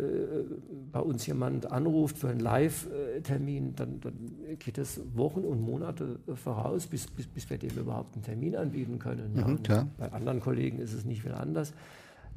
bei 0.91 0.99
uns 0.99 1.25
jemand 1.28 1.71
anruft 1.71 2.17
für 2.17 2.30
einen 2.30 2.39
Live-Termin, 2.39 3.75
dann, 3.75 3.99
dann, 4.02 4.13
geht 4.58 4.78
es 4.78 4.99
Wochen 5.15 5.41
und 5.41 5.62
Monate 5.62 6.19
voraus, 6.36 6.88
bis, 6.88 7.08
bis, 7.08 7.28
bis 7.28 7.49
wir 7.49 7.58
dem 7.58 7.78
überhaupt 7.78 8.15
einen 8.15 8.23
Termin 8.23 8.56
anbieten 8.56 8.99
können. 8.99 9.36
Ja. 9.36 9.47
Mhm, 9.84 9.91
bei 9.97 10.12
anderen 10.12 10.39
Kollegen 10.39 10.80
ist 10.80 10.93
es 10.93 11.06
nicht 11.06 11.21
viel 11.21 11.34
anders 11.34 11.73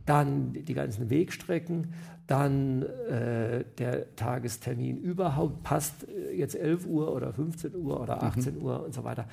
dann 0.06 0.52
die 0.52 0.74
ganzen 0.74 1.10
Wegstrecken, 1.10 1.92
dann 2.26 2.82
äh, 2.82 3.64
der 3.78 4.14
Tagestermin 4.16 4.98
überhaupt, 4.98 5.62
passt 5.62 6.08
äh, 6.08 6.32
jetzt 6.34 6.54
11 6.54 6.86
Uhr 6.86 7.14
oder 7.14 7.32
15 7.32 7.74
Uhr 7.76 8.00
oder 8.00 8.22
18 8.22 8.56
mhm. 8.56 8.62
Uhr 8.62 8.84
und 8.84 8.94
so 8.94 9.04
weiter. 9.04 9.26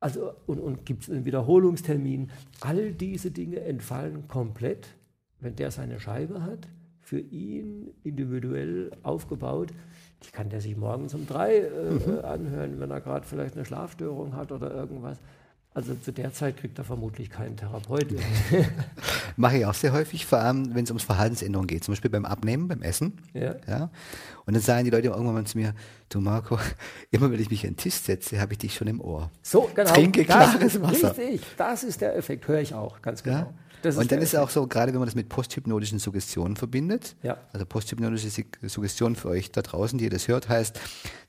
Also, 0.00 0.32
und, 0.46 0.58
und 0.58 0.86
gibt 0.86 1.02
es 1.02 1.10
einen 1.10 1.26
Wiederholungstermin. 1.26 2.30
All 2.60 2.92
diese 2.92 3.30
Dinge 3.30 3.60
entfallen 3.60 4.28
komplett, 4.28 4.88
wenn 5.40 5.56
der 5.56 5.70
seine 5.70 6.00
Scheibe 6.00 6.42
hat, 6.42 6.68
für 7.00 7.20
ihn 7.20 7.90
individuell 8.02 8.92
aufgebaut. 9.02 9.72
Die 10.22 10.30
kann 10.30 10.48
der 10.48 10.60
sich 10.60 10.76
morgens 10.76 11.14
um 11.14 11.26
drei 11.26 11.56
äh, 11.56 11.90
mhm. 11.90 12.24
anhören, 12.24 12.80
wenn 12.80 12.90
er 12.90 13.00
gerade 13.00 13.26
vielleicht 13.26 13.56
eine 13.56 13.64
Schlafstörung 13.64 14.34
hat 14.34 14.52
oder 14.52 14.72
irgendwas. 14.72 15.18
Also 15.72 15.94
zu 15.94 16.12
der 16.12 16.32
Zeit 16.32 16.56
kriegt 16.56 16.78
er 16.78 16.84
vermutlich 16.84 17.30
keinen 17.30 17.56
Therapeuten. 17.56 18.18
Mache 19.36 19.58
ich 19.58 19.66
auch 19.66 19.74
sehr 19.74 19.92
häufig, 19.92 20.26
vor 20.26 20.40
allem 20.40 20.74
wenn 20.74 20.82
es 20.82 20.90
ums 20.90 21.04
Verhaltensänderung 21.04 21.68
geht, 21.68 21.84
zum 21.84 21.92
Beispiel 21.92 22.10
beim 22.10 22.24
Abnehmen, 22.24 22.66
beim 22.66 22.82
Essen. 22.82 23.18
Ja. 23.34 23.54
ja. 23.68 23.90
Und 24.46 24.54
dann 24.54 24.62
sagen 24.62 24.84
die 24.84 24.90
Leute 24.90 25.08
irgendwann 25.08 25.34
mal 25.34 25.44
zu 25.44 25.56
mir, 25.56 25.74
du 26.08 26.20
Marco, 26.20 26.58
immer 27.12 27.30
wenn 27.30 27.40
ich 27.40 27.50
mich 27.50 27.62
an 27.64 27.74
den 27.74 27.76
Tisch 27.76 27.94
setze, 27.94 28.40
habe 28.40 28.54
ich 28.54 28.58
dich 28.58 28.74
schon 28.74 28.88
im 28.88 29.00
Ohr. 29.00 29.30
So, 29.42 29.70
genau. 29.72 29.92
Trinke 29.92 30.24
klares 30.24 30.82
Wasser. 30.82 31.16
Richtig, 31.16 31.42
das 31.56 31.84
ist 31.84 32.00
der 32.00 32.16
Effekt, 32.16 32.48
höre 32.48 32.60
ich 32.60 32.74
auch, 32.74 33.00
ganz 33.00 33.22
genau. 33.22 33.36
Ja. 33.36 33.54
Und 33.84 34.12
dann 34.12 34.20
ist 34.20 34.34
es 34.34 34.34
auch 34.34 34.50
so, 34.50 34.66
gerade 34.66 34.92
wenn 34.92 34.98
man 34.98 35.06
das 35.06 35.14
mit 35.14 35.28
posthypnotischen 35.28 35.98
Suggestionen 35.98 36.56
verbindet, 36.56 37.16
ja. 37.22 37.38
also 37.52 37.64
posthypnotische 37.66 38.44
Suggestion 38.62 39.16
für 39.16 39.28
euch 39.28 39.50
da 39.50 39.62
draußen, 39.62 39.98
die 39.98 40.04
ihr 40.04 40.10
das 40.10 40.28
hört, 40.28 40.48
heißt, 40.48 40.78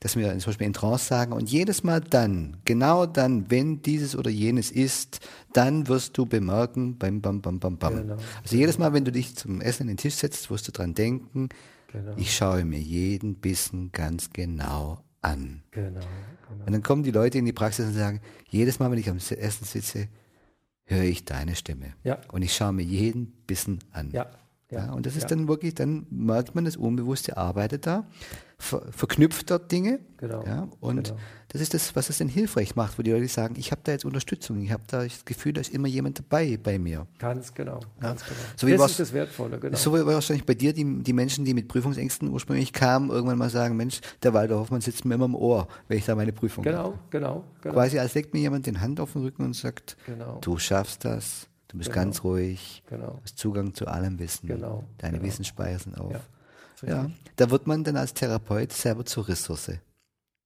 dass 0.00 0.16
wir 0.16 0.30
zum 0.38 0.50
Beispiel 0.50 0.66
in 0.66 0.72
Trance 0.72 1.06
sagen 1.06 1.32
und 1.32 1.50
jedes 1.50 1.82
Mal 1.84 2.00
dann, 2.00 2.58
genau 2.64 3.06
dann, 3.06 3.50
wenn 3.50 3.82
dieses 3.82 4.16
oder 4.16 4.30
jenes 4.30 4.70
ist, 4.70 5.20
dann 5.52 5.88
wirst 5.88 6.16
du 6.18 6.26
bemerken, 6.26 6.98
bam, 6.98 7.20
bam, 7.20 7.40
bam, 7.40 7.58
bam, 7.58 7.76
bam. 7.78 7.96
Genau. 7.96 8.16
Also 8.42 8.56
jedes 8.56 8.78
Mal, 8.78 8.92
wenn 8.92 9.04
du 9.04 9.12
dich 9.12 9.36
zum 9.36 9.60
Essen 9.60 9.82
an 9.82 9.88
den 9.88 9.96
Tisch 9.96 10.14
setzt, 10.14 10.50
wirst 10.50 10.68
du 10.68 10.72
dran 10.72 10.94
denken, 10.94 11.48
genau. 11.92 12.12
ich 12.16 12.34
schaue 12.34 12.64
mir 12.64 12.80
jeden 12.80 13.36
Bissen 13.36 13.92
ganz 13.92 14.30
genau 14.32 15.02
an. 15.20 15.62
Genau, 15.70 16.00
genau. 16.00 16.64
Und 16.66 16.72
dann 16.72 16.82
kommen 16.82 17.02
die 17.02 17.10
Leute 17.10 17.38
in 17.38 17.44
die 17.44 17.52
Praxis 17.52 17.86
und 17.86 17.94
sagen, 17.94 18.20
jedes 18.48 18.78
Mal, 18.78 18.90
wenn 18.90 18.98
ich 18.98 19.08
am 19.08 19.16
Essen 19.16 19.64
sitze, 19.64 20.08
höre 20.84 21.04
ich 21.04 21.24
deine 21.24 21.54
Stimme. 21.54 21.94
Ja. 22.04 22.18
Und 22.30 22.42
ich 22.42 22.54
schaue 22.54 22.72
mir 22.72 22.84
jeden 22.84 23.32
Bissen 23.46 23.78
an. 23.92 24.10
Ja. 24.12 24.30
Ja, 24.72 24.90
und 24.92 25.04
das 25.04 25.16
ist 25.16 25.30
dann 25.30 25.48
wirklich, 25.48 25.74
dann 25.74 26.06
merkt 26.08 26.54
man, 26.54 26.64
das 26.64 26.78
Unbewusste 26.78 27.36
arbeitet 27.36 27.86
da, 27.86 28.06
ver, 28.62 28.82
verknüpft 28.90 29.50
dort 29.50 29.70
Dinge. 29.70 30.00
Genau. 30.18 30.44
Ja, 30.46 30.68
und 30.80 31.08
genau. 31.08 31.18
das 31.48 31.60
ist 31.60 31.74
das, 31.74 31.96
was 31.96 32.08
es 32.08 32.18
dann 32.18 32.28
hilfreich 32.28 32.76
macht, 32.76 32.98
wo 32.98 33.02
die 33.02 33.10
Leute 33.10 33.26
sagen, 33.26 33.56
ich 33.58 33.72
habe 33.72 33.80
da 33.84 33.92
jetzt 33.92 34.04
Unterstützung, 34.04 34.62
ich 34.62 34.70
habe 34.70 34.84
da 34.86 35.02
das 35.02 35.24
Gefühl, 35.24 35.52
da 35.52 35.60
ist 35.60 35.74
immer 35.74 35.88
jemand 35.88 36.20
dabei 36.20 36.58
bei 36.62 36.78
mir. 36.78 37.06
Ganz 37.18 37.52
genau, 37.52 37.80
ganz 38.00 38.24
genau. 38.24 38.38
So 38.56 38.68
das 38.68 38.92
ist 38.92 39.00
das 39.00 39.12
Wertvolle, 39.12 39.58
genau. 39.58 39.76
So 39.76 39.94
wie 39.94 40.06
wahrscheinlich 40.06 40.46
bei 40.46 40.54
dir 40.54 40.72
die, 40.72 41.02
die 41.02 41.12
Menschen, 41.12 41.44
die 41.44 41.54
mit 41.54 41.66
Prüfungsängsten 41.66 42.28
ursprünglich 42.28 42.72
kamen, 42.72 43.10
irgendwann 43.10 43.38
mal 43.38 43.50
sagen, 43.50 43.76
Mensch, 43.76 44.00
der 44.22 44.32
Walter 44.32 44.58
Hoffmann 44.58 44.80
sitzt 44.80 45.04
mir 45.04 45.14
immer 45.14 45.24
im 45.24 45.34
Ohr, 45.34 45.66
wenn 45.88 45.98
ich 45.98 46.04
da 46.04 46.14
meine 46.14 46.32
Prüfung 46.32 46.62
Genau, 46.62 46.78
habe. 46.78 46.98
genau, 47.10 47.44
genau. 47.60 47.74
Quasi 47.74 47.98
als 47.98 48.14
legt 48.14 48.32
mir 48.32 48.40
jemand 48.40 48.66
den 48.66 48.80
Hand 48.80 49.00
auf 49.00 49.12
den 49.12 49.22
Rücken 49.22 49.44
und 49.44 49.56
sagt, 49.56 49.96
genau. 50.06 50.38
du 50.40 50.58
schaffst 50.58 51.04
das 51.04 51.48
Du 51.72 51.78
bist 51.78 51.90
genau. 51.90 52.04
ganz 52.04 52.22
ruhig, 52.22 52.82
genau. 52.86 53.18
hast 53.22 53.38
Zugang 53.38 53.72
zu 53.72 53.86
allem 53.86 54.18
Wissen. 54.18 54.46
Genau. 54.46 54.84
Deine 54.98 55.16
genau. 55.16 55.26
Wissensspeicher 55.26 55.78
sind 55.78 55.98
auf. 55.98 56.12
Ja, 56.12 56.20
ja, 56.86 57.10
da 57.36 57.50
wird 57.50 57.66
man 57.66 57.84
dann 57.84 57.96
als 57.96 58.14
Therapeut 58.14 58.72
selber 58.72 59.04
zur 59.04 59.28
Ressource. 59.28 59.72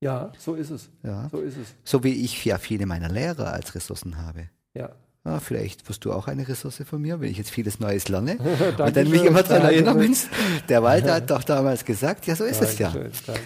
Ja, 0.01 0.33
so 0.39 0.55
ist 0.55 0.71
es. 0.71 0.91
Ja. 1.03 1.29
So 1.31 1.41
ist 1.41 1.57
es. 1.57 1.75
So 1.85 2.05
wie 2.05 2.13
ich 2.13 2.45
ja 2.45 2.59
viele 2.59 2.87
meiner 2.87 3.09
Lehrer 3.09 3.53
als 3.53 3.75
Ressourcen 3.75 4.19
habe. 4.19 4.51
Ja. 4.75 4.91
Ah, 5.27 5.41
vielleicht 5.41 5.89
wirst 5.89 6.05
du 6.05 6.13
auch 6.13 6.29
eine 6.29 6.47
Ressource 6.47 6.85
von 6.89 7.03
mir, 7.03 7.21
wenn 7.21 7.29
ich 7.29 7.37
jetzt 7.37 7.51
vieles 7.51 7.81
Neues 7.81 8.09
lerne. 8.09 8.39
und 8.79 8.97
dann 8.97 9.11
mich 9.11 9.25
immer 9.25 9.43
daran 9.43 9.63
erinnern, 9.65 9.99
Mensch, 9.99 10.29
der 10.69 10.85
Walter 10.85 11.15
hat 11.15 11.31
doch 11.31 11.43
damals 11.43 11.85
gesagt, 11.85 12.29
ja, 12.29 12.37
so 12.37 12.45
ist 12.45 12.63
es 12.63 12.79
ja. 12.79 12.95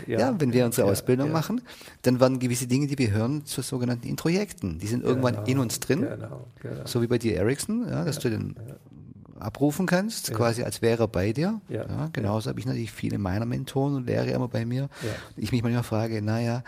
ja. 0.07 0.18
ja. 0.18 0.35
wenn 0.38 0.53
wir 0.53 0.66
unsere 0.66 0.87
Ausbildung 0.87 1.29
ja, 1.29 1.33
machen, 1.33 1.62
dann 2.03 2.20
werden 2.20 2.38
gewisse 2.38 2.66
Dinge, 2.66 2.87
die 2.87 2.98
wir 2.98 3.12
hören, 3.12 3.46
zu 3.46 3.62
sogenannten 3.62 4.07
Introjekten. 4.09 4.79
Die 4.79 4.88
sind 4.88 5.05
irgendwann 5.05 5.37
genau, 5.37 5.46
in 5.46 5.59
uns 5.59 5.81
drin. 5.81 6.03
Genau, 6.03 6.46
genau. 6.61 6.83
So 6.85 7.00
wie 7.00 7.07
bei 7.07 7.16
dir 7.16 7.37
Ericsson, 7.37 7.87
ja, 7.88 8.05
dass 8.05 8.18
du 8.18 8.29
den 8.29 8.57
abrufen 9.40 9.87
kannst, 9.87 10.33
quasi 10.33 10.62
als 10.62 10.83
wäre 10.83 11.05
er 11.05 11.09
bei 11.09 11.33
dir. 11.33 11.61
Ja. 11.68 12.09
genauso 12.12 12.50
habe 12.50 12.61
ich 12.61 12.66
natürlich 12.66 12.92
viele 12.92 13.18
meiner 13.18 13.46
Mentoren 13.46 13.94
und 13.94 14.07
Lehrer 14.07 14.29
immer 14.29 14.48
bei 14.48 14.64
mir. 14.64 14.88
Ich 15.37 15.53
mich 15.53 15.62
manchmal 15.62 15.83
frage, 15.83 16.22
naja, 16.22 16.62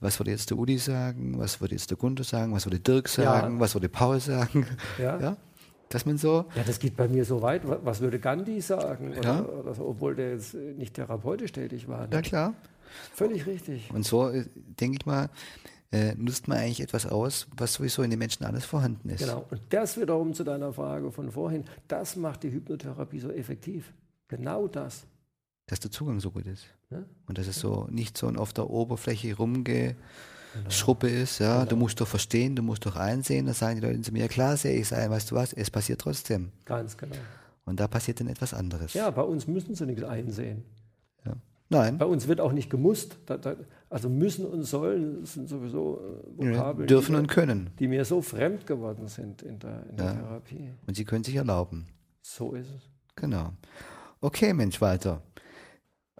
was 0.00 0.18
würde 0.20 0.30
jetzt 0.30 0.50
der 0.50 0.58
Udi 0.58 0.78
sagen, 0.78 1.38
was 1.38 1.60
würde 1.60 1.74
jetzt 1.74 1.90
der 1.90 1.96
Gunther 1.96 2.24
sagen, 2.24 2.52
was 2.52 2.66
würde 2.66 2.78
Dirk 2.78 3.08
sagen, 3.08 3.54
ja. 3.54 3.60
was 3.60 3.74
würde 3.74 3.88
Paul 3.88 4.20
sagen. 4.20 4.66
Ja. 4.98 5.20
ja. 5.20 5.36
Dass 5.88 6.04
man 6.04 6.18
so. 6.18 6.44
Ja, 6.54 6.62
das 6.66 6.78
geht 6.78 6.96
bei 6.96 7.08
mir 7.08 7.24
so 7.24 7.40
weit. 7.40 7.62
Was 7.64 8.00
würde 8.00 8.18
Gandhi 8.18 8.60
sagen? 8.60 9.12
Oder, 9.16 9.22
ja. 9.22 9.42
oder 9.42 9.74
so, 9.74 9.86
obwohl 9.86 10.14
der 10.14 10.32
jetzt 10.32 10.54
nicht 10.54 10.94
therapeutisch 10.94 11.52
tätig 11.52 11.88
war. 11.88 12.06
Ne? 12.06 12.08
Ja, 12.12 12.22
klar. 12.22 12.54
Völlig 13.14 13.46
richtig. 13.46 13.90
Und 13.92 14.04
so, 14.04 14.28
äh, 14.28 14.44
denke 14.54 14.98
ich 15.00 15.06
mal, 15.06 15.30
äh, 15.90 16.14
nutzt 16.14 16.48
man 16.48 16.58
eigentlich 16.58 16.80
etwas 16.80 17.06
aus, 17.06 17.46
was 17.56 17.74
sowieso 17.74 18.02
in 18.02 18.10
den 18.10 18.18
Menschen 18.18 18.44
alles 18.44 18.64
vorhanden 18.64 19.08
ist. 19.10 19.20
Genau. 19.20 19.46
Und 19.50 19.60
das 19.70 19.98
wiederum 19.98 20.34
zu 20.34 20.44
deiner 20.44 20.72
Frage 20.72 21.10
von 21.10 21.30
vorhin, 21.30 21.64
das 21.88 22.16
macht 22.16 22.42
die 22.42 22.50
Hypnotherapie 22.50 23.20
so 23.20 23.30
effektiv. 23.30 23.92
Genau 24.28 24.68
das 24.68 25.06
dass 25.68 25.80
der 25.80 25.90
Zugang 25.90 26.18
so 26.18 26.30
gut 26.30 26.46
ist. 26.46 26.66
Ja? 26.90 27.04
Und 27.26 27.38
dass 27.38 27.46
es 27.46 27.60
so 27.60 27.86
nicht 27.90 28.18
so 28.18 28.28
auf 28.28 28.52
der 28.52 28.68
Oberfläche 28.68 29.36
rumgeschruppe 29.36 31.08
genau. 31.08 31.22
ist. 31.22 31.38
Ja? 31.38 31.58
Genau. 31.58 31.70
Du 31.70 31.76
musst 31.76 32.00
doch 32.00 32.08
verstehen, 32.08 32.56
du 32.56 32.62
musst 32.62 32.84
doch 32.86 32.96
einsehen. 32.96 33.46
Da 33.46 33.54
sagen 33.54 33.80
die 33.80 33.86
Leute 33.86 34.00
zu 34.00 34.12
mir, 34.12 34.26
klar 34.28 34.56
sehe 34.56 34.74
ich 34.74 34.90
es 34.90 34.92
weißt 34.92 35.30
du 35.30 35.36
was, 35.36 35.52
es 35.52 35.70
passiert 35.70 36.00
trotzdem. 36.00 36.50
Ganz 36.64 36.96
genau. 36.96 37.16
Und 37.64 37.78
da 37.78 37.86
passiert 37.86 38.18
dann 38.18 38.28
etwas 38.28 38.54
anderes. 38.54 38.94
Ja, 38.94 39.10
bei 39.10 39.22
uns 39.22 39.46
müssen 39.46 39.74
sie 39.74 39.84
nichts 39.84 40.02
einsehen. 40.02 40.64
Nein. 41.70 41.98
Bei 41.98 42.06
uns 42.06 42.28
wird 42.28 42.40
auch 42.40 42.52
nicht 42.52 42.70
gemusst. 42.70 43.18
Da, 43.26 43.36
da, 43.36 43.56
also 43.90 44.08
müssen 44.08 44.46
und 44.46 44.62
sollen 44.64 45.24
sind 45.26 45.48
sowieso 45.48 46.00
äh, 46.00 46.52
Vokabeln. 46.52 46.88
Dürfen 46.88 47.12
die, 47.14 47.18
und 47.18 47.26
können. 47.28 47.70
Die 47.78 47.88
mir 47.88 48.04
so 48.04 48.22
fremd 48.22 48.66
geworden 48.66 49.08
sind 49.08 49.42
in 49.42 49.58
der, 49.58 49.86
in 49.90 49.96
der 49.96 50.06
ja. 50.06 50.12
Therapie. 50.14 50.70
Und 50.86 50.96
sie 50.96 51.04
können 51.04 51.24
sich 51.24 51.36
erlauben. 51.36 51.86
So 52.22 52.52
ist 52.52 52.68
es. 52.68 52.82
Genau. 53.16 53.52
Okay, 54.20 54.52
Mensch, 54.52 54.80
Walter. 54.80 55.22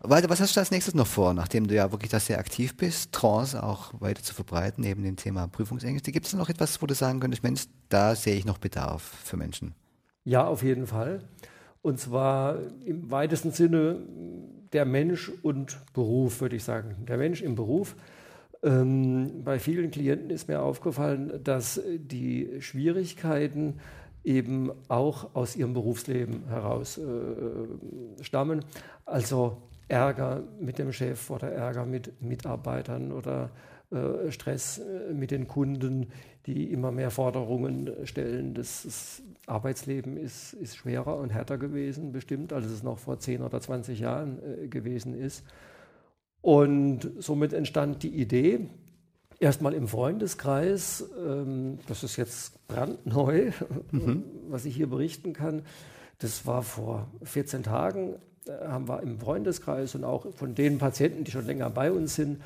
Walter, 0.00 0.30
was 0.30 0.40
hast 0.40 0.54
du 0.54 0.60
als 0.60 0.70
nächstes 0.70 0.94
noch 0.94 1.08
vor, 1.08 1.34
nachdem 1.34 1.66
du 1.66 1.74
ja 1.74 1.90
wirklich 1.90 2.10
da 2.10 2.20
sehr 2.20 2.38
aktiv 2.38 2.76
bist, 2.76 3.12
Trance 3.12 3.60
auch 3.60 4.00
weiter 4.00 4.22
zu 4.22 4.32
verbreiten, 4.32 4.84
neben 4.84 5.02
dem 5.02 5.16
Thema 5.16 5.48
Prüfungsängste? 5.48 6.12
Gibt 6.12 6.26
es 6.26 6.34
noch 6.34 6.48
etwas, 6.48 6.80
wo 6.80 6.86
du 6.86 6.94
sagen 6.94 7.18
könntest, 7.18 7.42
Mensch, 7.42 7.64
da 7.88 8.14
sehe 8.14 8.36
ich 8.36 8.44
noch 8.44 8.58
Bedarf 8.58 9.02
für 9.02 9.36
Menschen? 9.36 9.74
Ja, 10.24 10.46
auf 10.46 10.62
jeden 10.62 10.86
Fall. 10.86 11.24
Und 11.88 11.98
zwar 11.98 12.58
im 12.84 13.10
weitesten 13.10 13.50
Sinne 13.50 13.96
der 14.74 14.84
Mensch 14.84 15.32
und 15.40 15.78
Beruf, 15.94 16.42
würde 16.42 16.56
ich 16.56 16.62
sagen. 16.62 16.96
Der 17.08 17.16
Mensch 17.16 17.40
im 17.40 17.54
Beruf. 17.54 17.96
Ähm, 18.62 19.42
bei 19.42 19.58
vielen 19.58 19.90
Klienten 19.90 20.28
ist 20.28 20.48
mir 20.48 20.60
aufgefallen, 20.60 21.40
dass 21.42 21.80
die 21.86 22.60
Schwierigkeiten 22.60 23.78
eben 24.22 24.70
auch 24.88 25.34
aus 25.34 25.56
ihrem 25.56 25.72
Berufsleben 25.72 26.46
heraus 26.48 26.98
äh, 26.98 28.22
stammen. 28.22 28.66
Also 29.06 29.56
Ärger 29.88 30.42
mit 30.60 30.78
dem 30.78 30.92
Chef 30.92 31.30
oder 31.30 31.50
Ärger 31.50 31.86
mit 31.86 32.20
Mitarbeitern 32.20 33.12
oder 33.12 33.48
äh, 33.90 34.30
Stress 34.30 34.76
äh, 34.76 35.14
mit 35.14 35.30
den 35.30 35.48
Kunden, 35.48 36.08
die 36.48 36.72
immer 36.72 36.90
mehr 36.90 37.10
Forderungen 37.10 37.90
stellen. 38.04 38.54
Das, 38.54 38.84
das 38.84 39.22
Arbeitsleben 39.46 40.16
ist, 40.16 40.54
ist, 40.54 40.76
schwerer 40.76 41.18
und 41.18 41.28
härter 41.28 41.58
gewesen, 41.58 42.10
bestimmt, 42.10 42.54
als 42.54 42.64
es 42.64 42.82
noch 42.82 42.98
vor 42.98 43.20
10 43.20 43.42
oder 43.42 43.60
20 43.60 44.00
Jahren 44.00 44.38
äh, 44.42 44.68
gewesen 44.68 45.14
ist. 45.14 45.44
Und 46.40 47.10
somit 47.18 47.52
entstand 47.52 48.02
die 48.02 48.18
Idee, 48.18 48.70
erstmal 49.38 49.74
im 49.74 49.88
Freundeskreis, 49.88 51.04
ähm, 51.22 51.80
das 51.86 52.02
ist 52.02 52.16
jetzt 52.16 52.66
brandneu, 52.66 53.50
mhm. 53.90 54.24
was 54.48 54.64
ich 54.64 54.74
hier 54.74 54.88
berichten 54.88 55.34
kann. 55.34 55.62
Das 56.18 56.46
war 56.46 56.62
vor 56.62 57.08
14 57.24 57.62
Tagen, 57.62 58.14
äh, 58.46 58.52
haben 58.68 58.88
wir 58.88 59.02
im 59.02 59.20
Freundeskreis 59.20 59.94
und 59.94 60.04
auch 60.04 60.32
von 60.34 60.54
den 60.54 60.78
Patienten, 60.78 61.24
die 61.24 61.30
schon 61.30 61.44
länger 61.44 61.68
bei 61.68 61.92
uns 61.92 62.14
sind, 62.14 62.40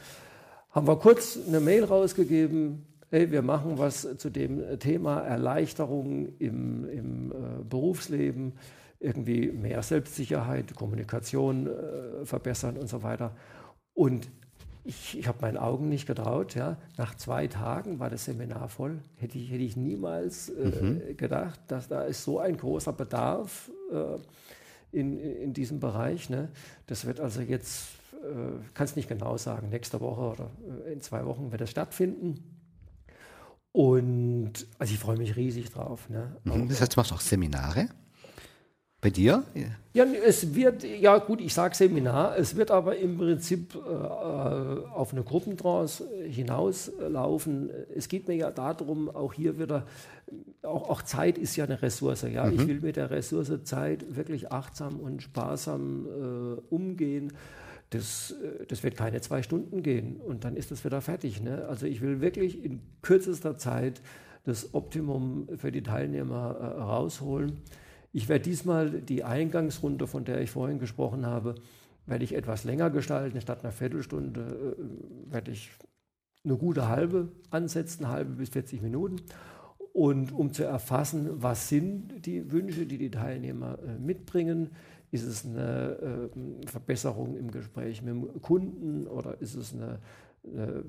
haben 0.72 0.88
wir 0.88 0.96
kurz 0.96 1.38
eine 1.46 1.60
Mail 1.60 1.84
rausgegeben, 1.84 2.84
hey, 3.12 3.30
wir 3.30 3.42
machen 3.42 3.76
was 3.76 4.08
zu 4.16 4.30
dem 4.30 4.78
Thema 4.78 5.20
Erleichterung 5.20 6.30
im, 6.38 6.88
im 6.88 7.30
äh, 7.30 7.62
Berufsleben, 7.68 8.54
irgendwie 9.00 9.52
mehr 9.52 9.82
Selbstsicherheit, 9.82 10.74
Kommunikation 10.74 11.66
äh, 11.66 12.24
verbessern 12.24 12.78
und 12.78 12.88
so 12.88 13.02
weiter. 13.02 13.36
Und 13.92 14.30
ich, 14.84 15.18
ich 15.18 15.28
habe 15.28 15.38
meinen 15.42 15.58
Augen 15.58 15.90
nicht 15.90 16.06
getraut. 16.06 16.54
Ja. 16.54 16.78
Nach 16.96 17.14
zwei 17.14 17.48
Tagen 17.48 17.98
war 17.98 18.08
das 18.08 18.24
Seminar 18.24 18.70
voll. 18.70 18.98
Hätte 19.18 19.36
ich, 19.36 19.50
hätte 19.50 19.62
ich 19.62 19.76
niemals 19.76 20.48
äh, 20.48 20.82
mhm. 20.82 21.16
gedacht, 21.18 21.60
dass 21.68 21.88
da 21.88 22.04
ist 22.04 22.24
so 22.24 22.38
ein 22.38 22.56
großer 22.56 22.94
Bedarf 22.94 23.70
äh, 23.92 24.98
in, 24.98 25.18
in 25.18 25.52
diesem 25.52 25.80
Bereich. 25.80 26.30
Ne. 26.30 26.48
Das 26.86 27.04
wird 27.04 27.20
also 27.20 27.42
jetzt, 27.42 27.88
äh, 28.14 28.72
kann 28.72 28.84
es 28.86 28.96
nicht 28.96 29.10
genau 29.10 29.36
sagen, 29.36 29.68
nächste 29.68 30.00
Woche 30.00 30.22
oder 30.22 30.50
äh, 30.86 30.94
in 30.94 31.02
zwei 31.02 31.26
Wochen 31.26 31.52
wird 31.52 31.60
es 31.60 31.70
stattfinden. 31.70 32.51
Und 33.72 34.52
also 34.78 34.92
ich 34.92 35.00
freue 35.00 35.16
mich 35.16 35.34
riesig 35.36 35.70
drauf. 35.70 36.08
Ne. 36.10 36.36
Mhm. 36.44 36.68
Das 36.68 36.80
heißt, 36.80 36.94
du 36.94 37.00
machst 37.00 37.12
auch 37.12 37.20
Seminare? 37.20 37.88
Bei 39.00 39.10
dir? 39.10 39.42
Ja, 39.94 40.04
es 40.04 40.54
wird, 40.54 40.84
ja 40.84 41.18
gut, 41.18 41.40
ich 41.40 41.52
sage 41.52 41.74
Seminar, 41.74 42.38
es 42.38 42.54
wird 42.54 42.70
aber 42.70 42.96
im 42.96 43.18
Prinzip 43.18 43.74
äh, 43.74 43.78
auf 43.78 45.12
eine 45.12 45.24
Gruppentrance 45.24 46.06
hinauslaufen. 46.24 47.68
Es 47.96 48.06
geht 48.06 48.28
mir 48.28 48.36
ja 48.36 48.52
darum, 48.52 49.10
auch 49.10 49.32
hier 49.32 49.58
wieder, 49.58 49.86
auch, 50.62 50.88
auch 50.88 51.02
Zeit 51.02 51.36
ist 51.36 51.56
ja 51.56 51.64
eine 51.64 51.82
Ressource. 51.82 52.22
Ja? 52.22 52.44
Mhm. 52.44 52.52
Ich 52.52 52.68
will 52.68 52.80
mit 52.80 52.94
der 52.94 53.10
Ressource 53.10 53.50
Zeit 53.64 54.14
wirklich 54.14 54.52
achtsam 54.52 55.00
und 55.00 55.20
sparsam 55.20 56.06
äh, 56.06 56.60
umgehen. 56.72 57.32
Das, 57.94 58.32
äh, 58.32 58.66
das 58.66 58.82
wird 58.82 58.96
keine 58.96 59.20
zwei 59.20 59.42
Stunden 59.42 59.82
gehen 59.82 60.16
und 60.16 60.44
dann 60.44 60.56
ist 60.56 60.70
das 60.70 60.84
wieder 60.84 61.00
fertig. 61.00 61.42
Ne? 61.42 61.66
Also 61.68 61.86
ich 61.86 62.00
will 62.00 62.20
wirklich 62.20 62.64
in 62.64 62.80
kürzester 63.02 63.56
Zeit 63.56 64.02
das 64.44 64.74
Optimum 64.74 65.48
für 65.56 65.70
die 65.70 65.82
Teilnehmer 65.82 66.56
äh, 66.58 66.80
rausholen. 66.80 67.58
Ich 68.12 68.28
werde 68.28 68.44
diesmal 68.44 68.90
die 68.90 69.24
Eingangsrunde, 69.24 70.06
von 70.06 70.24
der 70.24 70.40
ich 70.40 70.50
vorhin 70.50 70.78
gesprochen 70.78 71.24
habe, 71.24 71.54
werde 72.06 72.24
ich 72.24 72.34
etwas 72.34 72.64
länger 72.64 72.90
gestalten. 72.90 73.40
Statt 73.40 73.62
einer 73.62 73.72
Viertelstunde 73.72 74.76
äh, 74.78 75.32
werde 75.32 75.52
ich 75.52 75.70
eine 76.44 76.56
gute 76.56 76.88
halbe 76.88 77.28
ansetzen, 77.50 78.08
halbe 78.08 78.32
bis 78.32 78.50
40 78.50 78.82
Minuten. 78.82 79.22
Und 79.92 80.32
um 80.32 80.52
zu 80.52 80.64
erfassen, 80.64 81.42
was 81.42 81.68
sind 81.68 82.24
die 82.26 82.50
Wünsche, 82.50 82.86
die 82.86 82.98
die 82.98 83.10
Teilnehmer 83.10 83.78
äh, 83.86 83.98
mitbringen, 83.98 84.70
ist 85.12 85.24
es 85.24 85.44
eine 85.44 86.30
äh, 86.34 86.66
Verbesserung 86.66 87.36
im 87.36 87.50
Gespräch 87.50 88.02
mit 88.02 88.14
dem 88.14 88.42
Kunden 88.42 89.06
oder 89.06 89.40
ist 89.40 89.54
es 89.54 89.74
eine, 89.74 89.98
eine 90.44 90.62
äh, 90.64 90.82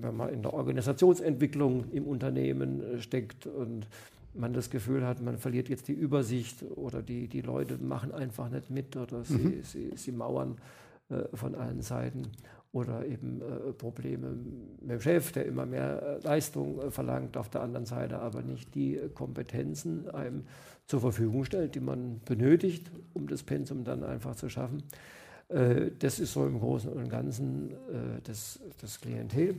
wenn 0.00 0.16
man 0.16 0.32
in 0.32 0.42
der 0.42 0.54
Organisationsentwicklung 0.54 1.90
im 1.90 2.06
Unternehmen 2.06 2.82
äh, 2.82 3.00
steckt 3.00 3.46
und 3.46 3.86
man 4.32 4.52
das 4.52 4.70
Gefühl 4.70 5.04
hat, 5.04 5.20
man 5.20 5.38
verliert 5.38 5.68
jetzt 5.68 5.88
die 5.88 5.92
Übersicht 5.92 6.62
oder 6.76 7.02
die, 7.02 7.26
die 7.26 7.40
Leute 7.40 7.78
machen 7.78 8.12
einfach 8.12 8.48
nicht 8.48 8.70
mit 8.70 8.96
oder 8.96 9.24
sie, 9.24 9.34
mhm. 9.34 9.62
sie, 9.64 9.92
sie 9.96 10.12
mauern 10.12 10.56
äh, 11.10 11.24
von 11.36 11.56
allen 11.56 11.82
Seiten 11.82 12.28
oder 12.72 13.06
eben 13.06 13.40
äh, 13.40 13.72
Probleme 13.72 14.30
mit 14.80 14.90
dem 14.90 15.00
Chef, 15.00 15.32
der 15.32 15.46
immer 15.46 15.66
mehr 15.66 16.02
äh, 16.02 16.24
Leistung 16.24 16.80
äh, 16.80 16.90
verlangt, 16.90 17.36
auf 17.36 17.48
der 17.48 17.62
anderen 17.62 17.86
Seite 17.86 18.18
aber 18.18 18.42
nicht 18.42 18.74
die 18.74 18.96
äh, 18.96 19.08
Kompetenzen 19.08 20.10
einem 20.10 20.44
zur 20.86 21.00
Verfügung 21.00 21.44
stellt, 21.44 21.74
die 21.74 21.80
man 21.80 22.20
benötigt, 22.24 22.90
um 23.14 23.26
das 23.26 23.42
Pensum 23.42 23.84
dann 23.84 24.04
einfach 24.04 24.36
zu 24.36 24.48
schaffen. 24.48 24.82
Äh, 25.48 25.90
das 25.98 26.18
ist 26.18 26.32
so 26.32 26.46
im 26.46 26.58
Großen 26.58 26.92
und 26.92 27.08
Ganzen 27.08 27.74
das, 28.24 28.60
das 28.80 29.00
Klientel. 29.00 29.56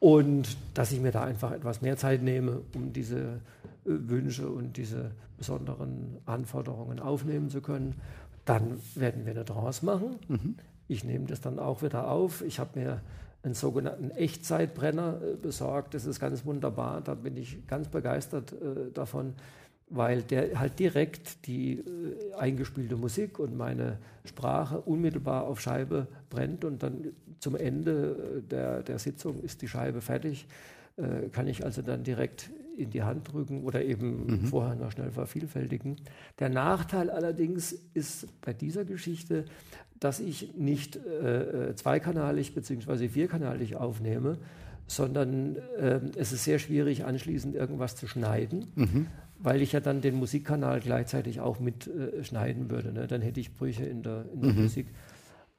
Und 0.00 0.56
dass 0.74 0.92
ich 0.92 1.00
mir 1.00 1.10
da 1.10 1.24
einfach 1.24 1.52
etwas 1.52 1.82
mehr 1.82 1.96
Zeit 1.96 2.22
nehme, 2.22 2.60
um 2.74 2.92
diese 2.92 3.18
äh, 3.18 3.30
Wünsche 3.84 4.48
und 4.48 4.76
diese 4.76 5.10
besonderen 5.36 6.18
Anforderungen 6.26 7.00
aufnehmen 7.00 7.50
zu 7.50 7.60
können. 7.60 7.94
Dann 8.44 8.78
werden 8.94 9.24
wir 9.24 9.32
eine 9.32 9.44
Trance 9.44 9.84
machen. 9.84 10.16
Mhm. 10.28 10.54
Ich 10.88 11.04
nehme 11.04 11.26
das 11.26 11.40
dann 11.40 11.58
auch 11.58 11.82
wieder 11.82 12.10
auf. 12.10 12.42
Ich 12.42 12.58
habe 12.58 12.78
mir 12.80 13.02
einen 13.42 13.54
sogenannten 13.54 14.10
Echtzeitbrenner 14.10 15.20
äh, 15.22 15.36
besorgt. 15.36 15.94
Das 15.94 16.06
ist 16.06 16.18
ganz 16.18 16.44
wunderbar. 16.44 17.00
Da 17.00 17.14
bin 17.14 17.36
ich 17.36 17.66
ganz 17.66 17.88
begeistert 17.88 18.52
äh, 18.52 18.90
davon, 18.92 19.34
weil 19.90 20.22
der 20.22 20.58
halt 20.58 20.78
direkt 20.78 21.46
die 21.46 21.78
äh, 21.78 22.34
eingespielte 22.36 22.96
Musik 22.96 23.38
und 23.38 23.56
meine 23.56 23.98
Sprache 24.24 24.80
unmittelbar 24.80 25.44
auf 25.44 25.60
Scheibe 25.60 26.08
brennt 26.30 26.64
und 26.64 26.82
dann 26.82 27.12
zum 27.38 27.54
Ende 27.54 28.38
äh, 28.38 28.42
der, 28.42 28.82
der 28.82 28.98
Sitzung 28.98 29.40
ist 29.42 29.62
die 29.62 29.68
Scheibe 29.68 30.00
fertig, 30.00 30.46
äh, 30.96 31.28
kann 31.30 31.46
ich 31.46 31.64
also 31.64 31.82
dann 31.82 32.02
direkt 32.02 32.50
in 32.76 32.90
die 32.90 33.02
Hand 33.02 33.32
drücken 33.32 33.64
oder 33.64 33.84
eben 33.84 34.26
mhm. 34.26 34.46
vorher 34.46 34.76
noch 34.76 34.92
schnell 34.92 35.10
vervielfältigen. 35.10 35.96
Der 36.38 36.48
Nachteil 36.48 37.10
allerdings 37.10 37.72
ist 37.94 38.28
bei 38.40 38.52
dieser 38.52 38.84
Geschichte, 38.84 39.46
dass 40.00 40.20
ich 40.20 40.54
nicht 40.56 40.96
äh, 40.96 41.70
äh 41.70 41.74
zweikanalig 41.74 42.54
bzw. 42.54 43.08
vierkanalig 43.08 43.76
aufnehme, 43.76 44.38
sondern 44.86 45.56
äh, 45.78 46.00
es 46.16 46.32
ist 46.32 46.44
sehr 46.44 46.58
schwierig, 46.58 47.04
anschließend 47.04 47.54
irgendwas 47.54 47.96
zu 47.96 48.06
schneiden. 48.06 48.66
Mhm 48.74 49.06
weil 49.38 49.62
ich 49.62 49.72
ja 49.72 49.80
dann 49.80 50.00
den 50.00 50.16
Musikkanal 50.16 50.80
gleichzeitig 50.80 51.40
auch 51.40 51.60
mitschneiden 51.60 52.66
äh, 52.66 52.70
würde. 52.70 52.92
Ne? 52.92 53.06
Dann 53.06 53.22
hätte 53.22 53.40
ich 53.40 53.54
Brüche 53.54 53.84
in 53.84 54.02
der, 54.02 54.24
in 54.32 54.42
der 54.42 54.52
mhm. 54.52 54.62
Musik. 54.62 54.88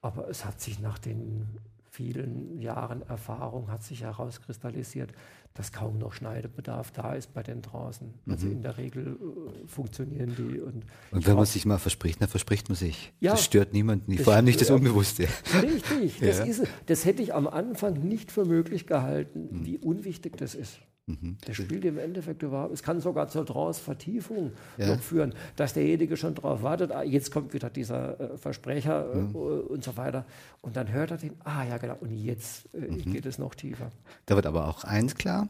Aber 0.02 0.30
es 0.30 0.46
hat 0.46 0.60
sich 0.60 0.80
nach 0.80 1.00
den 1.00 1.48
vielen 1.90 2.60
Jahren 2.62 3.02
Erfahrung 3.02 3.70
hat 3.70 3.84
sich 3.84 4.04
herauskristallisiert, 4.04 5.12
dass 5.54 5.72
kaum 5.72 5.98
noch 5.98 6.14
Schneidebedarf 6.14 6.92
da 6.92 7.14
ist 7.14 7.34
bei 7.34 7.44
den 7.44 7.62
draußen. 7.62 8.14
Also 8.28 8.46
mhm. 8.46 8.52
in 8.54 8.62
der 8.62 8.78
Regel 8.78 9.18
äh, 9.18 9.68
funktionieren 9.68 10.34
die. 10.38 10.60
Und, 10.60 10.86
und 11.12 11.28
wenn 11.28 11.36
man 11.36 11.46
sich 11.46 11.66
mal 11.66 11.78
verspricht, 11.78 12.22
dann 12.22 12.30
verspricht 12.30 12.70
man 12.70 12.76
sich. 12.76 13.14
Ja, 13.20 13.32
das 13.32 13.44
stört 13.44 13.74
niemanden, 13.74 14.18
vor 14.20 14.34
allem 14.34 14.46
nicht 14.46 14.62
das 14.62 14.70
Unbewusste. 14.70 15.28
Richtig, 15.62 16.20
das, 16.20 16.40
ist, 16.40 16.64
das 16.86 17.06
hätte 17.06 17.22
ich 17.22 17.34
am 17.34 17.48
Anfang 17.48 17.94
nicht 18.08 18.32
für 18.32 18.46
möglich 18.46 18.88
gehalten, 18.88 19.50
mhm. 19.52 19.66
wie 19.66 19.78
unwichtig 19.78 20.38
das 20.38 20.56
ist. 20.56 20.80
Mhm. 21.10 21.38
Der 21.48 21.54
spielt 21.56 21.86
im 21.86 21.98
Endeffekt 21.98 22.44
überhaupt, 22.44 22.72
es 22.72 22.84
kann 22.84 23.02
sogar 23.02 23.28
zur 23.30 23.44
Trance-Vertiefung 23.44 24.52
ja. 24.78 24.96
führen, 24.98 25.34
dass 25.56 25.74
derjenige 25.74 26.16
schon 26.18 26.36
darauf 26.36 26.62
wartet, 26.62 26.92
ah, 26.92 27.02
jetzt 27.02 27.32
kommt 27.32 27.52
wieder 27.54 27.72
dieser 27.72 28.20
äh, 28.20 28.38
Versprecher 28.38 29.12
äh, 29.12 29.18
mhm. 29.18 29.36
und 29.36 29.84
so 29.84 29.98
weiter. 29.98 30.26
Und 30.62 30.76
dann 30.76 30.92
hört 30.92 31.10
er 31.10 31.18
den, 31.18 31.34
ah 31.44 31.64
ja 31.64 31.78
genau, 31.80 31.98
und 32.00 32.12
jetzt 32.12 32.70
äh, 32.76 32.92
mhm. 32.92 33.12
geht 33.12 33.26
es 33.26 33.40
noch 33.40 33.56
tiefer. 33.56 33.90
Da 34.28 34.36
wird 34.36 34.46
aber 34.46 34.68
auch 34.68 34.84
eins 34.84 35.16
klar, 35.16 35.50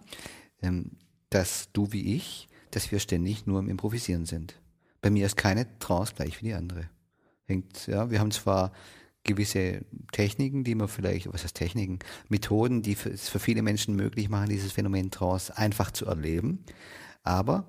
ähm, 0.61 0.91
dass 1.29 1.69
du 1.73 1.91
wie 1.91 2.15
ich, 2.15 2.47
dass 2.71 2.91
wir 2.91 2.99
ständig 2.99 3.45
nur 3.45 3.59
im 3.59 3.67
Improvisieren 3.67 4.25
sind. 4.25 4.55
Bei 5.01 5.09
mir 5.09 5.25
ist 5.25 5.35
keine 5.35 5.67
Trance 5.79 6.13
gleich 6.15 6.41
wie 6.41 6.47
die 6.47 6.53
andere. 6.53 6.89
Hängt, 7.45 7.87
ja, 7.87 8.09
wir 8.09 8.19
haben 8.19 8.31
zwar 8.31 8.71
gewisse 9.23 9.81
Techniken, 10.11 10.63
die 10.63 10.75
man 10.75 10.87
vielleicht, 10.87 11.31
was 11.31 11.43
heißt 11.43 11.55
Techniken, 11.55 11.99
Methoden, 12.29 12.81
die 12.81 12.93
es 12.93 13.29
für 13.29 13.39
viele 13.39 13.61
Menschen 13.61 13.95
möglich 13.95 14.29
machen, 14.29 14.49
dieses 14.49 14.71
Phänomen 14.71 15.11
Trance 15.11 15.55
einfach 15.55 15.91
zu 15.91 16.05
erleben. 16.05 16.63
Aber 17.23 17.65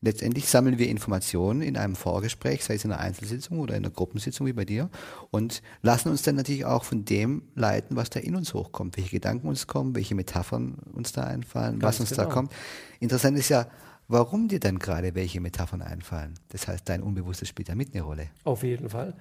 letztendlich 0.00 0.48
sammeln 0.48 0.78
wir 0.78 0.88
Informationen 0.88 1.62
in 1.62 1.76
einem 1.76 1.94
Vorgespräch, 1.94 2.64
sei 2.64 2.74
es 2.74 2.84
in 2.84 2.92
einer 2.92 3.00
Einzelsitzung 3.00 3.60
oder 3.60 3.76
in 3.76 3.84
einer 3.84 3.92
Gruppensitzung 3.92 4.46
wie 4.46 4.52
bei 4.52 4.64
dir, 4.64 4.90
und 5.30 5.62
lassen 5.82 6.08
uns 6.08 6.22
dann 6.22 6.36
natürlich 6.36 6.64
auch 6.64 6.84
von 6.84 7.04
dem 7.04 7.42
leiten, 7.54 7.96
was 7.96 8.10
da 8.10 8.20
in 8.20 8.34
uns 8.34 8.54
hochkommt, 8.54 8.96
welche 8.96 9.10
Gedanken 9.10 9.48
uns 9.48 9.66
kommen, 9.66 9.94
welche 9.94 10.14
Metaphern 10.14 10.74
uns 10.92 11.12
da 11.12 11.24
einfallen, 11.24 11.78
Ganz 11.78 11.94
was 11.94 12.00
uns 12.00 12.10
genau. 12.10 12.24
da 12.24 12.28
kommt. 12.28 12.52
Interessant 12.98 13.38
ist 13.38 13.48
ja, 13.48 13.66
warum 14.08 14.48
dir 14.48 14.60
dann 14.60 14.78
gerade 14.78 15.14
welche 15.14 15.40
Metaphern 15.40 15.82
einfallen. 15.82 16.34
Das 16.48 16.66
heißt, 16.66 16.88
dein 16.88 17.02
Unbewusstes 17.02 17.48
spielt 17.48 17.68
da 17.68 17.74
mit 17.74 17.94
eine 17.94 18.02
Rolle. 18.02 18.28
Auf 18.44 18.64
jeden 18.64 18.88
Fall. 18.88 19.14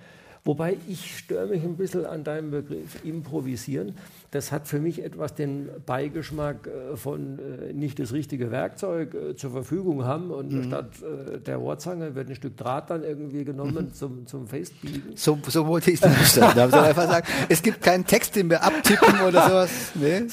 Wobei 0.43 0.77
ich 0.87 1.17
störe 1.17 1.47
mich 1.47 1.63
ein 1.63 1.75
bisschen 1.75 2.05
an 2.05 2.23
deinem 2.23 2.51
Begriff 2.51 3.03
improvisieren. 3.03 3.95
Das 4.31 4.51
hat 4.51 4.67
für 4.67 4.79
mich 4.79 5.03
etwas 5.03 5.33
den 5.35 5.69
Beigeschmack 5.85 6.67
äh, 6.67 6.95
von 6.95 7.39
äh, 7.39 7.73
nicht 7.73 7.99
das 7.99 8.13
richtige 8.13 8.51
Werkzeug 8.51 9.13
äh, 9.13 9.35
zur 9.35 9.51
Verfügung 9.51 10.05
haben 10.05 10.31
und 10.31 10.51
mhm. 10.51 10.63
statt 10.63 10.89
der 11.45 11.57
Rohrzange 11.57 12.15
wird 12.15 12.29
ein 12.29 12.35
Stück 12.35 12.57
Draht 12.57 12.89
dann 12.89 13.03
irgendwie 13.03 13.43
genommen 13.43 13.85
mhm. 13.85 13.93
zum, 13.93 14.27
zum 14.27 14.47
Festbiegen. 14.47 15.15
So, 15.15 15.37
so 15.47 15.67
wollte 15.67 15.91
ich 15.91 16.01
es 16.01 16.07
nicht 16.07 16.17
verstanden 16.17 16.59
haben. 16.59 16.73
einfach 16.73 17.07
sagen, 17.07 17.27
es 17.47 17.61
gibt 17.61 17.81
keinen 17.81 18.05
Text, 18.05 18.35
den 18.35 18.49
wir 18.49 18.63
abtippen 18.63 19.21
oder 19.21 19.47
sowas. 19.47 19.91
Nee. 19.95 20.23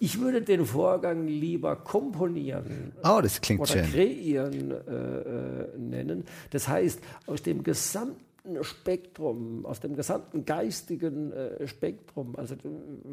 Ich 0.00 0.20
würde 0.20 0.42
den 0.42 0.66
Vorgang 0.66 1.26
lieber 1.26 1.76
komponieren 1.76 2.92
oh, 3.02 3.20
das 3.22 3.40
klingt 3.40 3.60
oder 3.60 3.70
schön. 3.70 3.90
kreieren 3.90 4.70
äh, 4.70 5.78
nennen. 5.78 6.24
Das 6.50 6.68
heißt, 6.68 7.00
aus 7.26 7.42
dem 7.42 7.62
gesamten 7.62 8.25
gesamten 8.46 8.64
Spektrum, 8.64 9.66
aus 9.66 9.80
dem 9.80 9.96
gesamten 9.96 10.44
geistigen 10.44 11.32
äh, 11.32 11.66
Spektrum. 11.66 12.36
Also 12.36 12.54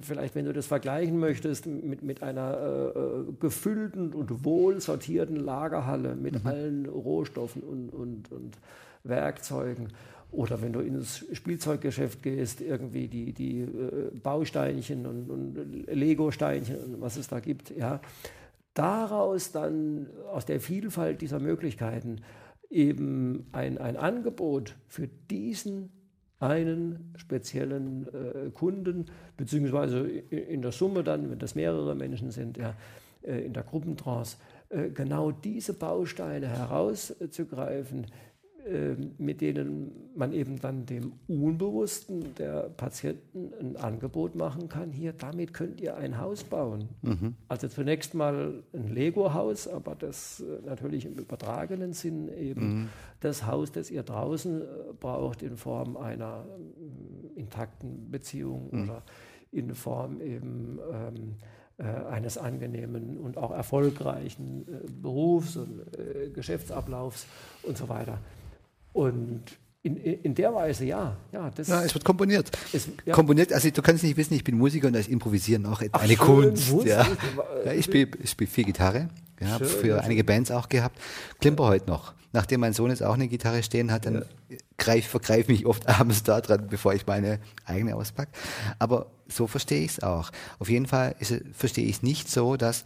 vielleicht, 0.02 0.36
wenn 0.36 0.46
du 0.46 0.54
das 0.54 0.68
vergleichen 0.68 1.20
möchtest 1.20 1.66
mit, 1.66 2.04
mit 2.04 2.24
einer 2.24 2.58
äh, 2.96 3.00
äh 3.00 3.34
gefüllten 3.40 4.14
und 4.14 4.46
wohl 4.46 4.80
sortierten 4.80 5.38
Lagerhalle 5.38 6.16
mit 6.16 6.44
mhm. 6.44 6.48
allen 6.48 6.86
Rohstoffen 6.86 7.64
und, 7.64 7.90
und, 7.90 8.32
und 8.32 8.58
Werkzeugen. 9.04 9.90
Oder 10.32 10.62
wenn 10.62 10.74
du 10.74 10.80
ins 10.80 11.26
Spielzeuggeschäft 11.34 12.24
gehst, 12.24 12.62
irgendwie 12.62 13.08
die, 13.08 13.34
die 13.34 13.62
äh, 13.62 14.12
Bausteinchen 14.22 15.06
und, 15.06 15.30
und 15.30 15.88
Lego-Steinchen 15.88 16.78
und 16.78 17.02
was 17.02 17.18
es 17.18 17.28
da 17.28 17.40
gibt, 17.40 17.76
ja. 17.76 18.00
Daraus 18.74 19.52
dann, 19.52 20.08
aus 20.32 20.48
der 20.48 20.60
Vielfalt 20.60 21.22
dieser 21.22 21.40
Möglichkeiten, 21.40 22.22
eben 22.74 23.48
ein, 23.52 23.78
ein 23.78 23.96
Angebot 23.98 24.76
für 24.88 25.08
diesen 25.30 25.92
einen 26.40 27.14
speziellen 27.16 28.08
äh, 28.08 28.50
Kunden, 28.52 29.06
beziehungsweise 29.38 30.06
in 30.08 30.62
der 30.62 30.74
Summe 30.74 31.04
dann, 31.04 31.32
wenn 31.32 31.40
das 31.40 31.56
mehrere 31.56 31.96
Menschen 31.96 32.32
sind, 32.32 32.58
ja, 32.58 32.76
äh, 33.22 33.46
in 33.46 33.54
der 33.54 33.64
Gruppentrance, 33.64 34.38
äh, 34.70 34.90
genau 34.90 35.32
diese 35.32 35.74
Bausteine 35.74 36.48
herauszugreifen, 36.48 38.08
mit 39.18 39.42
denen 39.42 39.92
man 40.16 40.32
eben 40.32 40.60
dann 40.60 40.86
dem 40.86 41.14
Unbewussten 41.28 42.34
der 42.36 42.70
Patienten 42.70 43.52
ein 43.60 43.76
Angebot 43.76 44.36
machen 44.36 44.70
kann. 44.70 44.92
Hier, 44.92 45.12
damit 45.14 45.54
könnt 45.54 45.82
ihr 45.82 45.98
ein 45.98 46.20
Haus 46.20 46.44
bauen. 46.44 46.88
Mhm. 47.02 47.36
Also 47.48 47.68
zunächst 47.68 48.14
mal 48.14 48.64
ein 48.74 48.88
Lego-Haus, 48.88 49.68
aber 49.68 49.96
das 49.96 50.40
äh, 50.42 50.66
natürlich 50.66 51.06
im 51.06 51.14
übertragenen 51.14 51.94
Sinn 51.94 52.30
eben 52.30 52.74
mhm. 52.74 52.90
das 53.20 53.46
Haus, 53.46 53.72
das 53.72 53.92
ihr 53.92 54.04
draußen 54.04 54.62
äh, 54.62 54.66
braucht 55.00 55.42
in 55.42 55.58
Form 55.58 55.98
einer 55.98 56.46
äh, 57.36 57.40
intakten 57.40 58.12
Beziehung 58.12 58.70
mhm. 58.72 58.84
oder 58.84 59.04
in 59.52 59.76
Form 59.76 60.22
eben 60.22 60.80
ähm, 60.92 61.36
eines 61.78 62.38
angenehmen 62.38 63.18
und 63.18 63.36
auch 63.38 63.50
erfolgreichen 63.50 64.64
Berufs- 65.02 65.58
und 65.58 65.82
Geschäftsablaufs 66.34 67.26
und 67.64 67.78
so 67.78 67.90
weiter. 67.90 68.20
Und 68.94 69.44
in, 69.84 69.98
in 69.98 70.34
der 70.34 70.54
Weise, 70.56 70.86
ja. 70.86 71.18
Ja, 71.32 71.52
das 71.54 71.68
ja 71.68 71.84
es 71.84 71.94
wird 71.94 72.06
komponiert. 72.06 72.50
Es, 72.72 72.88
ja. 73.06 73.14
Komponiert, 73.14 73.52
also 73.52 73.70
du 73.70 73.82
kannst 73.82 74.04
nicht 74.04 74.16
wissen, 74.16 74.34
ich 74.34 74.44
bin 74.44 74.58
Musiker 74.58 74.88
und 74.88 74.94
das 74.94 75.08
Improvisieren 75.08 75.66
auch 75.66 75.82
Ach, 75.92 76.02
eine 76.02 76.16
schön, 76.16 76.26
Kunst. 76.26 76.72
Musik, 76.72 76.90
ja. 76.90 77.06
ja. 77.66 77.74
ich 77.74 77.86
spiele 77.86 78.10
spiel 78.26 78.48
viel 78.48 78.64
Gitarre. 78.64 79.10
Ja, 79.42 79.48
habe 79.50 79.66
für 79.66 80.02
einige 80.02 80.24
Bands 80.24 80.52
auch 80.52 80.70
gehabt. 80.70 80.98
Klimper 81.42 81.66
heute 81.66 81.88
noch. 81.90 82.14
Nachdem 82.32 82.62
mein 82.62 82.74
Sohn 82.74 82.90
jetzt 82.90 83.04
auch 83.04 83.14
eine 83.14 83.28
Gitarre 83.28 83.62
stehen 83.62 83.92
hat, 83.92 84.06
dann 84.06 84.26
greif, 84.78 85.06
vergreife 85.08 85.52
mich 85.52 85.66
oft 85.66 85.88
abends 86.00 86.24
da 86.24 86.40
dran, 86.40 86.68
bevor 86.70 86.94
ich 86.94 87.06
meine 87.06 87.40
eigene 87.66 87.96
auspacke. 87.96 88.32
Aber 88.80 89.08
so 89.28 89.48
verstehe 89.48 89.84
ich 89.84 89.92
es 89.92 90.04
auch. 90.04 90.32
Auf 90.60 90.70
jeden 90.70 90.86
Fall 90.86 91.16
verstehe 91.52 91.86
ich 91.86 91.98
es 91.98 92.04
nicht 92.04 92.30
so, 92.30 92.56
dass 92.56 92.86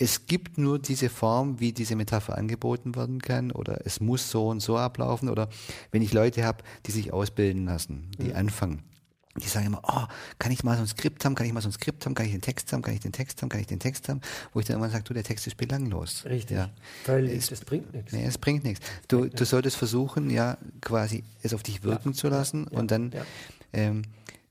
es 0.00 0.26
gibt 0.26 0.56
nur 0.56 0.78
diese 0.78 1.10
Form, 1.10 1.60
wie 1.60 1.72
diese 1.72 1.94
Metapher 1.94 2.36
angeboten 2.36 2.96
werden 2.96 3.20
kann, 3.20 3.52
oder 3.52 3.82
es 3.84 4.00
muss 4.00 4.30
so 4.30 4.48
und 4.48 4.60
so 4.60 4.78
ablaufen, 4.78 5.28
oder 5.28 5.50
wenn 5.92 6.00
ich 6.00 6.14
Leute 6.14 6.42
habe, 6.42 6.64
die 6.86 6.90
sich 6.90 7.12
ausbilden 7.12 7.66
lassen, 7.66 8.10
die 8.18 8.30
mhm. 8.30 8.36
anfangen, 8.36 8.82
die 9.36 9.46
sagen 9.46 9.66
immer, 9.66 9.82
oh, 9.86 10.06
kann 10.38 10.52
ich 10.52 10.64
mal 10.64 10.74
so 10.76 10.82
ein 10.82 10.86
Skript 10.86 11.22
haben, 11.24 11.34
kann 11.34 11.46
ich 11.46 11.52
mal 11.52 11.60
so 11.60 11.68
ein 11.68 11.72
Skript 11.72 12.06
haben, 12.06 12.14
kann 12.14 12.24
ich 12.24 12.32
den 12.32 12.40
Text 12.40 12.72
haben, 12.72 12.80
kann 12.80 12.94
ich 12.94 13.00
den 13.00 13.12
Text 13.12 13.42
haben, 13.42 13.50
kann 13.50 13.60
ich 13.60 13.66
den 13.66 13.78
Text 13.78 14.08
haben, 14.08 14.22
wo 14.54 14.60
ich 14.60 14.66
dann 14.66 14.76
immer 14.76 14.88
sage, 14.88 15.04
du, 15.04 15.12
der 15.12 15.22
Text 15.22 15.46
ist 15.46 15.58
belanglos. 15.58 16.24
Richtig. 16.24 16.56
Ja. 16.56 16.70
Weil 17.04 17.28
es, 17.28 17.48
das 17.48 17.60
bringt 17.60 17.92
nichts. 17.92 18.12
Nee, 18.12 18.24
es 18.24 18.38
bringt 18.38 18.64
nichts. 18.64 18.84
Du, 19.06 19.26
du 19.26 19.44
solltest 19.44 19.76
versuchen, 19.76 20.30
ja, 20.30 20.56
quasi 20.80 21.24
es 21.42 21.52
auf 21.52 21.62
dich 21.62 21.84
wirken 21.84 22.12
ja. 22.12 22.16
zu 22.16 22.28
lassen 22.28 22.66
ja. 22.70 22.78
und 22.78 22.90
dann 22.90 23.12
ähm, 23.74 24.02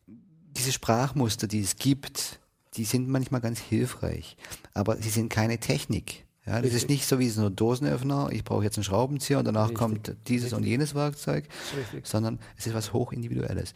diese 0.05 0.71
Sprachmuster, 0.71 1.47
die 1.47 1.61
es 1.61 1.75
gibt, 1.75 2.39
die 2.79 2.85
sind 2.85 3.09
manchmal 3.09 3.41
ganz 3.41 3.59
hilfreich, 3.59 4.37
aber 4.73 4.95
sie 4.95 5.09
sind 5.09 5.27
keine 5.27 5.59
Technik. 5.59 6.25
Ja, 6.45 6.61
das 6.61 6.73
ist 6.73 6.87
nicht 6.87 7.05
so 7.05 7.19
wie 7.19 7.27
so 7.27 7.47
ein 7.47 7.55
Dosenöffner, 7.55 8.29
ich 8.31 8.45
brauche 8.45 8.63
jetzt 8.63 8.77
einen 8.77 8.85
Schraubenzieher 8.85 9.37
und 9.37 9.45
danach 9.45 9.69
Richtig. 9.69 9.77
kommt 9.77 10.15
dieses 10.29 10.45
Richtig. 10.45 10.57
und 10.57 10.63
jenes 10.63 10.95
Werkzeug, 10.95 11.49
Richtig. 11.77 12.07
sondern 12.07 12.39
es 12.57 12.65
ist 12.67 12.73
was 12.73 12.93
hochindividuelles. 12.93 13.73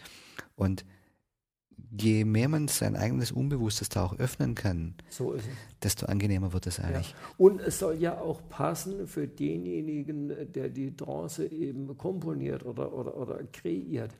Und 0.55 0.85
je 1.91 2.23
mehr 2.23 2.47
man 2.47 2.69
sein 2.69 2.95
eigenes 2.95 3.33
Unbewusstes 3.33 3.89
da 3.89 4.05
auch 4.05 4.17
öffnen 4.17 4.55
kann, 4.55 4.95
so 5.09 5.35
desto 5.83 6.05
angenehmer 6.05 6.53
wird 6.53 6.65
es 6.65 6.79
eigentlich. 6.79 7.11
Ja. 7.11 7.17
Und 7.37 7.59
es 7.59 7.79
soll 7.79 7.95
ja 7.95 8.17
auch 8.17 8.47
passen 8.47 9.05
für 9.05 9.27
denjenigen, 9.27 10.51
der 10.53 10.69
die 10.69 10.95
Trance 10.95 11.45
eben 11.45 11.97
komponiert 11.97 12.65
oder, 12.65 12.93
oder, 12.93 13.17
oder 13.17 13.43
kreiert 13.51 14.11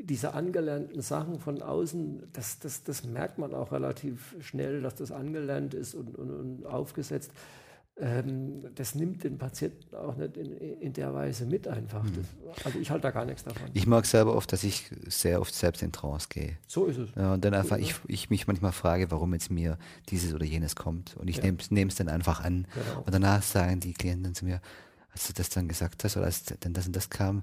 diese 0.00 0.34
angelernten 0.34 1.00
Sachen 1.00 1.38
von 1.38 1.62
außen, 1.62 2.28
das, 2.32 2.58
das, 2.58 2.82
das 2.82 3.04
merkt 3.04 3.38
man 3.38 3.54
auch 3.54 3.72
relativ 3.72 4.34
schnell, 4.40 4.80
dass 4.80 4.94
das 4.96 5.12
angelernt 5.12 5.74
ist 5.74 5.94
und, 5.94 6.16
und, 6.16 6.30
und 6.30 6.66
aufgesetzt. 6.66 7.30
Ähm, 7.98 8.64
das 8.74 8.94
nimmt 8.94 9.22
den 9.22 9.36
Patienten 9.36 9.94
auch 9.94 10.16
nicht 10.16 10.38
in, 10.38 10.56
in 10.80 10.92
der 10.94 11.12
Weise 11.12 11.44
mit 11.44 11.68
einfach. 11.68 12.02
Mhm. 12.02 12.24
Das, 12.46 12.66
also 12.66 12.78
ich 12.78 12.90
halte 12.90 13.02
da 13.02 13.10
gar 13.10 13.26
nichts 13.26 13.44
davon. 13.44 13.68
Ich 13.74 13.86
mag 13.86 14.06
selber 14.06 14.34
oft, 14.34 14.50
dass 14.52 14.64
ich 14.64 14.90
sehr 15.06 15.40
oft 15.40 15.54
selbst 15.54 15.82
in 15.82 15.92
Trance 15.92 16.28
gehe. 16.30 16.56
So 16.66 16.86
ist 16.86 16.96
es. 16.96 17.10
Ja, 17.14 17.34
und 17.34 17.44
dann 17.44 17.52
einfach, 17.52 17.76
ich, 17.76 17.94
ich 18.06 18.30
mich 18.30 18.46
manchmal 18.46 18.72
frage, 18.72 19.10
warum 19.10 19.34
jetzt 19.34 19.50
mir 19.50 19.76
dieses 20.08 20.32
oder 20.32 20.46
jenes 20.46 20.74
kommt. 20.74 21.16
Und 21.18 21.28
ich 21.28 21.36
ja. 21.36 21.52
nehme 21.70 21.88
es 21.90 21.96
dann 21.96 22.08
einfach 22.08 22.42
an. 22.42 22.66
Genau. 22.74 23.02
Und 23.04 23.14
danach 23.14 23.42
sagen 23.42 23.80
die 23.80 23.92
Klienten 23.92 24.34
zu 24.34 24.46
mir, 24.46 24.62
als 25.12 25.26
du 25.26 25.34
das 25.34 25.50
dann 25.50 25.68
gesagt 25.68 26.02
hast 26.02 26.16
oder 26.16 26.26
als 26.26 26.44
dann 26.44 26.72
das 26.72 26.86
und 26.86 26.96
das 26.96 27.10
kam, 27.10 27.42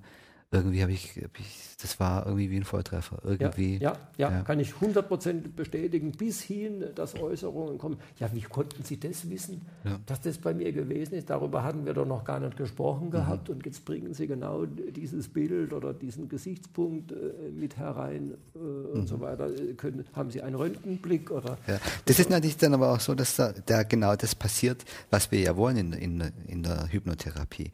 irgendwie 0.51 0.81
habe 0.81 0.91
ich, 0.91 1.11
hab 1.23 1.39
ich, 1.39 1.75
das 1.79 1.99
war 1.99 2.25
irgendwie 2.25 2.49
wie 2.49 2.57
ein 2.57 2.63
Volltreffer. 2.63 3.19
Irgendwie. 3.23 3.77
Ja, 3.77 3.93
ja, 4.17 4.29
ja, 4.29 4.37
ja. 4.37 4.41
kann 4.41 4.59
ich 4.59 4.71
100% 4.71 5.53
bestätigen, 5.55 6.11
bis 6.11 6.41
hin, 6.41 6.85
dass 6.95 7.13
Äußerungen 7.13 7.77
kommen. 7.77 7.97
Ja, 8.19 8.33
wie 8.33 8.41
konnten 8.41 8.83
Sie 8.83 8.99
das 8.99 9.29
wissen, 9.29 9.61
ja. 9.83 9.99
dass 10.07 10.21
das 10.21 10.39
bei 10.39 10.55
mir 10.55 10.71
gewesen 10.71 11.13
ist? 11.13 11.29
Darüber 11.29 11.63
hatten 11.63 11.85
wir 11.85 11.93
doch 11.93 12.07
noch 12.07 12.23
gar 12.23 12.39
nicht 12.39 12.57
gesprochen 12.57 13.07
mhm. 13.07 13.11
gehabt 13.11 13.49
und 13.51 13.63
jetzt 13.63 13.85
bringen 13.85 14.15
Sie 14.15 14.25
genau 14.25 14.65
dieses 14.65 15.27
Bild 15.27 15.71
oder 15.71 15.93
diesen 15.93 16.29
Gesichtspunkt 16.29 17.11
äh, 17.11 17.51
mit 17.51 17.77
herein 17.77 18.33
äh, 18.55 18.57
und 18.57 19.01
mhm. 19.01 19.07
so 19.07 19.19
weiter. 19.21 19.53
Äh, 19.53 19.75
können, 19.75 20.03
haben 20.13 20.31
Sie 20.31 20.41
einen 20.41 20.55
Röntgenblick 20.55 21.29
oder? 21.29 21.59
Ja. 21.67 21.79
Das 22.05 22.17
ist 22.17 22.31
natürlich 22.31 22.57
dann 22.57 22.73
aber 22.73 22.91
auch 22.91 22.99
so, 22.99 23.13
dass 23.13 23.35
da, 23.35 23.53
da 23.67 23.83
genau 23.83 24.15
das 24.15 24.33
passiert, 24.33 24.83
was 25.11 25.31
wir 25.31 25.41
ja 25.41 25.55
wollen 25.55 25.77
in, 25.77 25.93
in, 25.93 26.31
in 26.47 26.63
der 26.63 26.91
Hypnotherapie 26.91 27.71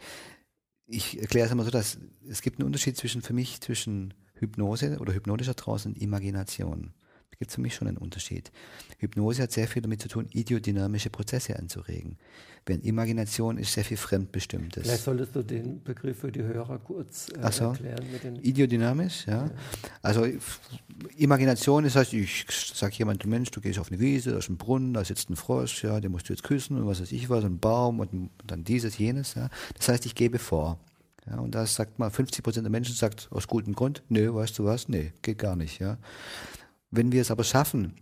ich 0.87 1.19
erkläre 1.19 1.45
es 1.47 1.51
immer 1.51 1.63
so, 1.63 1.71
dass 1.71 1.97
es 2.27 2.41
gibt 2.41 2.59
einen 2.59 2.67
Unterschied 2.67 2.97
zwischen 2.97 3.21
für 3.21 3.33
mich 3.33 3.61
zwischen 3.61 4.13
Hypnose 4.35 4.97
oder 4.99 5.13
hypnotischer 5.13 5.55
Trance 5.55 5.87
und 5.87 5.97
Imagination. 5.97 6.93
Da 7.35 7.39
gibt 7.39 7.51
es 7.51 7.55
für 7.55 7.61
mich 7.61 7.75
schon 7.75 7.89
einen 7.89 7.97
Unterschied. 7.97 8.49
Hypnose 8.99 9.43
hat 9.43 9.51
sehr 9.51 9.67
viel 9.67 9.81
damit 9.81 10.01
zu 10.01 10.07
tun, 10.07 10.29
idiodynamische 10.31 11.09
Prozesse 11.09 11.59
anzuregen. 11.59 12.17
Während 12.65 12.85
Imagination 12.85 13.57
ist 13.57 13.73
sehr 13.73 13.83
viel 13.83 13.97
Fremdbestimmtes. 13.97 14.83
Vielleicht 14.83 15.03
solltest 15.03 15.35
du 15.35 15.43
den 15.43 15.83
Begriff 15.83 16.19
für 16.19 16.31
die 16.31 16.43
Hörer 16.43 16.79
kurz 16.79 17.27
äh, 17.29 17.51
so. 17.51 17.65
erklären. 17.65 18.05
Mit 18.09 18.23
den 18.23 18.37
Idiodynamisch, 18.37 19.27
ja. 19.27 19.47
ja. 19.47 19.51
Also 20.01 20.25
Imagination 21.17 21.83
das 21.83 21.97
heißt, 21.97 22.13
ich 22.13 22.45
sage 22.73 22.95
jemand, 22.95 23.25
Mensch, 23.25 23.51
du 23.51 23.59
gehst 23.59 23.79
auf 23.79 23.91
eine 23.91 23.99
Wiese, 23.99 24.31
da 24.31 24.37
ist 24.37 24.49
ein 24.49 24.55
Brunnen, 24.55 24.93
da 24.93 25.03
sitzt 25.03 25.29
ein 25.29 25.35
Frosch, 25.35 25.83
ja, 25.83 25.99
den 25.99 26.13
musst 26.13 26.29
du 26.29 26.33
jetzt 26.33 26.43
küssen 26.43 26.77
und 26.77 26.87
was 26.87 27.01
weiß 27.01 27.11
ich 27.11 27.29
was, 27.29 27.43
ein 27.43 27.59
Baum 27.59 27.99
und 27.99 28.29
dann 28.47 28.63
dieses, 28.63 28.97
jenes. 28.97 29.35
Ja. 29.35 29.49
Das 29.77 29.89
heißt, 29.89 30.05
ich 30.05 30.15
gebe 30.15 30.39
vor. 30.39 30.79
Ja, 31.27 31.39
und 31.39 31.53
da 31.53 31.65
sagt 31.65 31.99
mal 31.99 32.09
50 32.09 32.43
Prozent 32.43 32.65
der 32.65 32.71
Menschen 32.71 32.95
sagt 32.95 33.27
aus 33.31 33.47
gutem 33.47 33.73
Grund, 33.73 34.03
nö, 34.09 34.33
weißt 34.33 34.57
du 34.57 34.65
was, 34.65 34.87
nee, 34.87 35.11
geht 35.21 35.39
gar 35.39 35.55
nicht. 35.55 35.79
Ja. 35.79 35.97
Wenn 36.91 37.11
wir 37.11 37.21
es 37.21 37.31
aber 37.31 37.43
schaffen, 37.43 37.95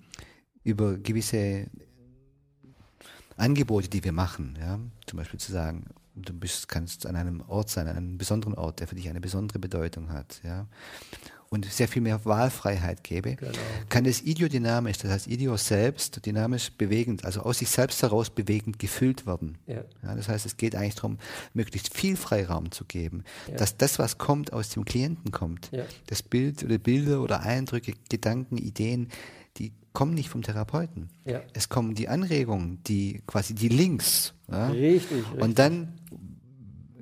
über 0.63 0.97
gewisse 0.97 1.67
Angebote, 3.37 3.89
die 3.89 4.03
wir 4.03 4.11
machen, 4.11 4.57
ja, 4.59 4.79
zum 5.05 5.17
Beispiel 5.17 5.39
zu 5.39 5.51
sagen, 5.51 5.85
du 6.15 6.33
bist, 6.33 6.67
kannst 6.67 7.05
an 7.05 7.15
einem 7.15 7.41
Ort 7.47 7.69
sein, 7.69 7.87
an 7.87 7.97
einem 7.97 8.17
besonderen 8.17 8.53
Ort, 8.53 8.79
der 8.79 8.87
für 8.87 8.95
dich 8.95 9.09
eine 9.09 9.21
besondere 9.21 9.59
Bedeutung 9.59 10.09
hat, 10.09 10.41
ja, 10.43 10.67
und 11.53 11.65
sehr 11.65 11.87
viel 11.87 12.01
mehr 12.01 12.25
Wahlfreiheit 12.25 13.03
gebe, 13.03 13.35
genau. 13.35 13.51
kann 13.87 14.05
das 14.05 14.21
idiodynamisch, 14.23 14.97
das 14.97 15.11
heißt 15.11 15.27
Idio 15.27 15.55
selbst, 15.55 16.25
dynamisch 16.25 16.71
bewegend, 16.71 17.25
also 17.25 17.41
aus 17.41 17.59
sich 17.59 17.69
selbst 17.69 18.01
heraus 18.01 18.31
bewegend 18.31 18.79
gefüllt 18.79 19.27
werden. 19.27 19.59
Ja. 19.67 19.83
ja 20.01 20.15
das 20.15 20.29
heißt, 20.29 20.47
es 20.47 20.57
geht 20.57 20.75
eigentlich 20.75 20.95
darum, 20.95 21.19
möglichst 21.53 21.95
viel 21.95 22.15
Freiraum 22.15 22.71
zu 22.71 22.85
geben, 22.85 23.23
ja. 23.47 23.55
dass 23.55 23.77
das, 23.77 23.99
was 23.99 24.17
kommt, 24.17 24.51
aus 24.51 24.69
dem 24.69 24.83
Klienten 24.83 25.31
kommt. 25.31 25.69
Das 26.07 26.23
Bild 26.23 26.63
oder 26.63 26.79
Bilder 26.79 27.21
oder 27.21 27.41
Eindrücke, 27.41 27.93
Gedanken, 28.09 28.57
Ideen, 28.57 29.09
die 29.57 29.73
kommen 29.93 30.15
nicht 30.15 30.29
vom 30.29 30.41
Therapeuten. 30.41 31.09
Es 31.53 31.69
kommen 31.69 31.93
die 31.93 32.07
Anregungen, 32.07 32.81
die 32.87 33.21
quasi 33.27 33.53
die 33.53 33.69
Links. 33.69 34.33
Richtig, 34.51 35.11
richtig. 35.11 35.39
Und 35.39 35.59
dann 35.59 35.93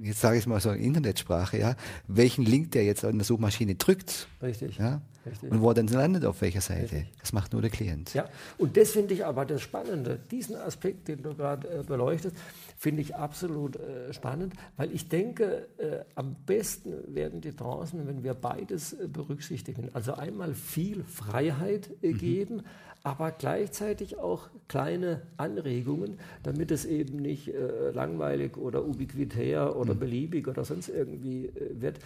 jetzt 0.01 0.21
sage 0.21 0.37
ich 0.37 0.47
mal 0.47 0.59
so 0.59 0.71
in 0.71 0.81
Internetsprache, 0.81 1.59
ja, 1.59 1.75
welchen 2.07 2.45
Link 2.45 2.71
der 2.71 2.83
jetzt 2.83 3.05
an 3.05 3.17
der 3.17 3.25
Suchmaschine 3.25 3.75
drückt. 3.75 4.27
Richtig. 4.41 4.77
Ja, 4.77 5.01
Richtig. 5.25 5.51
Und 5.51 5.61
wo 5.61 5.69
er 5.69 5.75
dann 5.75 5.87
landet, 5.87 6.25
auf 6.25 6.41
welcher 6.41 6.61
Seite, 6.61 6.81
Richtig. 6.81 7.07
das 7.19 7.31
macht 7.33 7.53
nur 7.53 7.61
der 7.61 7.69
Klient. 7.69 8.13
Ja, 8.13 8.27
und 8.57 8.75
das 8.75 8.91
finde 8.91 9.13
ich 9.13 9.25
aber 9.25 9.45
das 9.45 9.61
Spannende. 9.61 10.19
Diesen 10.31 10.55
Aspekt, 10.55 11.07
den 11.07 11.21
du 11.21 11.35
gerade 11.35 11.67
äh, 11.67 11.83
beleuchtest, 11.83 12.35
finde 12.77 13.01
ich 13.01 13.15
absolut 13.15 13.75
äh, 13.75 14.11
spannend, 14.13 14.53
weil 14.77 14.91
ich 14.91 15.09
denke, 15.09 15.67
äh, 15.77 15.99
am 16.15 16.35
besten 16.45 17.13
werden 17.13 17.41
die 17.41 17.55
Trancen, 17.55 18.07
wenn 18.07 18.23
wir 18.23 18.33
beides 18.33 18.93
äh, 18.93 19.07
berücksichtigen. 19.07 19.89
Also 19.93 20.13
einmal 20.13 20.55
viel 20.55 21.03
Freiheit 21.03 21.91
äh, 22.01 22.13
mhm. 22.13 22.17
geben, 22.17 22.63
aber 23.03 23.31
gleichzeitig 23.31 24.17
auch 24.17 24.49
kleine 24.67 25.21
Anregungen, 25.37 26.19
damit 26.43 26.71
es 26.71 26.85
eben 26.85 27.17
nicht 27.17 27.49
äh, 27.49 27.91
langweilig 27.91 28.57
oder 28.57 28.83
ubiquitär 28.83 29.75
oder 29.75 29.93
mhm. 29.93 29.99
beliebig 29.99 30.47
oder 30.47 30.65
sonst 30.65 30.89
irgendwie 30.89 31.51
wird. 31.73 31.99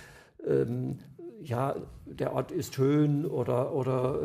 Ähm, 0.46 1.00
ja, 1.42 1.76
der 2.06 2.34
Ort 2.34 2.52
ist 2.52 2.76
schön 2.76 3.26
oder, 3.26 3.74
oder 3.74 4.22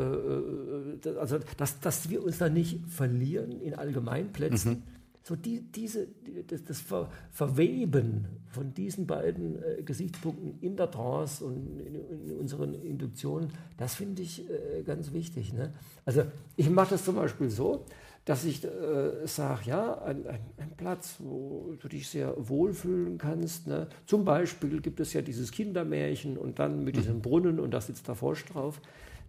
äh, 1.03 1.09
äh 1.09 1.17
also 1.17 1.39
dass, 1.57 1.79
dass 1.79 2.09
wir 2.09 2.23
uns 2.23 2.37
da 2.37 2.49
nicht 2.49 2.85
verlieren 2.87 3.61
in 3.61 3.75
Allgemeinplätzen. 3.75 4.71
Mhm. 4.71 4.83
So 5.23 5.35
die, 5.35 5.61
diese, 5.61 6.07
das, 6.47 6.63
das 6.63 6.81
Ver, 6.81 7.09
Verweben 7.29 8.25
von 8.47 8.73
diesen 8.73 9.05
beiden 9.05 9.61
äh, 9.61 9.83
Gesichtspunkten 9.83 10.59
in 10.61 10.75
der 10.75 10.89
Trance 10.89 11.45
und 11.45 11.79
in, 11.79 11.95
in 11.95 12.31
unseren 12.39 12.73
Induktionen, 12.73 13.49
das 13.77 13.93
finde 13.95 14.23
ich 14.23 14.49
äh, 14.49 14.81
ganz 14.83 15.13
wichtig. 15.13 15.53
Ne? 15.53 15.73
Also 16.05 16.23
ich 16.55 16.69
mache 16.71 16.91
das 16.91 17.05
zum 17.05 17.15
Beispiel 17.15 17.51
so, 17.51 17.85
dass 18.25 18.45
ich 18.45 18.63
äh, 18.63 19.25
sage, 19.25 19.61
ja, 19.65 20.01
ein, 20.03 20.27
ein, 20.27 20.39
ein, 20.57 20.71
Platz, 20.77 21.15
wo 21.19 21.73
du 21.79 21.87
dich 21.87 22.07
sehr 22.07 22.35
wohlfühlen 22.37 23.17
kannst. 23.17 23.67
Ne? 23.67 23.87
Zum 24.05 24.25
Beispiel 24.25 24.79
gibt 24.81 24.99
es 24.99 25.13
ja 25.13 25.21
dieses 25.21 25.51
Kindermärchen 25.51 26.37
und 26.37 26.59
dann 26.59 26.83
mit 26.83 26.95
diesem 26.95 27.17
mhm. 27.17 27.21
Brunnen 27.21 27.59
und 27.59 27.71
da 27.71 27.81
sitzt 27.81 28.07
der 28.07 28.15
Frosch 28.15 28.45
drauf. 28.45 28.79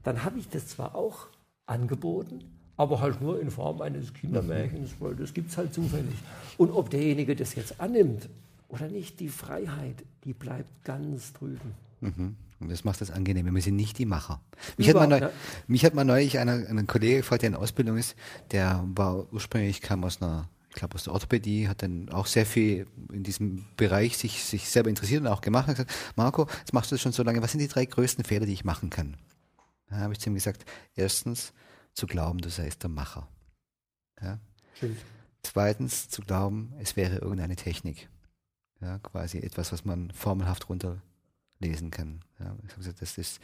Dann 0.03 0.25
habe 0.25 0.39
ich 0.39 0.49
das 0.49 0.67
zwar 0.69 0.95
auch 0.95 1.29
angeboten, 1.67 2.41
aber 2.77 3.01
halt 3.01 3.21
nur 3.23 3.41
in 3.41 3.51
Form 3.51 3.81
eines 3.81 4.13
Kindermärchens, 4.13 4.97
weil 4.99 5.15
das 5.15 5.33
gibt 5.33 5.51
es 5.51 5.57
halt 5.57 5.73
zufällig. 5.73 6.15
Und 6.59 6.71
ob 6.71 6.91
derjenige 6.91 7.35
das 7.35 7.55
jetzt 7.55 7.81
annimmt 7.81 8.29
oder 8.69 8.89
nicht, 8.89 9.21
die 9.21 9.29
Freiheit, 9.29 10.05
die 10.25 10.35
bleibt 10.35 10.85
ganz 10.85 11.33
drüben. 11.33 11.75
Mhm. 12.01 12.37
Und 12.63 12.71
das 12.71 12.85
macht 12.85 13.01
das 13.01 13.11
angenehm. 13.11 13.53
Wir 13.55 13.63
sind 13.63 13.77
nicht 13.77 13.99
die 13.99 14.07
Macher. 14.07 14.41
Mich, 14.77 14.89
hat, 14.89 14.97
mal 14.97 15.07
neu, 15.07 15.29
mich 15.67 15.85
hat 15.85 15.95
mal 15.95 16.05
neulich 16.05 16.39
einer, 16.39 16.53
ein 16.53 16.87
Kollege 16.87 17.19
gefragt, 17.19 17.43
der 17.43 17.51
in 17.51 17.57
Ausbildung 17.57 17.97
ist, 17.97 18.15
der 18.51 18.85
war 18.95 19.33
ursprünglich, 19.33 19.81
kam 19.81 20.05
aus 20.05 20.23
einer, 20.23 20.49
ich 20.71 20.77
glaube 20.77 20.95
aus 20.95 21.05
der 21.05 21.13
Orthopädie, 21.13 21.69
hat 21.69 21.83
dann 21.83 22.09
auch 22.11 22.27
sehr 22.27 22.47
viel 22.47 22.87
in 23.13 23.23
diesem 23.23 23.67
Bereich 23.77 24.17
sich, 24.17 24.45
sich 24.45 24.69
selber 24.71 24.91
interessiert 24.91 25.21
und 25.21 25.27
auch 25.27 25.41
gemacht 25.41 25.69
und 25.69 25.75
gesagt, 25.75 25.93
Marco, 26.17 26.47
jetzt 26.61 26.73
machst 26.73 26.91
du 26.91 26.95
das 26.95 27.03
schon 27.03 27.13
so 27.13 27.23
lange, 27.23 27.43
was 27.43 27.53
sind 27.53 27.61
die 27.61 27.69
drei 27.69 27.85
größten 27.85 28.25
Fehler, 28.25 28.47
die 28.47 28.53
ich 28.53 28.65
machen 28.65 28.91
kann? 28.91 29.17
Da 29.91 29.97
habe 29.97 30.13
ich 30.13 30.21
zu 30.21 30.31
ihm 30.31 30.35
gesagt, 30.35 30.65
erstens, 30.95 31.53
zu 31.93 32.07
glauben, 32.07 32.39
du 32.39 32.49
seist 32.49 32.83
der 32.83 32.91
Macher. 32.91 33.29
Ja? 34.23 34.39
Zweitens, 35.43 36.09
zu 36.09 36.23
glauben, 36.23 36.73
es 36.79 36.97
wäre 36.97 37.17
irgendeine 37.17 37.57
Technik. 37.57 38.09
Ja, 38.81 38.99
quasi 38.99 39.39
etwas, 39.39 39.73
was 39.73 39.85
man 39.85 40.11
formelhaft 40.11 40.69
runterlesen 41.63 41.91
kann. 41.91 42.21
Ja, 42.39 42.55
gesagt, 42.77 43.01
das 43.01 43.19
ist, 43.19 43.41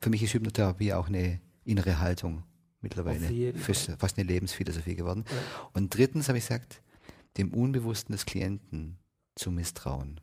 für 0.00 0.10
mich 0.10 0.22
ist 0.22 0.34
Hypnotherapie 0.34 0.92
auch 0.92 1.08
eine 1.08 1.40
innere 1.64 1.98
Haltung 1.98 2.44
mittlerweile. 2.80 3.52
Fast 3.54 4.18
eine 4.18 4.26
Lebensphilosophie 4.26 4.94
geworden. 4.94 5.24
Ja. 5.28 5.70
Und 5.74 5.94
drittens 5.94 6.28
habe 6.28 6.38
ich 6.38 6.44
gesagt, 6.44 6.82
dem 7.36 7.52
Unbewussten 7.52 8.12
des 8.12 8.26
Klienten 8.26 8.98
zu 9.34 9.50
misstrauen. 9.50 10.20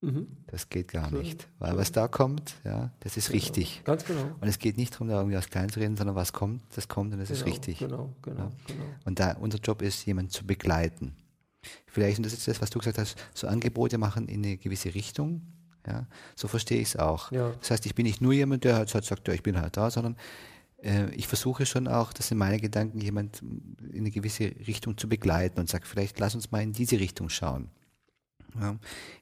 Mhm. 0.00 0.28
Das 0.46 0.68
geht 0.68 0.88
gar 0.88 1.10
nicht. 1.10 1.48
Weil 1.58 1.76
was 1.76 1.90
da 1.90 2.06
kommt, 2.06 2.54
ja, 2.64 2.92
das 3.00 3.16
ist 3.16 3.28
genau. 3.28 3.36
richtig. 3.36 3.82
Ganz 3.84 4.04
genau. 4.04 4.30
Und 4.40 4.46
es 4.46 4.60
geht 4.60 4.76
nicht 4.76 4.94
darum, 4.94 5.08
da 5.08 5.16
irgendwie 5.16 5.36
was 5.36 5.50
klein 5.50 5.70
zu 5.70 5.80
reden, 5.80 5.96
sondern 5.96 6.14
was 6.14 6.32
kommt, 6.32 6.62
das 6.76 6.86
kommt 6.86 7.12
und 7.12 7.18
das 7.18 7.30
genau, 7.30 7.40
ist 7.40 7.46
richtig. 7.46 7.78
Genau, 7.80 8.14
genau, 8.22 8.38
ja. 8.42 8.52
genau. 8.68 8.84
Und 9.04 9.18
da 9.18 9.32
unser 9.32 9.58
Job 9.58 9.82
ist, 9.82 10.06
jemanden 10.06 10.30
zu 10.30 10.46
begleiten. 10.46 11.16
Vielleicht, 11.86 12.18
und 12.18 12.26
das 12.26 12.32
ist 12.32 12.46
das, 12.46 12.60
was 12.62 12.70
du 12.70 12.78
gesagt 12.78 12.98
hast, 12.98 13.16
so 13.34 13.48
Angebote 13.48 13.98
machen 13.98 14.28
in 14.28 14.44
eine 14.44 14.56
gewisse 14.56 14.94
Richtung. 14.94 15.42
Ja, 15.88 16.06
so 16.36 16.48
verstehe 16.48 16.80
ich 16.80 16.88
es 16.88 16.96
auch. 16.96 17.32
Ja. 17.32 17.52
Das 17.60 17.70
heißt, 17.70 17.86
ich 17.86 17.94
bin 17.94 18.04
nicht 18.04 18.20
nur 18.20 18.32
jemand, 18.32 18.64
der 18.64 18.76
halt 18.76 18.90
sagt, 18.90 19.26
ja, 19.26 19.32
ich 19.32 19.42
bin 19.42 19.58
halt 19.58 19.76
da, 19.76 19.90
sondern 19.90 20.16
äh, 20.82 21.10
ich 21.14 21.26
versuche 21.26 21.64
schon 21.64 21.88
auch, 21.88 22.12
das 22.12 22.28
sind 22.28 22.38
meine 22.38 22.60
Gedanken, 22.60 23.00
jemand 23.00 23.40
in 23.40 24.00
eine 24.00 24.10
gewisse 24.10 24.52
Richtung 24.66 24.98
zu 24.98 25.08
begleiten 25.08 25.58
und 25.60 25.68
sage, 25.68 25.86
vielleicht 25.86 26.18
lass 26.18 26.34
uns 26.34 26.50
mal 26.50 26.62
in 26.62 26.72
diese 26.72 27.00
Richtung 27.00 27.30
schauen. 27.30 27.70
Ja, 28.60 28.76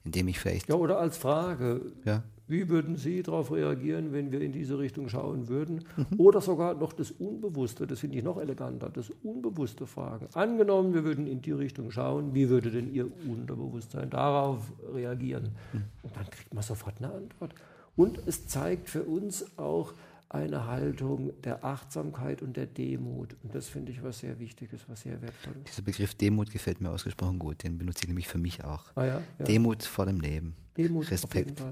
indem 0.05 0.29
ich 0.29 0.39
vielleicht. 0.39 0.69
Ja, 0.69 0.75
oder 0.77 0.99
als 0.99 1.19
Frage. 1.19 1.93
Ja. 2.05 2.23
Wie 2.49 2.69
würden 2.69 2.97
Sie 2.97 3.23
darauf 3.23 3.51
reagieren, 3.51 4.13
wenn 4.13 4.31
wir 4.31 4.41
in 4.41 4.53
diese 4.53 4.79
Richtung 4.79 5.09
schauen 5.09 5.49
würden? 5.49 5.85
Mhm. 5.97 6.21
Oder 6.21 6.41
sogar 6.41 6.75
noch 6.75 6.93
das 6.93 7.11
Unbewusste, 7.11 7.87
das 7.87 8.01
finde 8.01 8.19
ich 8.19 8.25
noch 8.25 8.39
eleganter, 8.39 8.89
das 8.89 9.11
Unbewusste 9.23 9.87
fragen. 9.87 10.29
Angenommen, 10.35 10.95
wir 10.95 11.05
würden 11.05 11.27
in 11.27 11.43
die 11.43 11.53
Richtung 11.53 11.91
schauen, 11.91 12.35
wie 12.35 12.49
würde 12.49 12.71
denn 12.71 12.93
Ihr 12.93 13.11
Unterbewusstsein 13.29 14.11
darauf 14.11 14.73
reagieren? 14.95 15.51
Mhm. 15.73 15.83
Und 16.03 16.17
dann 16.17 16.31
kriegt 16.31 16.55
man 16.55 16.63
sofort 16.63 16.99
eine 16.99 17.13
Antwort. 17.13 17.55
Und 17.97 18.21
es 18.27 18.47
zeigt 18.47 18.91
für 18.91 19.03
uns 19.03 19.59
auch, 19.59 19.95
eine 20.29 20.67
Haltung 20.67 21.33
der 21.43 21.65
Achtsamkeit 21.65 22.43
und 22.43 22.57
der 22.57 22.67
Demut. 22.67 23.37
Und 23.43 23.55
das 23.55 23.69
finde 23.69 23.93
ich 23.93 24.03
was 24.03 24.19
sehr 24.19 24.39
Wichtiges, 24.39 24.81
was 24.89 25.03
sehr 25.03 25.23
wertvolles. 25.23 25.63
Dieser 25.69 25.83
Begriff 25.83 26.15
Demut 26.15 26.51
gefällt 26.51 26.81
mir 26.81 26.91
ausgesprochen 26.91 27.39
gut. 27.39 27.63
Den 27.63 27.79
benutze 27.79 28.01
ich 28.03 28.09
nämlich 28.09 28.27
für 28.27 28.39
mich 28.39 28.65
auch. 28.65 28.85
Ah, 28.97 29.05
ja? 29.05 29.23
Ja. 29.39 29.45
Demut 29.45 29.85
vor 29.85 30.07
dem 30.07 30.21
Leben. 30.21 30.55
Demut 30.77 31.11
Respekt 31.11 31.63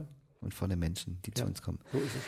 und 0.44 0.54
vor 0.54 0.68
den 0.68 0.78
Menschen, 0.78 1.18
die 1.24 1.30
ja, 1.30 1.36
zu 1.36 1.44
uns 1.44 1.62
kommen. 1.62 1.78
So 1.92 1.98
ist 1.98 2.06
es. 2.06 2.22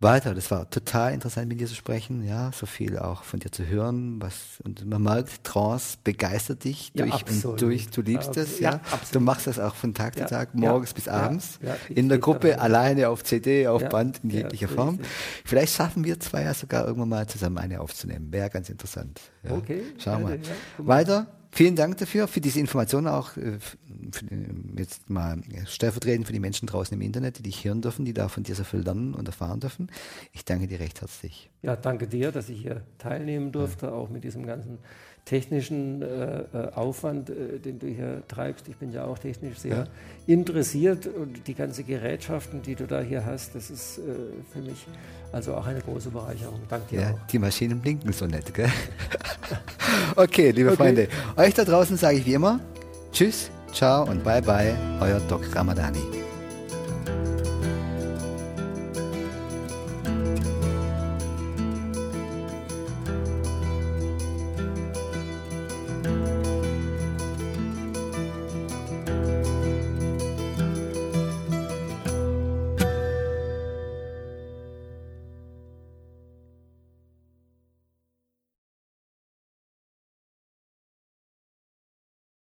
Walter, 0.00 0.34
das 0.34 0.50
war 0.50 0.68
total 0.68 1.14
interessant 1.14 1.48
mit 1.48 1.60
dir 1.60 1.66
zu 1.66 1.74
sprechen, 1.74 2.24
ja, 2.24 2.50
so 2.52 2.66
viel 2.66 2.98
auch 2.98 3.22
von 3.22 3.40
dir 3.40 3.50
zu 3.50 3.66
hören, 3.66 4.20
was 4.20 4.60
und 4.62 4.84
man 4.86 5.02
merkt, 5.02 5.44
Trance 5.44 5.96
begeistert 6.04 6.64
dich 6.64 6.92
ja, 6.94 7.06
durch 7.06 7.22
absolut. 7.22 7.44
und 7.54 7.62
durch, 7.62 7.88
du 7.88 8.02
liebst 8.02 8.36
es, 8.36 8.60
ja, 8.60 8.72
ja. 8.72 8.80
du 9.12 9.20
machst 9.20 9.46
das 9.46 9.58
auch 9.58 9.74
von 9.74 9.94
Tag 9.94 10.18
zu 10.18 10.26
Tag, 10.26 10.54
morgens 10.54 10.92
bis 10.92 11.08
abends, 11.08 11.58
in 11.88 12.08
der 12.08 12.18
Gruppe, 12.18 12.60
alleine 12.60 13.08
auf 13.08 13.24
CD, 13.24 13.66
auf 13.66 13.88
Band, 13.88 14.20
in 14.22 14.30
jeglicher 14.30 14.68
Form. 14.68 14.98
Vielleicht 15.44 15.74
schaffen 15.74 16.04
wir 16.04 16.20
zwei 16.20 16.42
ja 16.42 16.54
sogar 16.54 16.86
irgendwann 16.86 17.08
mal 17.08 17.26
zusammen 17.26 17.58
eine 17.58 17.80
aufzunehmen, 17.80 18.30
wäre 18.30 18.50
ganz 18.50 18.68
interessant. 18.68 19.20
Okay. 19.48 19.82
Schauen 19.98 20.28
wir. 20.28 20.38
Weiter. 20.78 21.26
Vielen 21.54 21.76
Dank 21.76 21.98
dafür, 21.98 22.26
für 22.26 22.40
diese 22.40 22.58
Informationen 22.58 23.06
auch, 23.06 23.36
äh, 23.36 23.60
für, 23.60 24.26
jetzt 24.76 25.08
mal 25.08 25.40
stellvertretend 25.66 26.26
für 26.26 26.32
die 26.32 26.40
Menschen 26.40 26.66
draußen 26.66 26.92
im 26.96 27.00
Internet, 27.00 27.38
die 27.38 27.44
dich 27.44 27.64
hören 27.64 27.80
dürfen, 27.80 28.04
die 28.04 28.12
da 28.12 28.26
von 28.26 28.42
dir 28.42 28.56
so 28.56 28.64
viel 28.64 28.80
lernen 28.80 29.14
und 29.14 29.28
erfahren 29.28 29.60
dürfen. 29.60 29.88
Ich 30.32 30.44
danke 30.44 30.66
dir 30.66 30.80
recht 30.80 31.00
herzlich. 31.00 31.50
Ja, 31.62 31.76
danke 31.76 32.08
dir, 32.08 32.32
dass 32.32 32.48
ich 32.48 32.60
hier 32.60 32.82
teilnehmen 32.98 33.52
durfte, 33.52 33.86
ja. 33.86 33.92
auch 33.92 34.10
mit 34.10 34.24
diesem 34.24 34.44
ganzen 34.44 34.78
technischen 35.24 36.02
äh, 36.02 36.40
äh, 36.40 36.72
Aufwand, 36.74 37.30
äh, 37.30 37.58
den 37.58 37.78
du 37.78 37.86
hier 37.86 38.22
treibst. 38.28 38.68
Ich 38.68 38.76
bin 38.76 38.92
ja 38.92 39.04
auch 39.04 39.18
technisch 39.18 39.58
sehr 39.58 39.76
ja. 39.76 39.86
interessiert 40.26 41.06
und 41.06 41.46
die 41.46 41.54
ganzen 41.54 41.86
Gerätschaften, 41.86 42.60
die 42.62 42.74
du 42.74 42.86
da 42.86 43.00
hier 43.00 43.24
hast, 43.24 43.54
das 43.54 43.70
ist 43.70 43.98
äh, 43.98 44.02
für 44.52 44.60
mich 44.60 44.86
also 45.32 45.54
auch 45.54 45.66
eine 45.66 45.80
große 45.80 46.10
Bereicherung. 46.10 46.60
Danke 46.68 46.88
dir 46.90 47.00
ja, 47.00 47.10
auch. 47.10 47.26
Die 47.28 47.38
Maschinen 47.38 47.80
blinken 47.80 48.12
so 48.12 48.26
nett, 48.26 48.52
gell? 48.52 48.70
okay, 50.16 50.50
liebe 50.50 50.68
okay. 50.68 50.76
Freunde, 50.76 51.08
euch 51.36 51.54
da 51.54 51.64
draußen 51.64 51.96
sage 51.96 52.18
ich 52.18 52.26
wie 52.26 52.34
immer 52.34 52.60
Tschüss, 53.14 53.48
ciao 53.72 54.02
und 54.10 54.24
bye 54.24 54.42
bye, 54.42 54.74
euer 55.00 55.20
Doc 55.28 55.42
Ramadani. 55.54 56.23